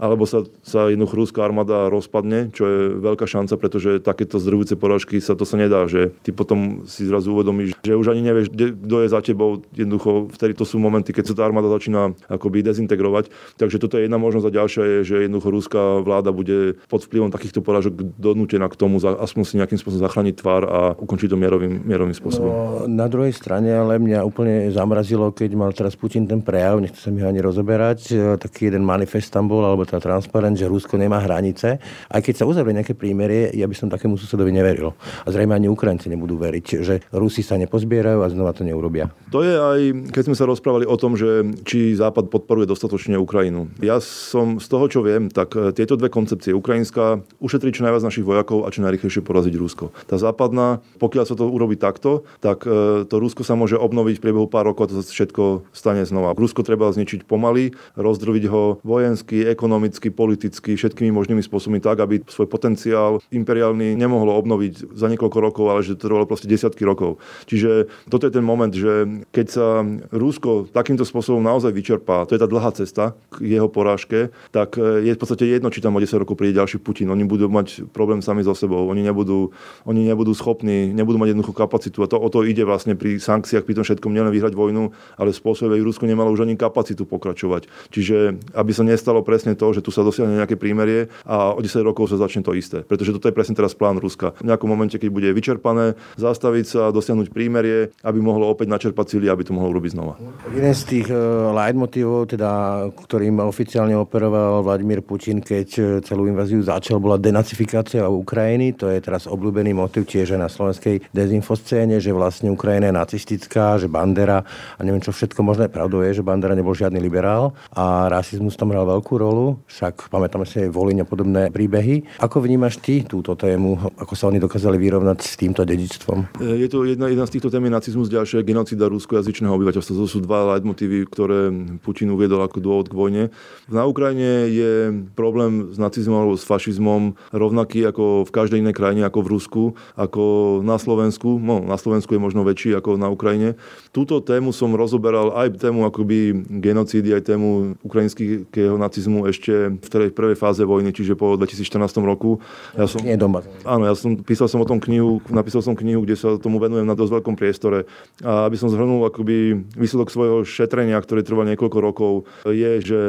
alebo 0.00 0.24
sa, 0.24 0.48
sa 0.64 0.88
jednoducho 1.00 1.16
ruská 1.16 1.40
armáda 1.48 1.88
rozpadne, 1.88 2.52
čo 2.52 2.68
je 2.68 2.78
veľká 3.00 3.24
šanca, 3.24 3.56
pretože 3.56 4.04
takéto 4.04 4.36
zdrvujúce 4.36 4.76
porážky 4.76 5.16
sa 5.16 5.32
to 5.32 5.48
sa 5.48 5.56
nedá, 5.56 5.88
že 5.88 6.12
ty 6.20 6.28
potom 6.28 6.84
si 6.84 7.08
zrazu 7.08 7.32
uvedomíš, 7.32 7.80
že 7.80 7.96
už 7.96 8.12
ani 8.12 8.20
nevieš, 8.20 8.52
kto 8.52 8.96
je 9.00 9.08
za 9.08 9.24
tebou. 9.24 9.64
Jednoducho 9.72 10.28
vtedy 10.36 10.52
to 10.52 10.68
sú 10.68 10.76
momenty, 10.76 11.16
keď 11.16 11.32
sa 11.32 11.34
tá 11.40 11.48
armáda 11.48 11.72
začína 11.72 12.12
akoby 12.28 12.60
dezintegrovať. 12.60 13.32
Takže 13.56 13.80
toto 13.80 13.96
je 13.96 14.04
jedna 14.04 14.20
možnosť 14.20 14.44
a 14.44 14.56
ďalšia 14.60 14.82
je, 14.84 14.98
že 15.08 15.16
jednoducho 15.24 15.48
ruská 15.48 15.82
vláda 16.04 16.34
bude 16.34 16.76
pod 16.92 17.00
vplyvom 17.06 17.32
takýchto 17.32 17.64
porážok 17.64 17.96
donútená 18.20 18.68
k 18.68 18.76
tomu, 18.76 19.00
aspoň 19.00 19.42
si 19.46 19.56
nejakým 19.56 19.80
spôsobom 19.80 20.04
zachrániť 20.04 20.34
tvár 20.36 20.62
a 20.66 20.80
ukončiť 20.98 21.32
to 21.32 21.40
mierovým, 21.40 21.80
mierovým 21.86 22.12
spôsobom. 22.12 22.50
No, 22.50 22.84
na 22.90 23.06
druhej 23.08 23.32
strane 23.32 23.72
ale 23.72 23.96
mňa 23.96 24.26
úplne 24.26 24.68
zamrazilo, 24.74 25.32
keď 25.32 25.50
mal 25.54 25.70
teraz 25.72 25.96
Putin 25.96 26.26
ten 26.26 26.42
prejav, 26.44 26.82
nechcem 26.82 26.98
sa 26.98 27.10
mi 27.14 27.22
ani 27.22 27.38
rozoberať, 27.38 28.12
taký 28.42 28.68
jeden 28.68 28.82
manifest 28.82 29.30
tam 29.30 29.46
bol, 29.46 29.62
alebo 29.62 29.86
tá 29.86 30.02
transparent, 30.02 30.58
že 30.58 30.66
Rusko 30.66 30.89
nemá 30.96 31.22
hranice. 31.22 31.78
Aj 32.08 32.20
keď 32.22 32.42
sa 32.42 32.48
uzavrie 32.48 32.74
nejaké 32.74 32.96
prímerie, 32.96 33.52
ja 33.54 33.66
by 33.68 33.74
som 33.76 33.92
takému 33.92 34.16
susedovi 34.16 34.54
neveril. 34.54 34.94
A 35.26 35.28
zrejme 35.28 35.54
ani 35.54 35.68
Ukrajinci 35.70 36.08
nebudú 36.08 36.40
veriť, 36.40 36.66
že 36.80 36.94
Rusi 37.12 37.44
sa 37.44 37.60
nepozbierajú 37.60 38.24
a 38.24 38.32
znova 38.32 38.56
to 38.56 38.64
neurobia. 38.64 39.10
To 39.30 39.44
je 39.44 39.54
aj, 39.54 39.80
keď 40.10 40.22
sme 40.30 40.36
sa 40.38 40.48
rozprávali 40.48 40.86
o 40.88 40.96
tom, 40.96 41.14
že 41.14 41.46
či 41.66 41.94
Západ 41.94 42.32
podporuje 42.32 42.70
dostatočne 42.70 43.18
Ukrajinu. 43.20 43.70
Ja 43.84 44.00
som 44.00 44.62
z 44.62 44.66
toho, 44.66 44.86
čo 44.88 45.00
viem, 45.04 45.28
tak 45.28 45.54
e, 45.58 45.74
tieto 45.76 45.98
dve 45.98 46.08
koncepcie, 46.08 46.56
ukrajinská 46.56 47.20
ušetrí 47.42 47.74
čo 47.74 47.84
najviac 47.84 48.06
našich 48.06 48.26
vojakov 48.26 48.64
a 48.64 48.72
čo 48.72 48.82
najrychlejšie 48.86 49.22
poraziť 49.26 49.54
Rusko. 49.58 49.92
Tá 50.06 50.16
západná, 50.16 50.80
pokiaľ 51.02 51.24
sa 51.26 51.34
to 51.36 51.50
urobí 51.50 51.76
takto, 51.76 52.24
tak 52.40 52.64
e, 52.64 53.04
to 53.04 53.14
Rusko 53.18 53.44
sa 53.44 53.58
môže 53.58 53.76
obnoviť 53.76 54.18
v 54.18 54.24
priebehu 54.24 54.46
pár 54.46 54.70
rokov 54.70 54.88
a 54.88 54.90
to 54.90 54.94
sa 55.00 55.06
všetko 55.06 55.68
stane 55.74 56.02
znova. 56.06 56.32
Rusko 56.38 56.64
treba 56.64 56.88
zničiť 56.88 57.26
pomaly, 57.26 57.74
rozdrviť 57.98 58.44
ho 58.48 58.80
vojensky, 58.80 59.44
ekonomicky, 59.44 60.08
politicky, 60.08 60.79
všetkými 60.80 61.12
možnými 61.12 61.44
spôsobmi 61.44 61.78
tak, 61.84 62.00
aby 62.00 62.24
svoj 62.24 62.48
potenciál 62.48 63.20
imperiálny 63.28 63.92
nemohlo 63.94 64.32
obnoviť 64.40 64.96
za 64.96 65.06
niekoľko 65.12 65.38
rokov, 65.38 65.64
ale 65.68 65.84
že 65.84 66.00
to 66.00 66.08
trvalo 66.08 66.24
proste 66.24 66.48
desiatky 66.48 66.88
rokov. 66.88 67.20
Čiže 67.44 67.92
toto 68.08 68.24
je 68.24 68.32
ten 68.32 68.44
moment, 68.44 68.72
že 68.72 69.22
keď 69.30 69.46
sa 69.46 69.84
Rusko 70.10 70.72
takýmto 70.72 71.04
spôsobom 71.04 71.44
naozaj 71.44 71.70
vyčerpá, 71.76 72.24
to 72.24 72.34
je 72.34 72.40
tá 72.40 72.48
dlhá 72.48 72.72
cesta 72.72 73.12
k 73.36 73.60
jeho 73.60 73.68
porážke, 73.68 74.32
tak 74.50 74.80
je 74.80 75.12
v 75.12 75.20
podstate 75.20 75.44
jedno, 75.44 75.68
či 75.68 75.84
tam 75.84 75.94
o 75.94 76.00
10 76.00 76.22
rokov 76.24 76.40
príde 76.40 76.56
ďalší 76.56 76.80
Putin. 76.80 77.12
Oni 77.12 77.28
budú 77.28 77.50
mať 77.52 77.84
problém 77.92 78.24
sami 78.24 78.40
so 78.40 78.56
sebou. 78.56 78.88
Oni 78.88 79.04
nebudú, 79.04 79.52
oni 79.84 80.06
nebudú 80.08 80.32
schopní, 80.32 80.94
nebudú 80.94 81.20
mať 81.20 81.36
jednoduchú 81.36 81.52
kapacitu. 81.52 82.00
A 82.00 82.08
to 82.08 82.16
o 82.16 82.28
to 82.32 82.46
ide 82.46 82.64
vlastne 82.64 82.96
pri 82.96 83.20
sankciách, 83.20 83.66
pri 83.66 83.76
tom 83.76 83.84
všetkom 83.84 84.12
nielen 84.14 84.32
vyhrať 84.32 84.54
vojnu, 84.56 84.94
ale 85.18 85.30
spôsobe, 85.34 85.76
Rusko 85.80 86.06
nemalo 86.06 86.30
už 86.30 86.46
ani 86.46 86.54
kapacitu 86.54 87.04
pokračovať. 87.04 87.66
Čiže 87.90 88.38
aby 88.54 88.70
sa 88.70 88.86
nestalo 88.86 89.20
presne 89.26 89.58
to, 89.58 89.66
že 89.74 89.82
tu 89.82 89.90
sa 89.90 90.06
dosiahne 90.06 90.38
nejaké 90.38 90.54
prímerie 90.70 91.10
a 91.26 91.50
o 91.50 91.58
10 91.58 91.82
rokov 91.82 92.14
sa 92.14 92.22
začne 92.22 92.46
to 92.46 92.54
isté. 92.54 92.86
Pretože 92.86 93.10
toto 93.18 93.26
je 93.26 93.34
presne 93.34 93.58
teraz 93.58 93.74
plán 93.74 93.98
Ruska. 93.98 94.38
V 94.38 94.46
nejakom 94.46 94.70
momente, 94.70 94.94
keď 95.02 95.10
bude 95.10 95.26
vyčerpané, 95.34 95.98
zastaviť 96.14 96.64
sa, 96.70 96.82
dosiahnuť 96.94 97.34
prímerie, 97.34 97.90
aby 98.06 98.22
mohlo 98.22 98.46
opäť 98.46 98.70
načerpať 98.70 99.18
síly, 99.18 99.26
aby 99.26 99.42
to 99.42 99.50
mohlo 99.50 99.74
urobiť 99.74 99.90
znova. 99.98 100.14
Jeden 100.54 100.70
z 100.70 100.82
tých 100.86 101.08
uh, 101.10 101.50
leitmotivov, 101.50 102.30
teda, 102.30 102.50
ktorým 102.94 103.42
oficiálne 103.42 103.98
operoval 103.98 104.62
Vladimír 104.62 105.02
Putin, 105.02 105.42
keď 105.42 105.68
e, 105.74 105.82
celú 106.04 106.28
inváziu 106.28 106.60
začal, 106.60 107.00
bola 107.00 107.16
denacifikácia 107.16 108.04
Ukrajiny. 108.06 108.76
To 108.76 108.92
je 108.92 109.00
teraz 109.00 109.24
obľúbený 109.26 109.72
motiv 109.72 110.06
tiež 110.06 110.36
na 110.36 110.46
slovenskej 110.46 111.10
dezinfoscéne, 111.10 111.98
že 111.98 112.12
vlastne 112.12 112.52
Ukrajina 112.52 112.92
je 112.92 112.94
nacistická, 113.00 113.80
že 113.80 113.88
Bandera 113.88 114.44
a 114.76 114.80
neviem 114.84 115.00
čo 115.00 115.10
všetko 115.10 115.40
možné. 115.40 115.72
Pravdou 115.72 116.04
je, 116.04 116.20
že 116.20 116.26
Bandera 116.26 116.52
nebol 116.52 116.76
žiadny 116.76 117.00
liberál 117.00 117.56
a 117.72 118.12
rasizmus 118.12 118.54
tam 118.54 118.70
hral 118.70 118.84
veľkú 118.84 119.14
rolu. 119.16 119.58
Však 119.72 120.12
pamätáme 120.12 120.44
si 120.44 120.59
aj 120.66 120.70
Voliň 120.74 120.98
a 121.02 121.06
podobné 121.06 121.42
príbehy. 121.48 122.20
Ako 122.20 122.42
vnímaš 122.42 122.80
ty 122.82 123.06
túto 123.06 123.36
tému? 123.38 123.78
Ako 123.96 124.18
sa 124.18 124.28
oni 124.28 124.42
dokázali 124.42 124.76
vyrovnať 124.76 125.18
s 125.22 125.34
týmto 125.38 125.62
dedičstvom? 125.62 126.40
Je 126.40 126.66
to 126.66 126.82
jedna, 126.88 127.06
jedna 127.06 127.24
z 127.28 127.38
týchto 127.38 127.52
tém 127.54 127.62
je 127.64 127.72
nacizmus, 127.72 128.10
ďalšia 128.10 128.42
je 128.42 128.48
genocida 128.50 128.90
ruskojazyčného 128.90 129.54
obyvateľstva. 129.54 129.94
To 129.94 130.08
sú 130.10 130.18
dva 130.24 130.56
leitmotívy, 130.56 131.06
ktoré 131.06 131.54
Putin 131.84 132.10
uviedol 132.10 132.42
ako 132.42 132.58
dôvod 132.58 132.90
k 132.90 132.98
vojne. 132.98 133.22
Na 133.70 133.86
Ukrajine 133.86 134.50
je 134.50 134.72
problém 135.14 135.70
s 135.70 135.78
nacizmom 135.78 136.18
alebo 136.26 136.34
s 136.34 136.42
fašizmom 136.42 137.14
rovnaký 137.30 137.86
ako 137.86 138.26
v 138.26 138.34
každej 138.34 138.58
inej 138.58 138.74
krajine, 138.74 139.06
ako 139.06 139.22
v 139.22 139.30
Rusku, 139.30 139.62
ako 139.94 140.24
na 140.66 140.74
Slovensku. 140.82 141.38
No, 141.38 141.62
na 141.62 141.78
Slovensku 141.78 142.10
je 142.18 142.20
možno 142.20 142.42
väčší 142.42 142.74
ako 142.74 142.98
na 142.98 143.06
Ukrajine. 143.06 143.54
Túto 143.94 144.18
tému 144.18 144.50
som 144.50 144.74
rozoberal 144.74 145.30
aj 145.38 145.62
tému 145.62 145.86
akoby 145.86 146.34
genocídy, 146.58 147.14
aj 147.14 147.30
tému 147.30 147.78
ukrajinského 147.86 148.74
nacizmu 148.74 149.30
ešte 149.30 149.78
v 149.78 149.88
tej 149.88 150.10
prvej 150.10 150.34
fáze 150.34 150.49
vojny, 150.58 150.90
čiže 150.90 151.14
po 151.14 151.38
2014 151.38 152.02
roku. 152.02 152.42
Ja 152.74 152.90
som, 152.90 153.04
Nie 153.06 153.14
doma. 153.14 153.46
Áno, 153.62 153.86
ja 153.86 153.94
som 153.94 154.18
písal 154.18 154.50
som 154.50 154.58
o 154.58 154.66
tom 154.66 154.82
knihu, 154.82 155.22
napísal 155.30 155.62
som 155.62 155.78
knihu, 155.78 156.02
kde 156.02 156.18
sa 156.18 156.34
tomu 156.40 156.58
venujem 156.58 156.88
na 156.88 156.98
dosť 156.98 157.20
veľkom 157.20 157.36
priestore. 157.38 157.86
A 158.24 158.50
aby 158.50 158.56
som 158.58 158.72
zhrnul 158.72 159.06
akoby 159.06 159.62
výsledok 159.78 160.10
svojho 160.10 160.42
šetrenia, 160.42 160.98
ktoré 160.98 161.22
trvá 161.22 161.46
niekoľko 161.46 161.78
rokov, 161.78 162.12
je, 162.48 162.72
že 162.82 163.00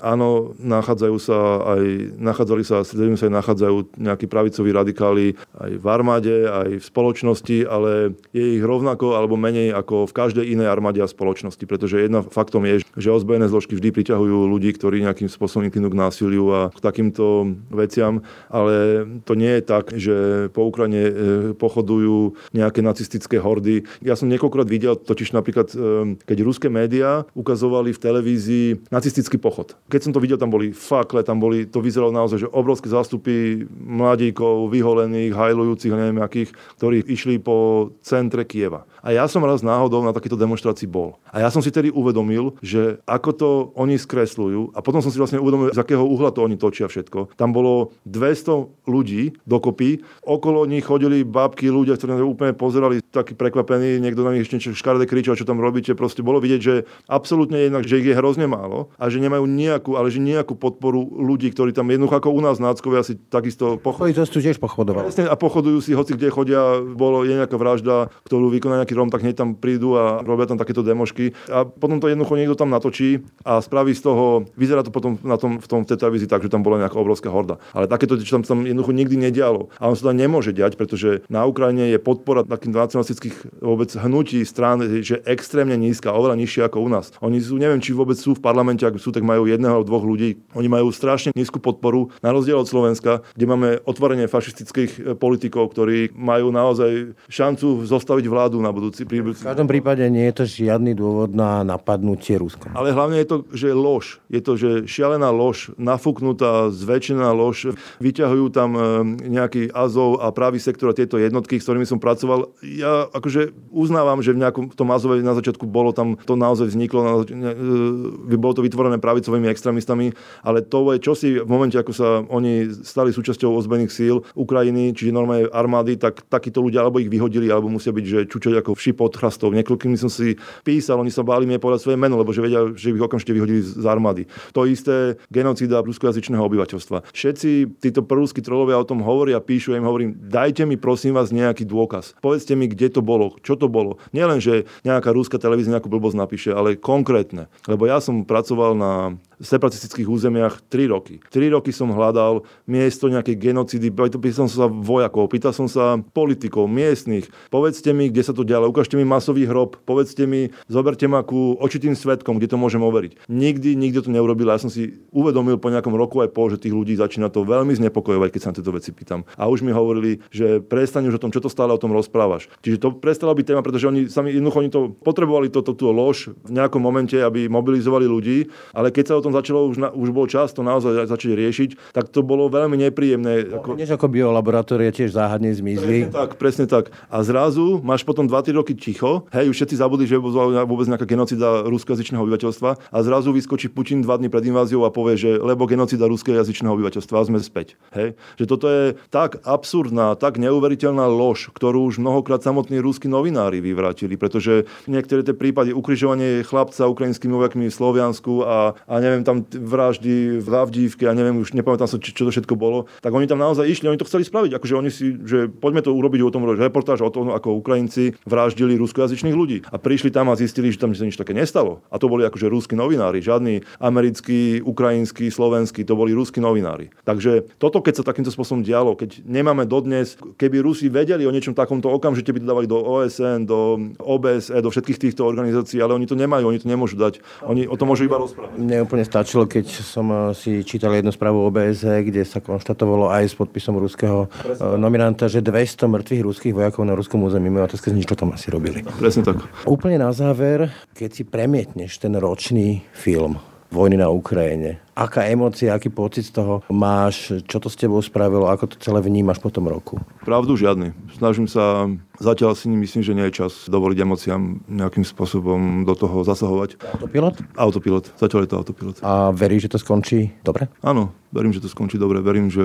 áno, 0.00 0.56
nachádzajú 0.56 1.16
sa 1.20 1.38
aj, 1.76 1.82
nachádzali 2.16 2.62
sa, 2.64 2.86
sa 2.86 2.94
aj 2.96 3.32
nachádzajú 3.32 3.76
nejakí 3.98 4.26
pravicoví 4.30 4.70
radikáli 4.72 5.34
aj 5.58 5.72
v 5.76 5.86
armáde, 5.86 6.34
aj 6.46 6.70
v 6.80 6.84
spoločnosti, 6.84 7.58
ale 7.66 8.14
je 8.30 8.60
ich 8.60 8.64
rovnako 8.64 9.18
alebo 9.18 9.34
menej 9.34 9.74
ako 9.74 10.06
v 10.08 10.16
každej 10.16 10.44
inej 10.46 10.68
armáde 10.70 11.00
a 11.00 11.08
spoločnosti, 11.08 11.64
pretože 11.64 12.00
jedna 12.00 12.22
faktom 12.22 12.64
je, 12.68 12.84
že 12.94 13.08
ozbrojené 13.12 13.48
zložky 13.50 13.74
vždy 13.74 13.90
priťahujú 13.92 14.36
ľudí, 14.46 14.70
ktorí 14.76 15.02
nejakým 15.02 15.26
spôsobom 15.26 15.66
inklinujú 15.66 15.92
k 15.92 16.00
násiliu 16.00 16.46
a 16.52 16.60
takýmto 16.86 17.58
veciam, 17.74 18.22
ale 18.46 19.02
to 19.26 19.34
nie 19.34 19.58
je 19.58 19.62
tak, 19.66 19.84
že 19.98 20.16
po 20.54 20.70
Ukrajine 20.70 21.02
e, 21.02 21.12
pochodujú 21.58 22.38
nejaké 22.54 22.86
nacistické 22.86 23.42
hordy. 23.42 23.82
Ja 23.98 24.14
som 24.14 24.30
niekoľkokrát 24.30 24.70
videl, 24.70 24.94
totiž 24.94 25.34
napríklad, 25.34 25.74
e, 25.74 25.76
keď 26.22 26.38
ruské 26.46 26.70
médiá 26.70 27.26
ukazovali 27.34 27.90
v 27.90 28.02
televízii 28.02 28.66
nacistický 28.94 29.42
pochod. 29.42 29.74
Keď 29.90 30.00
som 30.06 30.12
to 30.14 30.22
videl, 30.22 30.38
tam 30.38 30.54
boli 30.54 30.70
fakle, 30.70 31.26
tam 31.26 31.42
boli, 31.42 31.66
to 31.66 31.82
vyzeralo 31.82 32.14
naozaj, 32.14 32.46
že 32.46 32.52
obrovské 32.54 32.86
zástupy 32.86 33.66
mladíkov, 33.74 34.70
vyholených, 34.70 35.34
hajlujúcich, 35.34 35.90
neviem 35.90 36.22
akých, 36.22 36.50
ktorí 36.78 37.02
išli 37.08 37.40
po 37.40 37.90
centre 38.04 38.44
Kieva. 38.44 38.84
A 39.00 39.14
ja 39.14 39.24
som 39.30 39.40
raz 39.46 39.64
náhodou 39.64 40.04
na 40.04 40.12
takéto 40.12 40.36
demonstrácii 40.36 40.90
bol. 40.90 41.16
A 41.32 41.40
ja 41.40 41.48
som 41.48 41.64
si 41.64 41.72
tedy 41.72 41.88
uvedomil, 41.88 42.58
že 42.60 43.00
ako 43.08 43.30
to 43.32 43.50
oni 43.78 43.96
skresľujú 43.96 44.76
a 44.76 44.84
potom 44.84 45.00
som 45.00 45.08
si 45.08 45.16
vlastne 45.16 45.40
uvedomil, 45.40 45.72
z 45.72 45.80
akého 45.80 46.04
uhla 46.04 46.34
to 46.34 46.44
oni 46.44 46.60
točia 46.60 46.75
všetko. 46.84 47.32
Tam 47.40 47.56
bolo 47.56 47.96
200 48.04 48.84
ľudí 48.84 49.40
dokopy, 49.48 50.04
okolo 50.20 50.68
nich 50.68 50.84
chodili 50.84 51.24
babky, 51.24 51.72
ľudia, 51.72 51.96
ktorí 51.96 52.12
na 52.12 52.20
úplne 52.28 52.52
pozerali 52.52 53.00
takí 53.00 53.32
prekvapení, 53.32 53.96
niekto 53.96 54.20
na 54.20 54.36
nich 54.36 54.44
ešte 54.44 54.76
škaredé 54.76 55.08
kričal, 55.08 55.40
čo 55.40 55.48
tam 55.48 55.64
robíte. 55.64 55.96
Proste 55.96 56.20
bolo 56.20 56.44
vidieť, 56.44 56.60
že 56.60 56.84
absolútne 57.08 57.56
jednak, 57.56 57.88
že 57.88 58.04
ich 58.04 58.08
je 58.12 58.18
hrozne 58.18 58.44
málo 58.44 58.92
a 59.00 59.08
že 59.08 59.22
nemajú 59.22 59.48
nejakú, 59.48 59.96
ale 59.96 60.12
že 60.12 60.20
nejakú 60.20 60.58
podporu 60.58 61.00
ľudí, 61.06 61.48
ktorí 61.54 61.72
tam 61.72 61.88
jednoducho 61.88 62.20
ako 62.20 62.36
u 62.36 62.40
nás 62.44 62.60
náckovia 62.60 63.00
si 63.06 63.16
takisto 63.16 63.80
pochodujú. 63.80 64.26
To 64.26 64.42
tiež 64.42 64.58
pochodovali. 64.58 65.08
A 65.30 65.36
pochodujú 65.38 65.78
si, 65.80 65.94
hoci 65.94 66.18
kde 66.18 66.28
chodia, 66.28 66.82
bolo 66.82 67.22
je 67.22 67.38
nejaká 67.38 67.54
vražda, 67.54 68.10
ktorú 68.26 68.50
vykoná 68.52 68.82
nejaký 68.82 68.94
Rom, 68.98 69.08
tak 69.08 69.22
hneď 69.22 69.38
tam 69.38 69.54
prídu 69.54 69.94
a 69.94 70.20
robia 70.24 70.50
tam 70.50 70.58
takéto 70.58 70.82
demošky. 70.82 71.36
A 71.52 71.64
potom 71.64 72.00
to 72.02 72.10
jednoducho 72.10 72.34
niekto 72.36 72.58
tam 72.58 72.72
natočí 72.72 73.22
a 73.44 73.60
spraví 73.60 73.92
z 73.94 74.02
toho, 74.02 74.48
vyzerá 74.56 74.82
to 74.82 74.90
potom 74.90 75.20
na 75.22 75.36
tom, 75.36 75.60
v 75.60 75.66
tom 75.68 75.84
v 75.84 75.88
tej 75.92 75.98
televízii 76.00 76.28
tak, 76.28 76.42
že 76.42 76.52
tam 76.52 76.55
bola 76.62 76.80
nejaká 76.80 76.96
obrovská 76.96 77.28
horda. 77.32 77.58
Ale 77.72 77.88
takéto 77.90 78.20
čo 78.20 78.40
tam, 78.40 78.44
tam 78.44 78.60
jednoducho 78.64 78.92
nikdy 78.92 79.16
nedialo. 79.28 79.72
A 79.80 79.88
on 79.90 79.96
sa 79.96 80.12
tam 80.12 80.20
nemôže 80.20 80.52
diať, 80.52 80.78
pretože 80.78 81.24
na 81.32 81.44
Ukrajine 81.48 81.90
je 81.92 81.98
podpora 81.98 82.46
takých 82.46 82.76
nacionalistických 82.76 83.36
vôbec 83.64 83.90
hnutí 83.92 84.44
strán, 84.46 84.84
že 85.02 85.20
extrémne 85.26 85.74
nízka, 85.76 86.14
oveľa 86.14 86.36
nižšia 86.38 86.68
ako 86.68 86.78
u 86.84 86.88
nás. 86.88 87.10
Oni 87.24 87.40
sú, 87.42 87.56
neviem, 87.58 87.80
či 87.82 87.96
vôbec 87.96 88.16
sú 88.16 88.36
v 88.36 88.44
parlamente, 88.44 88.84
ak 88.84 89.00
sú, 89.00 89.10
tak 89.10 89.26
majú 89.26 89.48
jedného 89.48 89.80
alebo 89.80 89.88
dvoch 89.88 90.04
ľudí. 90.06 90.40
Oni 90.54 90.68
majú 90.70 90.92
strašne 90.92 91.34
nízku 91.34 91.58
podporu, 91.58 92.12
na 92.22 92.30
rozdiel 92.30 92.60
od 92.60 92.68
Slovenska, 92.68 93.26
kde 93.34 93.46
máme 93.48 93.68
otvorenie 93.84 94.30
fašistických 94.30 95.18
politikov, 95.18 95.72
ktorí 95.72 96.14
majú 96.14 96.52
naozaj 96.52 97.16
šancu 97.26 97.84
zostaviť 97.84 98.26
vládu 98.30 98.60
na 98.62 98.70
budúci 98.70 99.08
príbuzný. 99.08 99.42
V 99.42 99.50
každom 99.52 99.68
prípade 99.68 100.04
nie 100.06 100.28
je 100.30 100.34
to 100.42 100.44
žiadny 100.46 100.92
dôvod 100.94 101.34
na 101.34 101.66
napadnutie 101.66 102.38
Ruska. 102.38 102.70
Ale 102.76 102.92
hlavne 102.94 103.18
je 103.22 103.28
to, 103.28 103.36
že 103.52 103.68
lož. 103.72 104.18
Je 104.30 104.40
to, 104.40 104.52
že 104.54 104.70
šialená 104.86 105.28
lož, 105.32 105.72
nafúknutá, 105.80 106.45
zväčšená 106.72 107.28
lož. 107.32 107.74
Vyťahujú 108.02 108.46
tam 108.52 108.70
e, 108.74 108.80
nejaký 109.26 109.72
Azov 109.72 110.22
a 110.22 110.30
pravý 110.30 110.58
sektor 110.62 110.92
a 110.92 110.96
tieto 110.96 111.20
jednotky, 111.20 111.58
s 111.60 111.66
ktorými 111.66 111.86
som 111.88 112.02
pracoval. 112.02 112.52
Ja 112.62 113.08
akože 113.10 113.54
uznávam, 113.70 114.20
že 114.20 114.34
v 114.34 114.42
nejakom 114.42 114.72
v 114.72 114.76
tom 114.76 114.88
Azove 114.90 115.20
na 115.22 115.34
začiatku 115.36 115.64
bolo 115.68 115.92
tam, 115.92 116.18
to 116.26 116.34
naozaj 116.34 116.70
vzniklo, 116.70 117.26
e, 117.26 118.36
bolo 118.36 118.52
to 118.54 118.64
vytvorené 118.64 118.98
pravicovými 119.00 119.48
extrémistami, 119.50 120.12
ale 120.42 120.62
to 120.62 120.94
je 120.94 120.98
čosi 121.02 121.28
v 121.42 121.48
momente, 121.48 121.76
ako 121.78 121.92
sa 121.92 122.22
oni 122.26 122.70
stali 122.82 123.10
súčasťou 123.14 123.56
ozbrojených 123.56 123.92
síl 123.92 124.16
Ukrajiny, 124.36 124.92
čiže 124.92 125.14
normálne 125.14 125.48
armády, 125.50 125.96
tak 125.96 126.26
takíto 126.28 126.60
ľudia 126.60 126.82
alebo 126.82 127.00
ich 127.00 127.10
vyhodili, 127.10 127.48
alebo 127.48 127.72
musia 127.72 127.94
byť, 127.94 128.04
že 128.04 128.18
čučať 128.28 128.60
ako 128.60 128.76
vši 128.76 128.92
pod 128.92 129.12
chrastov. 129.16 129.54
Niekoľkými 129.56 129.96
som 129.96 130.10
si 130.12 130.36
písal, 130.62 131.00
oni 131.00 131.12
sa 131.12 131.24
báli 131.24 131.48
mi 131.48 131.56
povedať 131.56 131.86
svoje 131.86 131.98
meno, 131.98 132.18
lebo 132.20 132.34
že 132.34 132.44
vedia, 132.44 132.68
že 132.74 132.92
ich 132.92 133.00
okamžite 133.00 133.32
vyhodili 133.32 133.60
z 133.64 133.86
armády. 133.86 134.28
To 134.52 134.68
isté 134.68 135.16
genocída 135.32 135.80
ruskojazyčného 135.80 136.35
ruskojazyčného 136.36 136.44
obyvateľstva. 136.44 136.98
Všetci 137.16 137.50
títo 137.80 138.04
prúsky 138.04 138.44
trolovia 138.44 138.76
o 138.76 138.84
tom 138.84 139.00
hovoria, 139.00 139.40
píšu, 139.40 139.72
ja 139.72 139.80
im 139.80 139.88
hovorím, 139.88 140.12
dajte 140.28 140.68
mi 140.68 140.76
prosím 140.76 141.16
vás 141.16 141.32
nejaký 141.32 141.64
dôkaz. 141.64 142.14
Povedzte 142.20 142.52
mi, 142.54 142.68
kde 142.68 142.92
to 142.92 143.00
bolo, 143.00 143.40
čo 143.40 143.56
to 143.56 143.66
bolo. 143.72 143.96
Nielen, 144.12 144.38
že 144.44 144.68
nejaká 144.84 145.10
rúska 145.10 145.40
televízia 145.40 145.72
nejakú 145.72 145.88
blbosť 145.88 146.16
napíše, 146.16 146.50
ale 146.52 146.76
konkrétne. 146.76 147.48
Lebo 147.64 147.88
ja 147.88 147.98
som 147.98 148.28
pracoval 148.28 148.76
na 148.76 148.92
separatistických 149.36 150.08
územiach 150.08 150.64
3 150.72 150.92
roky. 150.92 151.20
3 151.28 151.52
roky 151.52 151.68
som 151.68 151.92
hľadal 151.92 152.48
miesto 152.64 153.12
nejakej 153.12 153.36
genocidy, 153.36 153.92
pýtal 153.92 154.48
som 154.48 154.48
sa 154.48 154.64
vojakov, 154.64 155.28
pýtal 155.28 155.52
som 155.52 155.68
sa 155.68 156.00
politikov, 156.16 156.64
miestnych. 156.72 157.28
Povedzte 157.52 157.92
mi, 157.92 158.08
kde 158.08 158.24
sa 158.24 158.32
to 158.32 158.48
dialo, 158.48 158.72
ukážte 158.72 158.96
mi 158.96 159.04
masový 159.04 159.44
hrob, 159.44 159.76
povedzte 159.84 160.24
mi, 160.24 160.56
zoberte 160.72 161.04
ma 161.04 161.20
ku 161.20 161.52
očitým 161.60 161.92
svetkom, 161.92 162.40
kde 162.40 162.48
to 162.48 162.56
môžem 162.56 162.80
overiť. 162.80 163.28
Nikdy, 163.28 163.76
nikto 163.76 164.08
to 164.08 164.10
neurobil. 164.14 164.48
Ja 164.48 164.56
som 164.56 164.72
si 164.72 165.04
uvedomil 165.12 165.60
po 165.60 165.68
nejakom 165.68 165.92
roku 165.92 166.24
aj 166.24 166.25
pol, 166.30 166.52
že 166.52 166.62
tých 166.62 166.74
ľudí 166.74 166.94
začína 166.96 167.32
to 167.32 167.46
veľmi 167.46 167.72
znepokojovať, 167.76 168.28
keď 168.32 168.40
sa 168.40 168.50
na 168.52 168.56
tieto 168.58 168.72
veci 168.74 168.90
pýtam. 168.92 169.22
A 169.34 169.48
už 169.50 169.62
mi 169.62 169.72
hovorili, 169.74 170.22
že 170.30 170.62
prestaň 170.62 171.10
už 171.10 171.18
o 171.18 171.22
tom, 171.22 171.32
čo 171.32 171.42
to 171.42 171.50
stále 171.50 171.72
o 171.72 171.80
tom 171.80 171.92
rozprávaš. 171.94 172.48
Čiže 172.62 172.82
to 172.82 172.88
prestalo 172.96 173.32
byť 173.34 173.44
téma, 173.46 173.62
pretože 173.62 173.88
oni 173.88 174.08
sami 174.10 174.34
jednoducho 174.34 174.58
oni 174.62 174.70
to 174.72 174.80
potrebovali 175.02 175.48
toto 175.52 175.72
tú 175.72 175.90
lož 175.90 176.32
v 176.46 176.50
nejakom 176.56 176.80
momente, 176.80 177.16
aby 177.16 177.46
mobilizovali 177.46 178.06
ľudí, 178.08 178.48
ale 178.74 178.90
keď 178.90 179.04
sa 179.10 179.14
o 179.18 179.24
tom 179.24 179.32
začalo, 179.34 179.68
už, 179.68 179.76
na, 179.78 179.88
už 179.92 180.10
bol 180.10 180.26
čas 180.26 180.52
to 180.52 180.62
naozaj 180.64 181.06
začať 181.06 181.36
riešiť, 181.36 181.70
tak 181.92 182.10
to 182.10 182.22
bolo 182.22 182.48
veľmi 182.50 182.78
nepríjemné. 182.88 183.52
No, 183.52 183.62
ako... 183.62 183.76
Než 183.78 183.94
ako 183.94 184.06
biolaboratórie 184.10 184.90
tiež 184.90 185.14
záhadne 185.14 185.52
zmizli. 185.52 186.08
Presne 186.08 186.14
tak, 186.14 186.30
presne 186.40 186.66
tak. 186.66 186.84
A 187.10 187.22
zrazu 187.22 187.80
máš 187.82 188.02
potom 188.02 188.26
2-3 188.26 188.56
roky 188.56 188.74
ticho, 188.74 189.26
hej, 189.34 189.50
už 189.50 189.56
všetci 189.56 189.76
zabudli, 189.78 190.06
že 190.08 190.18
vôbec 190.18 190.86
nejaká 190.88 191.06
genocida 191.06 191.66
ruskojazyčného 191.66 192.22
obyvateľstva 192.22 192.70
a 192.90 192.98
zrazu 193.02 193.30
vyskočí 193.34 193.68
Putin 193.70 194.02
dva 194.02 194.16
dny 194.16 194.28
pred 194.32 194.44
inváziou 194.48 194.86
a 194.86 194.90
povie, 194.90 195.18
že 195.18 195.30
lebo 195.38 195.68
genocida 195.68 196.08
ruskojazyčného 196.16 196.72
obyvateľstva 196.72 197.28
sme 197.28 197.38
späť. 197.44 197.76
Hej. 197.92 198.16
Že 198.40 198.44
toto 198.48 198.66
je 198.72 198.84
tak 199.12 199.44
absurdná, 199.44 200.16
tak 200.16 200.40
neuveriteľná 200.40 201.04
lož, 201.04 201.52
ktorú 201.52 201.92
už 201.92 202.00
mnohokrát 202.00 202.40
samotní 202.40 202.80
ruskí 202.80 203.06
novinári 203.06 203.60
vyvrátili, 203.60 204.16
pretože 204.16 204.64
niektoré 204.88 205.20
tie 205.20 205.36
prípady 205.36 205.76
ukrižovanie 205.76 206.40
chlapca 206.42 206.88
ukrajinskými 206.88 207.36
vojakmi 207.36 207.68
v 207.68 207.76
Sloviansku 207.76 208.42
a, 208.42 208.72
a 208.88 208.94
neviem, 209.04 209.22
tam 209.22 209.44
vraždy 209.44 210.40
v 210.40 210.48
Lavdívke 210.48 211.04
a 211.04 211.12
neviem, 211.12 211.36
už 211.36 211.52
nepamätám 211.52 211.90
sa, 211.90 212.00
čo 212.00 212.24
to 212.26 212.32
všetko 212.32 212.56
bolo, 212.56 212.88
tak 213.04 213.12
oni 213.12 213.28
tam 213.28 213.42
naozaj 213.42 213.66
išli, 213.66 213.90
oni 213.90 214.00
to 214.00 214.08
chceli 214.08 214.24
spraviť, 214.24 214.56
akože 214.56 214.74
oni 214.74 214.90
si, 214.90 215.12
že 215.26 215.50
poďme 215.50 215.84
to 215.84 215.92
urobiť 215.92 216.20
o 216.24 216.32
tom 216.32 216.48
reportáž 216.48 217.02
o 217.02 217.10
tom, 217.10 217.34
ako 217.34 217.60
Ukrajinci 217.60 218.16
vraždili 218.24 218.78
ruskojazyčných 218.78 219.36
ľudí. 219.36 219.58
A 219.68 219.76
prišli 219.76 220.14
tam 220.14 220.30
a 220.30 220.38
zistili, 220.38 220.70
že 220.70 220.80
tam 220.80 220.94
sa 220.94 221.04
nič 221.04 221.18
také 221.18 221.34
nestalo. 221.34 221.82
A 221.90 221.98
to 221.98 222.06
boli 222.06 222.22
akože 222.24 222.46
ruskí 222.46 222.78
novinári, 222.78 223.18
žiadni 223.18 223.66
americkí, 223.82 224.62
ukrajinskí, 224.62 225.28
slovenskí, 225.28 225.82
to 225.82 225.98
boli 225.98 226.05
ruskí 226.12 226.38
novinári. 226.38 226.92
Takže 227.02 227.56
toto, 227.56 227.82
keď 227.82 228.02
sa 228.02 228.04
takýmto 228.06 228.30
spôsobom 228.30 228.62
dialo, 228.62 228.94
keď 228.94 229.22
nemáme 229.24 229.64
dodnes, 229.64 230.18
keby 230.38 230.62
Rusi 230.62 230.90
vedeli 230.90 231.24
o 231.26 231.32
niečom 231.34 231.56
takomto 231.56 231.88
okamžite 231.90 232.30
by 232.34 232.38
to 232.42 232.46
dávali 232.46 232.68
do 232.68 232.78
OSN, 232.78 233.48
do 233.48 233.78
OBSE, 233.98 234.60
do 234.60 234.70
všetkých 234.70 234.98
týchto 235.08 235.22
organizácií, 235.24 235.80
ale 235.80 235.96
oni 235.96 236.04
to 236.04 236.18
nemajú, 236.18 236.50
oni 236.50 236.60
to 236.60 236.68
nemôžu 236.68 237.00
dať. 237.00 237.22
Oni 237.46 237.64
o 237.64 237.74
tom 237.78 237.90
môžu 237.90 238.04
iba 238.04 238.20
rozprávať. 238.20 238.58
Mne 238.60 238.84
úplne 238.84 239.06
stačilo, 239.06 239.48
keď 239.48 239.66
som 239.70 240.06
eh, 240.10 240.18
si 240.36 240.62
čítal 240.66 240.92
jednu 240.92 241.14
správu 241.14 241.46
OBS, 241.48 241.86
kde 242.04 242.22
sa 242.26 242.42
konštatovalo 242.42 243.08
aj 243.08 243.24
s 243.30 243.34
podpisom 243.38 243.80
ruského 243.80 244.28
Presne. 244.28 244.60
Eh, 244.60 244.76
nominanta, 244.76 245.30
že 245.30 245.40
200 245.40 245.88
mŕtvych 245.88 246.22
ruských 246.22 246.54
vojakov 246.54 246.82
na 246.84 246.94
ruskom 246.98 247.22
území 247.24 247.48
majú 247.48 247.70
otázka, 247.70 247.94
čo 247.94 248.14
tam 248.18 248.34
asi 248.36 248.52
robili. 248.52 248.82
Presne 248.82 249.22
tak. 249.24 249.40
Úplne 249.66 250.02
na 250.02 250.10
záver, 250.12 250.70
keď 250.92 251.10
si 251.10 251.22
premietneš 251.24 251.98
ten 251.98 252.14
ročný 252.14 252.84
film 252.92 253.38
vojny 253.70 253.98
na 253.98 254.08
Ukrajine, 254.08 254.85
aká 254.96 255.28
emócia, 255.28 255.76
aký 255.76 255.92
pocit 255.92 256.24
z 256.24 256.40
toho 256.40 256.64
máš, 256.72 257.44
čo 257.44 257.60
to 257.60 257.68
s 257.68 257.76
tebou 257.76 258.00
spravilo, 258.00 258.48
ako 258.48 258.72
to 258.72 258.76
celé 258.80 259.04
vnímaš 259.04 259.36
po 259.36 259.52
tom 259.52 259.68
roku? 259.68 260.00
Pravdu 260.24 260.56
žiadny. 260.56 260.96
Snažím 261.12 261.44
sa 261.44 261.92
Zatiaľ 262.16 262.56
si 262.56 262.72
myslím, 262.72 263.02
že 263.04 263.16
nie 263.16 263.28
je 263.28 263.44
čas 263.44 263.68
dovoliť 263.68 263.98
emóciám 264.00 264.64
nejakým 264.68 265.04
spôsobom 265.04 265.84
do 265.84 265.92
toho 265.92 266.24
zasahovať. 266.24 266.80
Autopilot? 266.96 267.36
Autopilot. 267.56 268.04
Zatiaľ 268.16 268.40
je 268.44 268.48
to 268.48 268.56
autopilot. 268.56 268.96
A 269.04 269.32
veríš, 269.36 269.68
že 269.68 269.76
to 269.76 269.78
skončí 269.80 270.32
dobre? 270.40 270.72
Áno, 270.80 271.12
verím, 271.28 271.52
že 271.52 271.60
to 271.60 271.68
skončí 271.68 272.00
dobre. 272.00 272.24
Verím, 272.24 272.48
že 272.48 272.64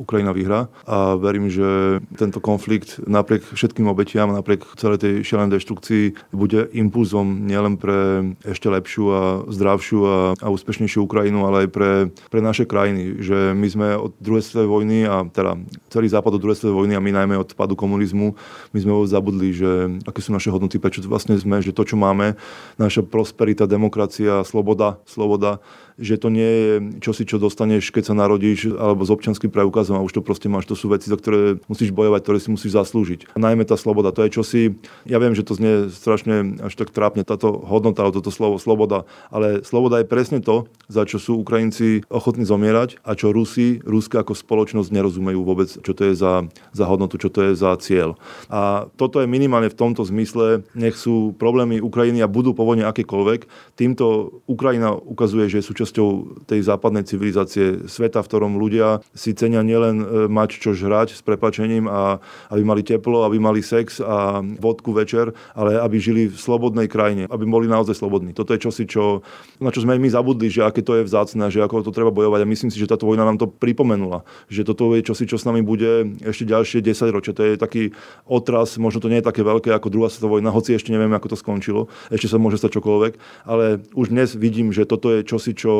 Ukrajina 0.00 0.32
vyhrá 0.32 0.72
a 0.88 1.20
verím, 1.20 1.52
že 1.52 2.00
tento 2.16 2.40
konflikt 2.40 3.02
napriek 3.04 3.44
všetkým 3.44 3.84
obetiam, 3.92 4.32
napriek 4.32 4.64
celej 4.80 5.04
tej 5.04 5.14
šialenej 5.20 5.60
deštrukcii 5.60 6.32
bude 6.32 6.72
impulzom 6.72 7.44
nielen 7.44 7.76
pre 7.76 8.32
ešte 8.48 8.72
lepšiu 8.72 9.04
a 9.12 9.20
zdravšiu 9.52 9.98
a, 10.00 10.16
a 10.40 10.46
úspešnejšiu 10.48 11.04
Ukrajinu, 11.04 11.44
ale 11.44 11.57
aj 11.64 11.68
pre, 11.72 11.90
pre 12.30 12.40
naše 12.40 12.64
krajiny. 12.64 13.18
Že 13.18 13.38
my 13.54 13.68
sme 13.68 13.88
od 13.98 14.12
druhej 14.22 14.44
svetovej 14.44 14.70
vojny 14.70 14.98
a 15.08 15.26
teda 15.26 15.58
celý 15.90 16.06
západ 16.10 16.38
od 16.38 16.42
druhej 16.42 16.58
svetovej 16.58 16.78
vojny 16.84 16.94
a 16.94 17.02
my 17.02 17.10
najmä 17.10 17.34
od 17.38 17.50
padu 17.58 17.74
komunizmu 17.74 18.38
my 18.72 18.78
sme 18.78 18.92
zabudli, 19.08 19.50
že 19.54 20.00
aké 20.04 20.20
sú 20.20 20.30
naše 20.34 20.52
hodnoty, 20.52 20.76
prečo 20.78 21.02
vlastne 21.06 21.38
sme, 21.40 21.64
že 21.64 21.74
to, 21.74 21.82
čo 21.84 21.96
máme, 21.96 22.36
naša 22.76 23.02
prosperita, 23.04 23.64
demokracia, 23.64 24.44
sloboda, 24.44 25.00
sloboda 25.08 25.62
že 25.98 26.14
to 26.16 26.30
nie 26.30 26.46
je 26.46 26.70
čosi, 27.02 27.26
čo 27.26 27.42
dostaneš, 27.42 27.90
keď 27.90 28.10
sa 28.10 28.14
narodíš, 28.14 28.70
alebo 28.78 29.02
s 29.02 29.10
občanským 29.10 29.50
preukazom 29.50 29.98
a 29.98 30.06
už 30.06 30.14
to 30.14 30.22
proste 30.22 30.46
máš. 30.46 30.70
To 30.70 30.78
sú 30.78 30.88
veci, 30.88 31.10
za 31.10 31.18
ktoré 31.18 31.58
musíš 31.66 31.90
bojovať, 31.90 32.20
ktoré 32.22 32.38
si 32.38 32.54
musíš 32.54 32.78
zaslúžiť. 32.78 33.34
A 33.34 33.38
najmä 33.42 33.66
tá 33.66 33.74
sloboda, 33.74 34.14
to 34.14 34.22
je 34.22 34.30
čosi, 34.30 34.62
ja 35.04 35.18
viem, 35.18 35.34
že 35.34 35.42
to 35.42 35.58
znie 35.58 35.90
strašne 35.90 36.62
až 36.62 36.72
tak 36.78 36.94
trápne, 36.94 37.26
táto 37.26 37.50
hodnota, 37.66 38.06
toto 38.14 38.30
slovo 38.30 38.62
sloboda, 38.62 39.04
ale 39.34 39.66
sloboda 39.66 39.98
je 39.98 40.06
presne 40.06 40.38
to, 40.38 40.70
za 40.86 41.02
čo 41.02 41.18
sú 41.18 41.42
Ukrajinci 41.42 42.06
ochotní 42.06 42.46
zomierať 42.46 43.02
a 43.02 43.18
čo 43.18 43.34
Rusi, 43.34 43.82
Ruska 43.82 44.22
ako 44.22 44.38
spoločnosť 44.38 44.94
nerozumejú 44.94 45.42
vôbec, 45.42 45.68
čo 45.82 45.92
to 45.92 46.08
je 46.08 46.14
za, 46.14 46.46
za 46.70 46.84
hodnotu, 46.86 47.18
čo 47.18 47.28
to 47.28 47.50
je 47.50 47.52
za 47.58 47.74
cieľ. 47.82 48.14
A 48.46 48.86
toto 48.94 49.18
je 49.18 49.26
minimálne 49.26 49.66
v 49.66 49.78
tomto 49.78 50.06
zmysle, 50.06 50.62
nech 50.78 50.94
sú 50.94 51.34
problémy 51.34 51.82
Ukrajiny 51.82 52.22
a 52.22 52.30
budú 52.30 52.54
po 52.54 52.62
vojne 52.62 52.86
akékoľvek, 52.86 53.74
týmto 53.74 54.38
Ukrajina 54.46 54.94
ukazuje, 54.94 55.50
že 55.50 55.58
je 55.60 55.68
súčasť 55.68 55.87
súčasťou 55.88 56.44
tej 56.44 56.60
západnej 56.68 57.08
civilizácie 57.08 57.88
sveta, 57.88 58.20
v 58.20 58.28
ktorom 58.28 58.60
ľudia 58.60 59.00
si 59.16 59.32
cenia 59.32 59.64
nielen 59.64 59.96
e, 60.04 60.04
mať 60.28 60.60
čo 60.60 60.76
žrať 60.76 61.16
s 61.16 61.24
prepačením 61.24 61.88
a 61.88 62.20
aby 62.52 62.62
mali 62.62 62.84
teplo, 62.84 63.24
aby 63.24 63.40
mali 63.40 63.64
sex 63.64 64.04
a 64.04 64.44
vodku 64.60 64.92
večer, 64.92 65.32
ale 65.56 65.80
aby 65.80 65.96
žili 65.96 66.28
v 66.28 66.36
slobodnej 66.36 66.92
krajine, 66.92 67.24
aby 67.32 67.48
boli 67.48 67.64
naozaj 67.64 67.96
slobodní. 67.96 68.36
Toto 68.36 68.52
je 68.52 68.60
čosi, 68.60 68.84
čo, 68.84 69.24
na 69.64 69.72
čo 69.72 69.80
sme 69.80 69.96
my 69.96 70.08
zabudli, 70.12 70.52
že 70.52 70.68
aké 70.68 70.84
to 70.84 71.00
je 71.00 71.08
vzácne, 71.08 71.48
že 71.48 71.64
ako 71.64 71.88
to 71.88 71.96
treba 71.96 72.12
bojovať. 72.12 72.44
A 72.44 72.50
myslím 72.52 72.68
si, 72.68 72.76
že 72.76 72.90
táto 72.90 73.08
vojna 73.08 73.24
nám 73.24 73.40
to 73.40 73.48
pripomenula. 73.48 74.28
Že 74.52 74.68
toto 74.68 74.92
je 74.92 75.00
čosi, 75.00 75.24
čo 75.24 75.40
s 75.40 75.48
nami 75.48 75.64
bude 75.64 76.20
ešte 76.20 76.44
ďalšie 76.44 76.84
10 76.84 77.16
ročia. 77.16 77.32
To 77.32 77.42
je 77.48 77.56
taký 77.56 77.96
otras, 78.28 78.76
možno 78.76 79.00
to 79.00 79.08
nie 79.08 79.24
je 79.24 79.28
také 79.30 79.40
veľké 79.40 79.72
ako 79.72 79.88
druhá 79.88 80.08
svetová 80.12 80.36
vojna, 80.38 80.52
hoci 80.52 80.76
ešte 80.76 80.92
nevieme, 80.92 81.16
ako 81.16 81.32
to 81.32 81.36
skončilo. 81.40 81.88
Ešte 82.12 82.28
sa 82.28 82.36
môže 82.36 82.60
stať 82.60 82.76
čokoľvek, 82.76 83.12
ale 83.48 83.80
už 83.96 84.12
dnes 84.12 84.36
vidím, 84.36 84.74
že 84.74 84.84
toto 84.84 85.08
je 85.14 85.24
čosi, 85.24 85.54
čo 85.54 85.77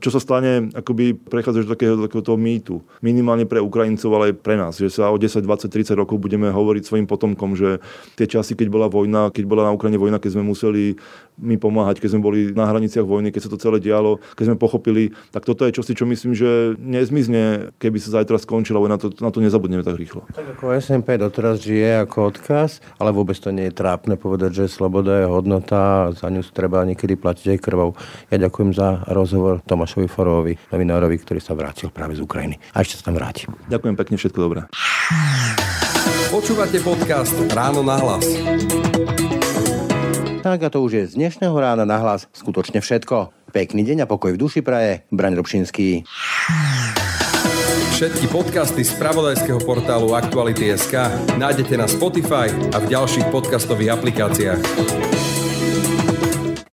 čo 0.00 0.12
sa 0.12 0.20
stane, 0.20 0.68
akoby 0.76 1.16
prechádzaš 1.16 1.64
do 1.64 1.72
takého, 1.72 1.96
takého 1.96 2.22
toho 2.24 2.36
mýtu. 2.36 2.84
Minimálne 3.00 3.48
pre 3.48 3.64
Ukrajincov, 3.64 4.10
ale 4.12 4.24
aj 4.32 4.34
pre 4.44 4.54
nás. 4.60 4.76
Že 4.76 4.88
sa 4.92 5.08
o 5.08 5.16
10, 5.16 5.40
20, 5.40 5.72
30 5.72 5.96
rokov 5.96 6.20
budeme 6.20 6.52
hovoriť 6.52 6.82
svojim 6.84 7.06
potomkom, 7.08 7.56
že 7.56 7.80
tie 8.20 8.28
časy, 8.28 8.52
keď 8.52 8.68
bola 8.68 8.86
vojna, 8.92 9.32
keď 9.32 9.44
bola 9.48 9.62
na 9.68 9.72
Ukrajine 9.72 9.96
vojna, 9.96 10.20
keď 10.20 10.36
sme 10.36 10.44
museli 10.44 11.00
my 11.36 11.56
pomáhať, 11.60 12.00
keď 12.00 12.16
sme 12.16 12.24
boli 12.24 12.40
na 12.56 12.64
hraniciach 12.68 13.04
vojny, 13.04 13.28
keď 13.28 13.48
sa 13.48 13.52
to 13.52 13.60
celé 13.60 13.76
dialo, 13.80 14.20
keď 14.36 14.52
sme 14.52 14.56
pochopili, 14.56 15.12
tak 15.32 15.44
toto 15.44 15.68
je 15.68 15.76
čosi, 15.76 15.92
čo 15.92 16.08
myslím, 16.08 16.32
že 16.32 16.76
nezmizne, 16.80 17.76
keby 17.76 18.00
sa 18.00 18.20
zajtra 18.20 18.40
skončila 18.40 18.80
vojna, 18.80 18.96
to, 18.96 19.12
na 19.20 19.28
to 19.28 19.44
nezabudneme 19.44 19.84
tak 19.84 20.00
rýchlo. 20.00 20.24
Tak 20.32 20.56
ako 20.56 20.72
SMP 20.80 21.20
doteraz 21.20 21.60
žije 21.60 22.08
ako 22.08 22.32
odkaz, 22.32 22.80
ale 22.96 23.12
vôbec 23.12 23.36
to 23.36 23.52
nie 23.52 23.68
je 23.68 23.76
trápne 23.76 24.16
povedať, 24.16 24.64
že 24.64 24.72
sloboda 24.72 25.24
je 25.24 25.26
hodnota 25.28 26.08
a 26.08 26.12
za 26.16 26.32
ňu 26.32 26.40
treba 26.56 26.80
niekedy 26.88 27.20
platiť 27.20 27.56
aj 27.56 27.58
krvou. 27.60 27.92
Ja 28.32 28.40
ďakujem 28.40 28.72
za 28.72 29.04
rozhovor 29.26 29.58
Tomášovi 29.66 30.06
Forovi, 30.06 30.54
novinárovi, 30.70 31.18
ktorý 31.18 31.42
sa 31.42 31.58
vrátil 31.58 31.90
práve 31.90 32.14
z 32.14 32.22
Ukrajiny. 32.22 32.62
A 32.70 32.86
ešte 32.86 33.02
sa 33.02 33.10
tam 33.10 33.18
vráti. 33.18 33.50
Ďakujem 33.66 33.98
pekne, 33.98 34.14
všetko 34.14 34.38
dobré. 34.38 34.60
Počúvate 36.30 36.78
podcast 36.78 37.34
Ráno 37.50 37.82
na 37.82 37.98
hlas. 37.98 38.22
Tak 40.46 40.62
a 40.62 40.68
to 40.70 40.78
už 40.86 40.92
je 40.94 41.04
z 41.10 41.12
dnešného 41.18 41.58
rána 41.58 41.82
na 41.82 41.98
hlas 41.98 42.30
skutočne 42.30 42.78
všetko. 42.78 43.34
Pekný 43.50 43.82
deň 43.82 44.06
a 44.06 44.10
pokoj 44.10 44.30
v 44.30 44.38
duši 44.38 44.62
praje. 44.62 45.02
Braň 45.10 45.42
Robšinský. 45.42 46.06
Všetky 47.98 48.30
podcasty 48.30 48.86
z 48.86 48.94
pravodajského 48.94 49.58
portálu 49.64 50.14
Aktuality.sk 50.14 50.94
nájdete 51.34 51.74
na 51.74 51.90
Spotify 51.90 52.46
a 52.70 52.78
v 52.78 52.86
ďalších 52.94 53.26
podcastových 53.34 53.96
aplikáciách. 53.96 55.25